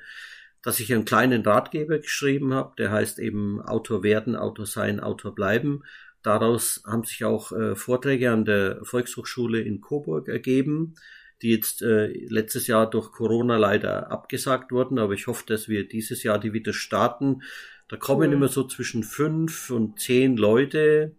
dass 0.62 0.80
ich 0.80 0.93
einen 0.93 1.05
kleinen 1.05 1.43
Ratgeber 1.43 1.99
geschrieben 1.99 2.55
habe, 2.55 2.74
der 2.78 2.91
heißt 2.91 3.18
eben 3.18 3.61
Autor 3.61 4.03
werden, 4.03 4.34
Autor 4.34 4.66
sein, 4.66 5.01
Autor 5.01 5.34
bleiben. 5.34 5.84
Daraus 6.22 6.82
haben 6.84 7.05
sich 7.05 7.24
auch 7.24 7.53
äh, 7.53 7.76
Vorträge 7.76 8.32
an 8.32 8.45
der 8.45 8.80
Volkshochschule 8.84 9.61
in 9.61 9.80
Coburg 9.80 10.28
ergeben 10.28 10.95
die 11.43 11.51
jetzt 11.51 11.82
äh, 11.82 12.07
letztes 12.28 12.66
Jahr 12.66 12.89
durch 12.89 13.12
Corona 13.12 13.57
leider 13.57 14.11
abgesagt 14.11 14.72
wurden, 14.72 14.99
aber 14.99 15.14
ich 15.14 15.26
hoffe, 15.26 15.45
dass 15.47 15.68
wir 15.68 15.86
dieses 15.86 16.22
Jahr 16.22 16.39
die 16.39 16.53
wieder 16.53 16.72
starten. 16.72 17.43
Da 17.89 17.97
kommen 17.97 18.28
cool. 18.28 18.34
immer 18.34 18.49
so 18.49 18.64
zwischen 18.64 19.05
fünf 19.05 19.70
und 19.70 20.01
zehn 20.01 20.36
Leute, 20.36 21.12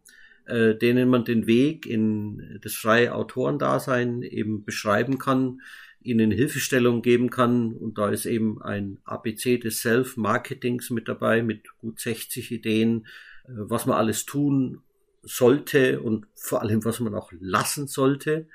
äh, 0.50 0.76
denen 0.76 1.10
man 1.10 1.26
den 1.26 1.47
Weg 1.47 1.86
in 1.86 2.60
das 2.62 2.74
freie 2.74 3.14
Autorendasein 3.14 4.24
eben 4.24 4.66
beschreiben 4.66 5.18
kann, 5.18 5.62
ihnen 6.02 6.32
Hilfestellung 6.32 7.02
geben 7.02 7.30
kann. 7.30 7.74
Und 7.74 7.97
da 7.97 8.10
ist 8.10 8.26
eben 8.26 8.62
ein 8.62 9.00
ABC 9.04 9.58
des 9.58 9.82
Self-Marketings 9.82 10.89
mit 10.89 11.08
dabei, 11.08 11.43
mit 11.43 11.78
gut 11.78 12.00
60 12.00 12.52
Ideen, 12.52 13.06
äh, 13.45 13.52
was 13.52 13.86
man 13.86 13.97
alles 13.97 14.26
tun 14.26 14.82
sollte 15.22 16.02
und 16.02 16.28
vor 16.36 16.62
allem, 16.62 16.84
was 16.86 17.00
man 17.00 17.14
auch 17.14 17.32
lassen 17.39 17.88
sollte. 17.88 18.47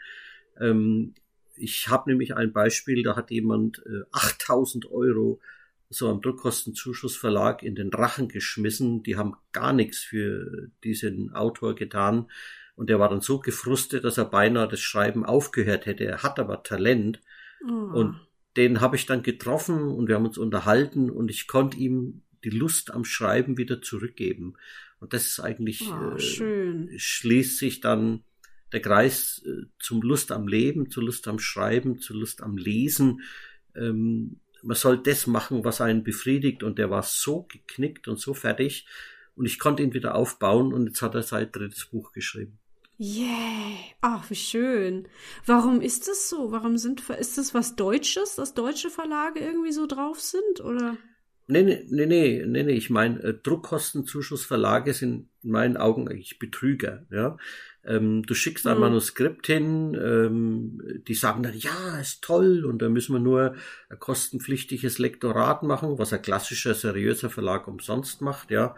Ähm, 0.61 1.14
ich 1.57 1.88
habe 1.88 2.11
nämlich 2.11 2.34
ein 2.34 2.53
Beispiel, 2.53 3.03
da 3.03 3.16
hat 3.16 3.30
jemand 3.30 3.82
äh, 3.86 4.03
8000 4.12 4.90
Euro 4.90 5.40
so 5.95 6.09
am 6.09 6.20
Druckkostenzuschussverlag 6.20 7.62
in 7.62 7.74
den 7.74 7.90
Rachen 7.90 8.28
geschmissen. 8.28 9.03
Die 9.03 9.16
haben 9.16 9.34
gar 9.53 9.72
nichts 9.72 9.99
für 9.99 10.68
diesen 10.82 11.32
Autor 11.32 11.74
getan. 11.74 12.30
Und 12.76 12.90
er 12.90 12.99
war 12.99 13.09
dann 13.09 13.20
so 13.20 13.38
gefrustet, 13.38 14.05
dass 14.05 14.18
er 14.18 14.24
beinahe 14.24 14.68
das 14.68 14.80
Schreiben 14.80 15.24
aufgehört 15.24 15.86
hätte. 15.86 16.05
Er 16.05 16.22
hat 16.22 16.38
aber 16.38 16.62
Talent. 16.62 17.20
Oh. 17.62 17.70
Und 17.70 18.20
den 18.57 18.80
habe 18.80 18.97
ich 18.97 19.07
dann 19.07 19.22
getroffen 19.22 19.88
und 19.88 20.09
wir 20.09 20.16
haben 20.16 20.26
uns 20.26 20.38
unterhalten 20.38 21.11
und 21.11 21.30
ich 21.30 21.47
konnte 21.47 21.76
ihm 21.76 22.22
die 22.45 22.51
Lust 22.51 22.92
am 22.92 23.05
Schreiben 23.05 23.57
wieder 23.59 23.82
zurückgeben. 23.82 24.55
Und 25.01 25.12
das 25.12 25.26
ist 25.26 25.40
eigentlich, 25.40 25.90
oh, 25.90 26.16
äh, 26.16 26.99
schließt 26.99 27.59
sich 27.59 27.80
dann 27.80 28.22
der 28.72 28.80
Kreis 28.80 29.42
äh, 29.47 29.66
zum 29.78 30.03
Lust 30.03 30.32
am 30.32 30.47
Leben, 30.47 30.90
zur 30.90 31.05
Lust 31.05 31.26
am 31.28 31.38
Schreiben, 31.38 31.99
zur 32.01 32.16
Lust 32.16 32.42
am 32.42 32.57
Lesen. 32.57 33.22
Ähm, 33.74 34.40
man 34.65 34.77
soll 34.77 34.99
das 34.99 35.27
machen, 35.27 35.65
was 35.65 35.81
einen 35.81 36.03
befriedigt. 36.03 36.62
Und 36.62 36.79
der 36.79 36.91
war 36.91 37.03
so 37.03 37.43
geknickt 37.43 38.09
und 38.09 38.19
so 38.19 38.35
fertig. 38.35 38.87
Und 39.37 39.47
ich 39.47 39.59
konnte 39.59 39.83
ihn 39.83 39.95
wieder 39.95 40.15
aufbauen 40.15 40.73
und 40.73 40.87
jetzt 40.87 41.03
hat 41.03 41.15
er 41.15 41.23
sein 41.23 41.51
drittes 41.51 41.87
Buch 41.87 42.12
geschrieben. 42.12 42.59
Yeah, 42.99 43.77
ach, 44.01 44.31
wie 44.31 44.37
schön. 44.37 45.09
Warum 45.47 45.81
ist 45.81 46.07
das 46.07 46.29
so? 46.29 46.53
Warum 46.53 46.77
sind, 46.79 47.09
ist 47.11 47.39
das 47.39 47.53
was 47.53 47.75
Deutsches, 47.75 48.37
dass 48.37 48.55
deutsche 48.55 48.89
Verlage 48.89 49.41
irgendwie 49.41 49.73
so 49.73 49.87
drauf 49.87 50.21
sind, 50.21 50.61
oder? 50.61 50.97
Nee, 51.49 51.62
nee, 51.62 51.85
nee, 51.91 52.07
nee, 52.07 52.45
nee, 52.47 52.62
nee. 52.62 52.73
ich 52.73 52.91
meine, 52.91 53.21
äh, 53.23 53.35
Druckkostenzuschussverlage 53.35 54.95
sind 54.95 55.29
in 55.43 55.51
meinen 55.51 55.77
Augen 55.77 56.09
eigentlich 56.09 56.39
Betrüger, 56.39 57.05
ja. 57.11 57.37
Ähm, 57.87 58.22
du 58.24 58.35
schickst 58.35 58.66
ein 58.66 58.76
mhm. 58.76 58.80
Manuskript 58.80 59.47
hin, 59.47 59.95
ähm, 59.95 61.03
die 61.07 61.14
sagen 61.14 61.43
dann, 61.43 61.57
ja, 61.57 61.99
ist 62.01 62.22
toll, 62.22 62.64
und 62.64 62.80
da 62.80 62.89
müssen 62.89 63.14
wir 63.14 63.20
nur 63.20 63.55
ein 63.89 63.99
kostenpflichtiges 63.99 64.99
Lektorat 64.99 65.62
machen, 65.62 65.99
was 65.99 66.12
ein 66.12 66.22
klassischer, 66.22 66.74
seriöser 66.74 67.30
Verlag 67.30 67.68
umsonst 67.68 68.20
macht, 68.20 68.51
ja 68.51 68.74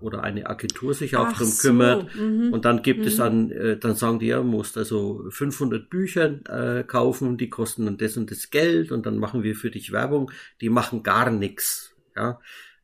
oder 0.00 0.22
eine 0.22 0.48
Agentur 0.48 0.94
sich 0.94 1.16
auch 1.16 1.32
drum 1.32 1.46
so. 1.46 1.68
kümmert. 1.68 2.14
Mhm. 2.14 2.52
Und 2.52 2.64
dann 2.64 2.82
gibt 2.82 3.00
mhm. 3.00 3.06
es 3.06 3.16
dann, 3.16 3.50
äh, 3.50 3.76
dann 3.76 3.94
sagen 3.94 4.18
die, 4.18 4.28
ja, 4.28 4.42
musst 4.42 4.76
also 4.78 5.24
500 5.30 5.88
Bücher 5.90 6.40
äh, 6.48 6.84
kaufen, 6.84 7.36
die 7.36 7.50
kosten 7.50 7.84
dann 7.84 7.98
das 7.98 8.16
und 8.16 8.30
das 8.30 8.50
Geld 8.50 8.92
und 8.92 9.06
dann 9.06 9.18
machen 9.18 9.42
wir 9.42 9.54
für 9.54 9.70
dich 9.70 9.92
Werbung. 9.92 10.30
Die 10.60 10.70
machen 10.70 11.02
gar 11.02 11.30
nichts. 11.30 11.94
Ja. 12.16 12.40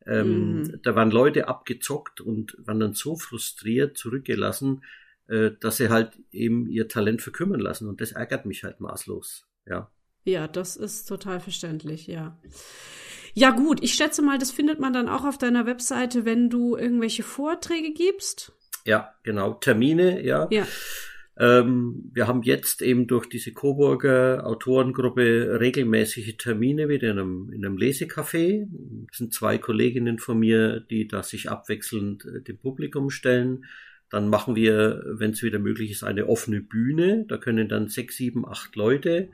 Ähm, 0.07 0.61
mhm. 0.61 0.81
Da 0.83 0.95
waren 0.95 1.11
Leute 1.11 1.49
abgezockt 1.49 2.21
und 2.21 2.57
waren 2.65 2.81
dann 2.81 2.95
so 2.95 3.17
frustriert 3.17 3.97
zurückgelassen, 3.97 4.83
äh, 5.29 5.51
dass 5.61 5.79
sie 5.79 5.89
halt 5.89 6.19
eben 6.33 6.69
ihr 6.69 6.89
Talent 6.89 7.23
verkümmern 7.23 7.61
lassen. 7.61 7.89
Und 7.89 8.01
das 8.01 8.13
ärgert 8.13 8.47
mich 8.47 8.65
halt 8.65 8.81
maßlos. 8.81 9.47
Ja. 9.67 9.91
Ja, 10.25 10.49
das 10.49 10.77
ist 10.77 11.07
total 11.07 11.41
verständlich, 11.41 12.07
ja. 12.07 12.39
Ja, 13.35 13.51
gut, 13.51 13.83
ich 13.83 13.95
schätze 13.95 14.23
mal, 14.23 14.39
das 14.39 14.51
findet 14.51 14.81
man 14.81 14.93
dann 14.93 15.09
auch 15.09 15.25
auf 15.25 15.39
deiner 15.39 15.67
Webseite, 15.67 16.25
wenn 16.25 16.49
du 16.51 16.77
irgendwelche 16.77 17.23
Vorträge 17.23 17.93
gibst. 17.93 18.53
Ja, 18.85 19.15
genau. 19.25 19.55
Termine, 19.55 20.25
ja. 20.25 20.49
Ja. 20.51 20.67
Ähm, 21.39 22.11
wir 22.15 22.27
haben 22.29 22.43
jetzt 22.43 22.81
eben 22.81 23.07
durch 23.07 23.29
diese 23.29 23.53
Coburger 23.53 24.47
Autorengruppe 24.47 25.61
regelmäßige 25.61 26.37
Termine 26.39 26.89
wieder 26.89 27.11
in 27.11 27.19
einem, 27.19 27.53
in 27.53 27.67
einem 27.67 27.77
Lesecafé. 27.77 28.67
Das 29.09 29.19
sind 29.19 29.35
zwei 29.35 29.59
Kolleginnen 29.59 30.19
von 30.19 30.39
mir, 30.39 30.81
die 30.81 31.07
da 31.07 31.23
sich 31.23 31.51
abwechselnd 31.51 32.25
äh, 32.25 32.41
dem 32.41 32.57
Publikum 32.57 33.11
stellen. 33.11 33.67
Dann 34.11 34.29
machen 34.29 34.55
wir, 34.55 35.03
wenn 35.07 35.33
es 35.33 35.43
wieder 35.43 35.59
möglich 35.59 35.91
ist, 35.91 36.05
eine 36.05 36.29
offene 36.29 36.61
Bühne. 36.61 37.25
Da 37.29 37.39
können 37.39 37.69
dann 37.69 37.89
sechs, 37.89 38.17
sieben, 38.17 38.47
acht 38.47 38.77
Leute 38.77 39.29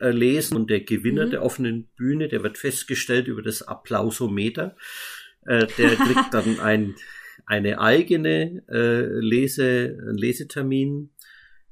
äh, 0.00 0.10
lesen 0.10 0.56
und 0.56 0.70
der 0.70 0.80
Gewinner 0.80 1.26
mhm. 1.26 1.30
der 1.30 1.42
offenen 1.42 1.88
Bühne, 1.96 2.28
der 2.28 2.42
wird 2.42 2.58
festgestellt 2.58 3.28
über 3.28 3.42
das 3.42 3.62
Applausometer. 3.62 4.76
Äh, 5.46 5.66
der 5.78 5.90
kriegt 5.96 6.32
dann 6.32 6.58
ein, 6.60 6.94
eine 7.46 7.80
eigene 7.80 8.62
äh, 8.68 9.04
Lese, 9.20 9.96
Lesetermin. 10.12 11.10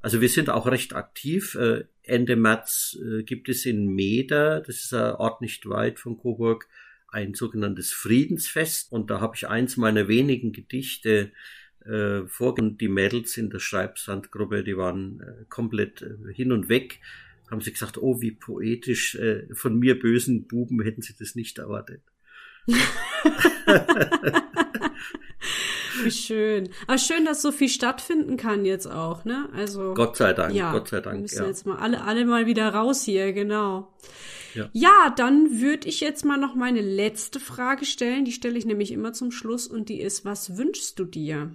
Also 0.01 0.21
wir 0.21 0.29
sind 0.29 0.51
auch 0.51 0.67
recht 0.67 0.95
aktiv. 0.95 1.55
Äh, 1.55 1.85
Ende 2.03 2.37
März 2.37 2.99
äh, 3.01 3.23
gibt 3.23 3.49
es 3.49 3.65
in 3.65 3.87
Meder, 3.87 4.61
das 4.61 4.85
ist 4.85 4.93
ein 4.93 5.15
Ort 5.15 5.41
nicht 5.41 5.69
weit 5.69 6.01
von 6.01 6.19
Coburg, 6.19 6.69
ein 7.09 7.35
sogenanntes 7.35 7.93
Friedensfest. 7.93 8.91
Und 8.91 9.11
da 9.11 9.21
habe 9.21 9.37
ich 9.37 9.49
eins 9.49 9.77
meiner 9.77 10.09
wenigen 10.09 10.53
Gedichte 10.53 11.33
äh, 11.87 12.27
vorgenommen. 12.27 12.79
Die 12.79 12.89
Mädels 12.89 13.37
in 13.37 13.51
der 13.51 13.59
Schreibsandgruppe, 13.59 14.65
die 14.65 14.77
waren 14.77 15.21
äh, 15.21 15.45
komplett 15.49 16.03
äh, 16.03 16.33
hin 16.33 16.53
und 16.53 16.69
weg. 16.69 17.01
Haben 17.51 17.61
sie 17.61 17.73
gesagt, 17.73 17.99
oh, 17.99 18.21
wie 18.21 18.33
poetisch, 18.33 19.15
äh, 19.17 19.47
von 19.53 19.79
mir 19.79 19.99
bösen 19.99 20.47
Buben 20.47 20.81
hätten 20.83 21.03
sie 21.03 21.15
das 21.19 21.35
nicht 21.35 21.59
erwartet. 21.59 22.03
Wie 26.05 26.11
schön. 26.11 26.69
Aber 26.87 26.99
schön, 26.99 27.25
dass 27.25 27.43
so 27.43 27.53
viel 27.53 27.69
stattfinden 27.69 28.37
kann 28.37 28.65
jetzt 28.65 28.87
auch, 28.87 29.25
ne? 29.25 29.49
Also. 29.55 29.95
Gott 29.95 30.17
sei 30.17 30.33
Dank, 30.33 30.55
ja, 30.55 30.73
Gott 30.73 30.89
sei 30.89 31.01
Dank. 31.01 31.17
Wir 31.17 31.23
müssen 31.23 31.43
ja. 31.43 31.49
jetzt 31.49 31.67
mal 31.67 31.77
alle, 31.77 32.03
alle 32.03 32.25
mal 32.25 32.47
wieder 32.47 32.69
raus 32.69 33.03
hier, 33.05 33.33
genau. 33.33 33.93
Ja. 34.55 34.69
ja, 34.73 35.15
dann 35.17 35.61
würde 35.61 35.89
ich 35.89 36.01
jetzt 36.01 36.25
mal 36.25 36.37
noch 36.37 36.55
meine 36.55 36.83
letzte 36.83 37.41
Frage 37.41 37.85
stellen. 37.87 38.25
Die 38.25 38.33
stelle 38.33 38.59
ich 38.59 38.67
nämlich 38.67 38.93
immer 38.93 39.13
zum 39.13 39.31
Schluss 39.31 39.67
und 39.67 39.89
die 39.89 40.01
ist, 40.01 40.25
was 40.25 40.59
wünschst 40.59 40.99
du 40.99 41.05
dir? 41.05 41.53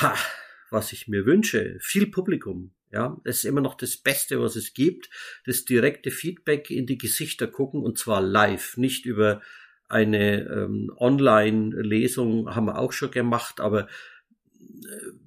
Ha, 0.00 0.14
was 0.70 0.92
ich 0.92 1.08
mir 1.08 1.24
wünsche, 1.24 1.76
viel 1.80 2.10
Publikum. 2.10 2.72
Ja, 2.90 3.20
das 3.24 3.38
ist 3.38 3.44
immer 3.44 3.60
noch 3.60 3.74
das 3.74 3.96
Beste, 3.96 4.40
was 4.40 4.54
es 4.56 4.72
gibt. 4.72 5.10
Das 5.46 5.64
direkte 5.64 6.10
Feedback 6.10 6.70
in 6.70 6.86
die 6.86 6.98
Gesichter 6.98 7.46
gucken 7.48 7.82
und 7.82 7.98
zwar 7.98 8.20
live, 8.20 8.76
nicht 8.76 9.04
über 9.04 9.42
eine 9.88 10.42
ähm, 10.48 10.92
Online-Lesung 10.96 12.54
haben 12.54 12.66
wir 12.66 12.78
auch 12.78 12.92
schon 12.92 13.10
gemacht, 13.10 13.60
aber 13.60 13.88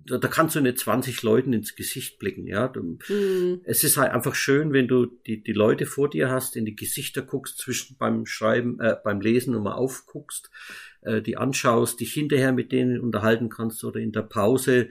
da, 0.06 0.18
da 0.18 0.28
kannst 0.28 0.56
du 0.56 0.62
nicht 0.62 0.80
20 0.80 1.22
Leuten 1.24 1.54
ins 1.54 1.76
Gesicht 1.76 2.20
blicken, 2.20 2.48
ja. 2.48 2.68
Du, 2.68 2.98
mhm. 3.10 3.62
Es 3.64 3.84
ist 3.84 3.98
halt 3.98 4.12
einfach 4.12 4.36
schön, 4.36 4.74
wenn 4.74 4.88
du 4.88 5.06
die, 5.06 5.44
die 5.44 5.54
Leute 5.54 5.86
vor 5.86 6.10
dir 6.10 6.30
hast, 6.30 6.56
in 6.56 6.66
die 6.66 6.76
Gesichter 6.76 7.22
guckst, 7.22 7.58
zwischen 7.60 7.98
beim 7.98 8.26
Schreiben, 8.26 8.80
äh, 8.80 8.96
beim 9.04 9.22
Lesen 9.22 9.56
und 9.56 9.64
mal 9.64 9.74
aufguckst, 9.74 10.50
äh, 11.02 11.22
die 11.22 11.38
anschaust, 11.38 12.00
dich 12.00 12.14
hinterher 12.14 12.52
mit 12.52 12.72
denen 12.72 13.00
unterhalten 13.00 13.50
kannst 13.50 13.84
oder 13.84 14.00
in 14.00 14.12
der 14.12 14.24
Pause. 14.24 14.90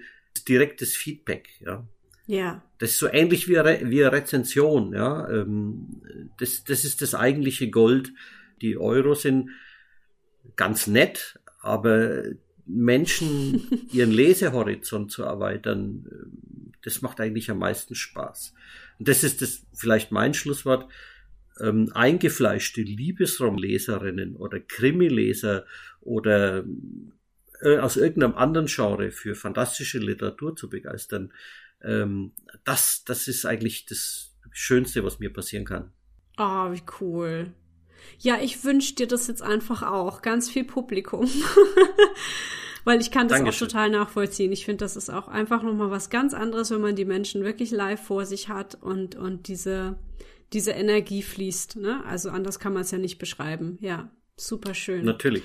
Direktes 0.49 0.95
Feedback, 0.95 1.49
ja. 1.61 1.87
Ja. 2.27 2.63
Das 2.79 2.91
ist 2.91 2.99
so 2.99 3.09
ähnlich 3.09 3.49
wie 3.49 3.59
eine, 3.59 3.91
wie 3.91 4.03
Rezension, 4.03 4.93
ja. 4.93 5.29
Ähm, 5.31 6.03
das, 6.39 6.65
das 6.65 6.85
ist 6.85 7.01
das 7.01 7.15
eigentliche 7.15 7.71
Gold. 7.71 8.13
Die 8.61 8.77
Euro 8.77 9.15
sind 9.15 9.51
ganz 10.57 10.87
nett, 10.87 11.39
aber 11.61 12.25
Menschen 12.67 13.87
ihren 13.93 14.11
Lesehorizont 14.11 15.11
zu 15.11 15.23
erweitern, 15.23 16.05
das 16.83 17.03
macht 17.03 17.21
eigentlich 17.21 17.51
am 17.51 17.59
meisten 17.59 17.95
Spaß. 17.95 18.55
Und 18.99 19.09
das 19.09 19.25
ist 19.25 19.43
das 19.43 19.67
vielleicht 19.75 20.13
mein 20.13 20.35
Schlusswort. 20.35 20.89
Ähm, 21.59 21.91
eingefleischte 21.95 22.83
Liebesraumleserinnen 22.83 24.37
oder 24.37 24.61
Krimileser 24.61 25.65
oder 26.01 26.65
äh, 27.63 27.79
aus 27.79 27.97
irgendeinem 27.97 28.35
anderen 28.35 28.67
Genre 28.67 29.11
für 29.11 29.35
fantastische 29.35 29.99
Literatur 29.99 30.55
zu 30.55 30.69
begeistern, 30.69 31.33
ähm, 31.83 32.33
das, 32.65 33.05
das 33.05 33.29
ist 33.29 33.47
eigentlich 33.47 33.87
das 33.87 34.35
Schönste, 34.51 35.05
was 35.05 35.19
mir 35.19 35.33
passieren 35.33 35.65
kann. 35.65 35.93
Ah, 36.37 36.67
oh, 36.67 36.73
wie 36.73 36.83
cool. 37.01 37.55
Ja, 38.19 38.39
ich 38.41 38.65
wünsche 38.65 38.95
dir 38.95 39.07
das 39.07 39.27
jetzt 39.27 39.43
einfach 39.43 39.83
auch. 39.83 40.23
Ganz 40.23 40.49
viel 40.49 40.65
Publikum. 40.65 41.29
Weil 42.85 43.01
ich 43.01 43.11
kann 43.11 43.27
das 43.27 43.39
Dankeschön. 43.39 43.67
auch 43.67 43.73
total 43.73 43.91
nachvollziehen. 43.91 44.53
Ich 44.53 44.65
finde, 44.65 44.85
das 44.85 44.97
ist 44.97 45.11
auch 45.11 45.27
einfach 45.27 45.63
nochmal 45.63 45.91
was 45.91 46.09
ganz 46.09 46.35
anderes, 46.35 46.71
wenn 46.71 46.81
man 46.81 46.95
die 46.95 47.05
Menschen 47.05 47.43
wirklich 47.43 47.73
live 47.73 48.01
vor 48.01 48.27
sich 48.27 48.49
hat 48.49 48.77
und, 48.81 49.17
und 49.17 49.49
diese, 49.49 49.99
diese 50.53 50.71
Energie 50.71 51.23
fließt. 51.23 51.77
Ne? 51.77 52.05
Also 52.07 52.31
anders 52.31 52.61
kann 52.61 52.73
man 52.73 52.83
es 52.83 52.93
ja 52.93 52.99
nicht 52.99 53.19
beschreiben. 53.19 53.77
Ja, 53.81 54.11
super 54.37 54.73
schön. 54.75 55.05
Natürlich. 55.05 55.43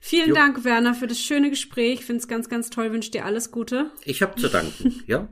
Vielen 0.00 0.30
jo. 0.30 0.34
Dank, 0.34 0.64
Werner, 0.64 0.94
für 0.94 1.06
das 1.06 1.18
schöne 1.18 1.48
Gespräch. 1.48 2.00
Ich 2.00 2.04
finde 2.04 2.20
es 2.20 2.28
ganz, 2.28 2.48
ganz 2.48 2.68
toll. 2.70 2.92
Wünsche 2.92 3.10
dir 3.10 3.24
alles 3.24 3.52
Gute. 3.52 3.90
Ich 4.04 4.20
habe 4.20 4.38
zu 4.38 4.48
danken, 4.48 5.02
ja. 5.06 5.28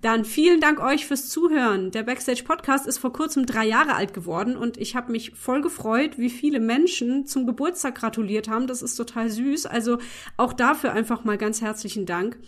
Dann 0.00 0.24
vielen 0.24 0.60
Dank 0.60 0.80
euch 0.80 1.06
fürs 1.06 1.28
Zuhören. 1.28 1.90
Der 1.90 2.02
Backstage 2.02 2.44
Podcast 2.44 2.86
ist 2.86 2.98
vor 2.98 3.12
kurzem 3.12 3.46
drei 3.46 3.66
Jahre 3.66 3.94
alt 3.94 4.12
geworden 4.12 4.56
und 4.56 4.76
ich 4.76 4.94
habe 4.94 5.12
mich 5.12 5.32
voll 5.32 5.62
gefreut, 5.62 6.18
wie 6.18 6.30
viele 6.30 6.60
Menschen 6.60 7.26
zum 7.26 7.46
Geburtstag 7.46 7.96
gratuliert 7.96 8.48
haben. 8.48 8.66
Das 8.66 8.82
ist 8.82 8.96
total 8.96 9.30
süß. 9.30 9.66
Also 9.66 9.98
auch 10.36 10.52
dafür 10.52 10.92
einfach 10.92 11.24
mal 11.24 11.38
ganz 11.38 11.62
herzlichen 11.62 12.06
Dank. 12.06 12.38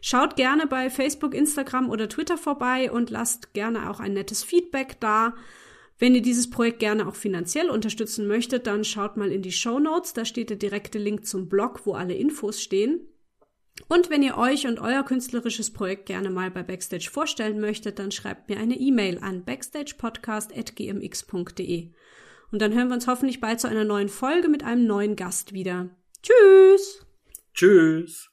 Schaut 0.00 0.36
gerne 0.36 0.66
bei 0.66 0.90
Facebook, 0.90 1.34
Instagram 1.34 1.90
oder 1.90 2.08
Twitter 2.08 2.38
vorbei 2.38 2.90
und 2.90 3.10
lasst 3.10 3.52
gerne 3.52 3.90
auch 3.90 4.00
ein 4.00 4.12
nettes 4.14 4.44
Feedback 4.44 5.00
da. 5.00 5.34
Wenn 5.98 6.14
ihr 6.14 6.22
dieses 6.22 6.48
Projekt 6.48 6.78
gerne 6.78 7.08
auch 7.08 7.16
finanziell 7.16 7.70
unterstützen 7.70 8.28
möchtet, 8.28 8.68
dann 8.68 8.84
schaut 8.84 9.16
mal 9.16 9.32
in 9.32 9.42
die 9.42 9.52
Show 9.52 9.80
Notes. 9.80 10.12
Da 10.12 10.24
steht 10.24 10.50
der 10.50 10.56
direkte 10.56 10.98
Link 10.98 11.26
zum 11.26 11.48
Blog, 11.48 11.80
wo 11.84 11.94
alle 11.94 12.14
Infos 12.14 12.62
stehen. 12.62 13.00
Und 13.88 14.10
wenn 14.10 14.22
ihr 14.22 14.36
euch 14.36 14.66
und 14.66 14.80
euer 14.80 15.02
künstlerisches 15.02 15.72
Projekt 15.72 16.04
gerne 16.06 16.28
mal 16.30 16.50
bei 16.50 16.62
Backstage 16.62 17.08
vorstellen 17.10 17.58
möchtet, 17.58 17.98
dann 17.98 18.10
schreibt 18.10 18.50
mir 18.50 18.58
eine 18.58 18.78
E-Mail 18.78 19.18
an 19.18 19.44
backstagepodcast.gmx.de. 19.44 21.92
Und 22.50 22.62
dann 22.62 22.72
hören 22.74 22.88
wir 22.88 22.94
uns 22.94 23.06
hoffentlich 23.06 23.40
bald 23.40 23.60
zu 23.60 23.68
einer 23.68 23.84
neuen 23.84 24.08
Folge 24.08 24.48
mit 24.48 24.62
einem 24.62 24.86
neuen 24.86 25.16
Gast 25.16 25.54
wieder. 25.54 25.90
Tschüss! 26.22 27.06
Tschüss! 27.54 28.30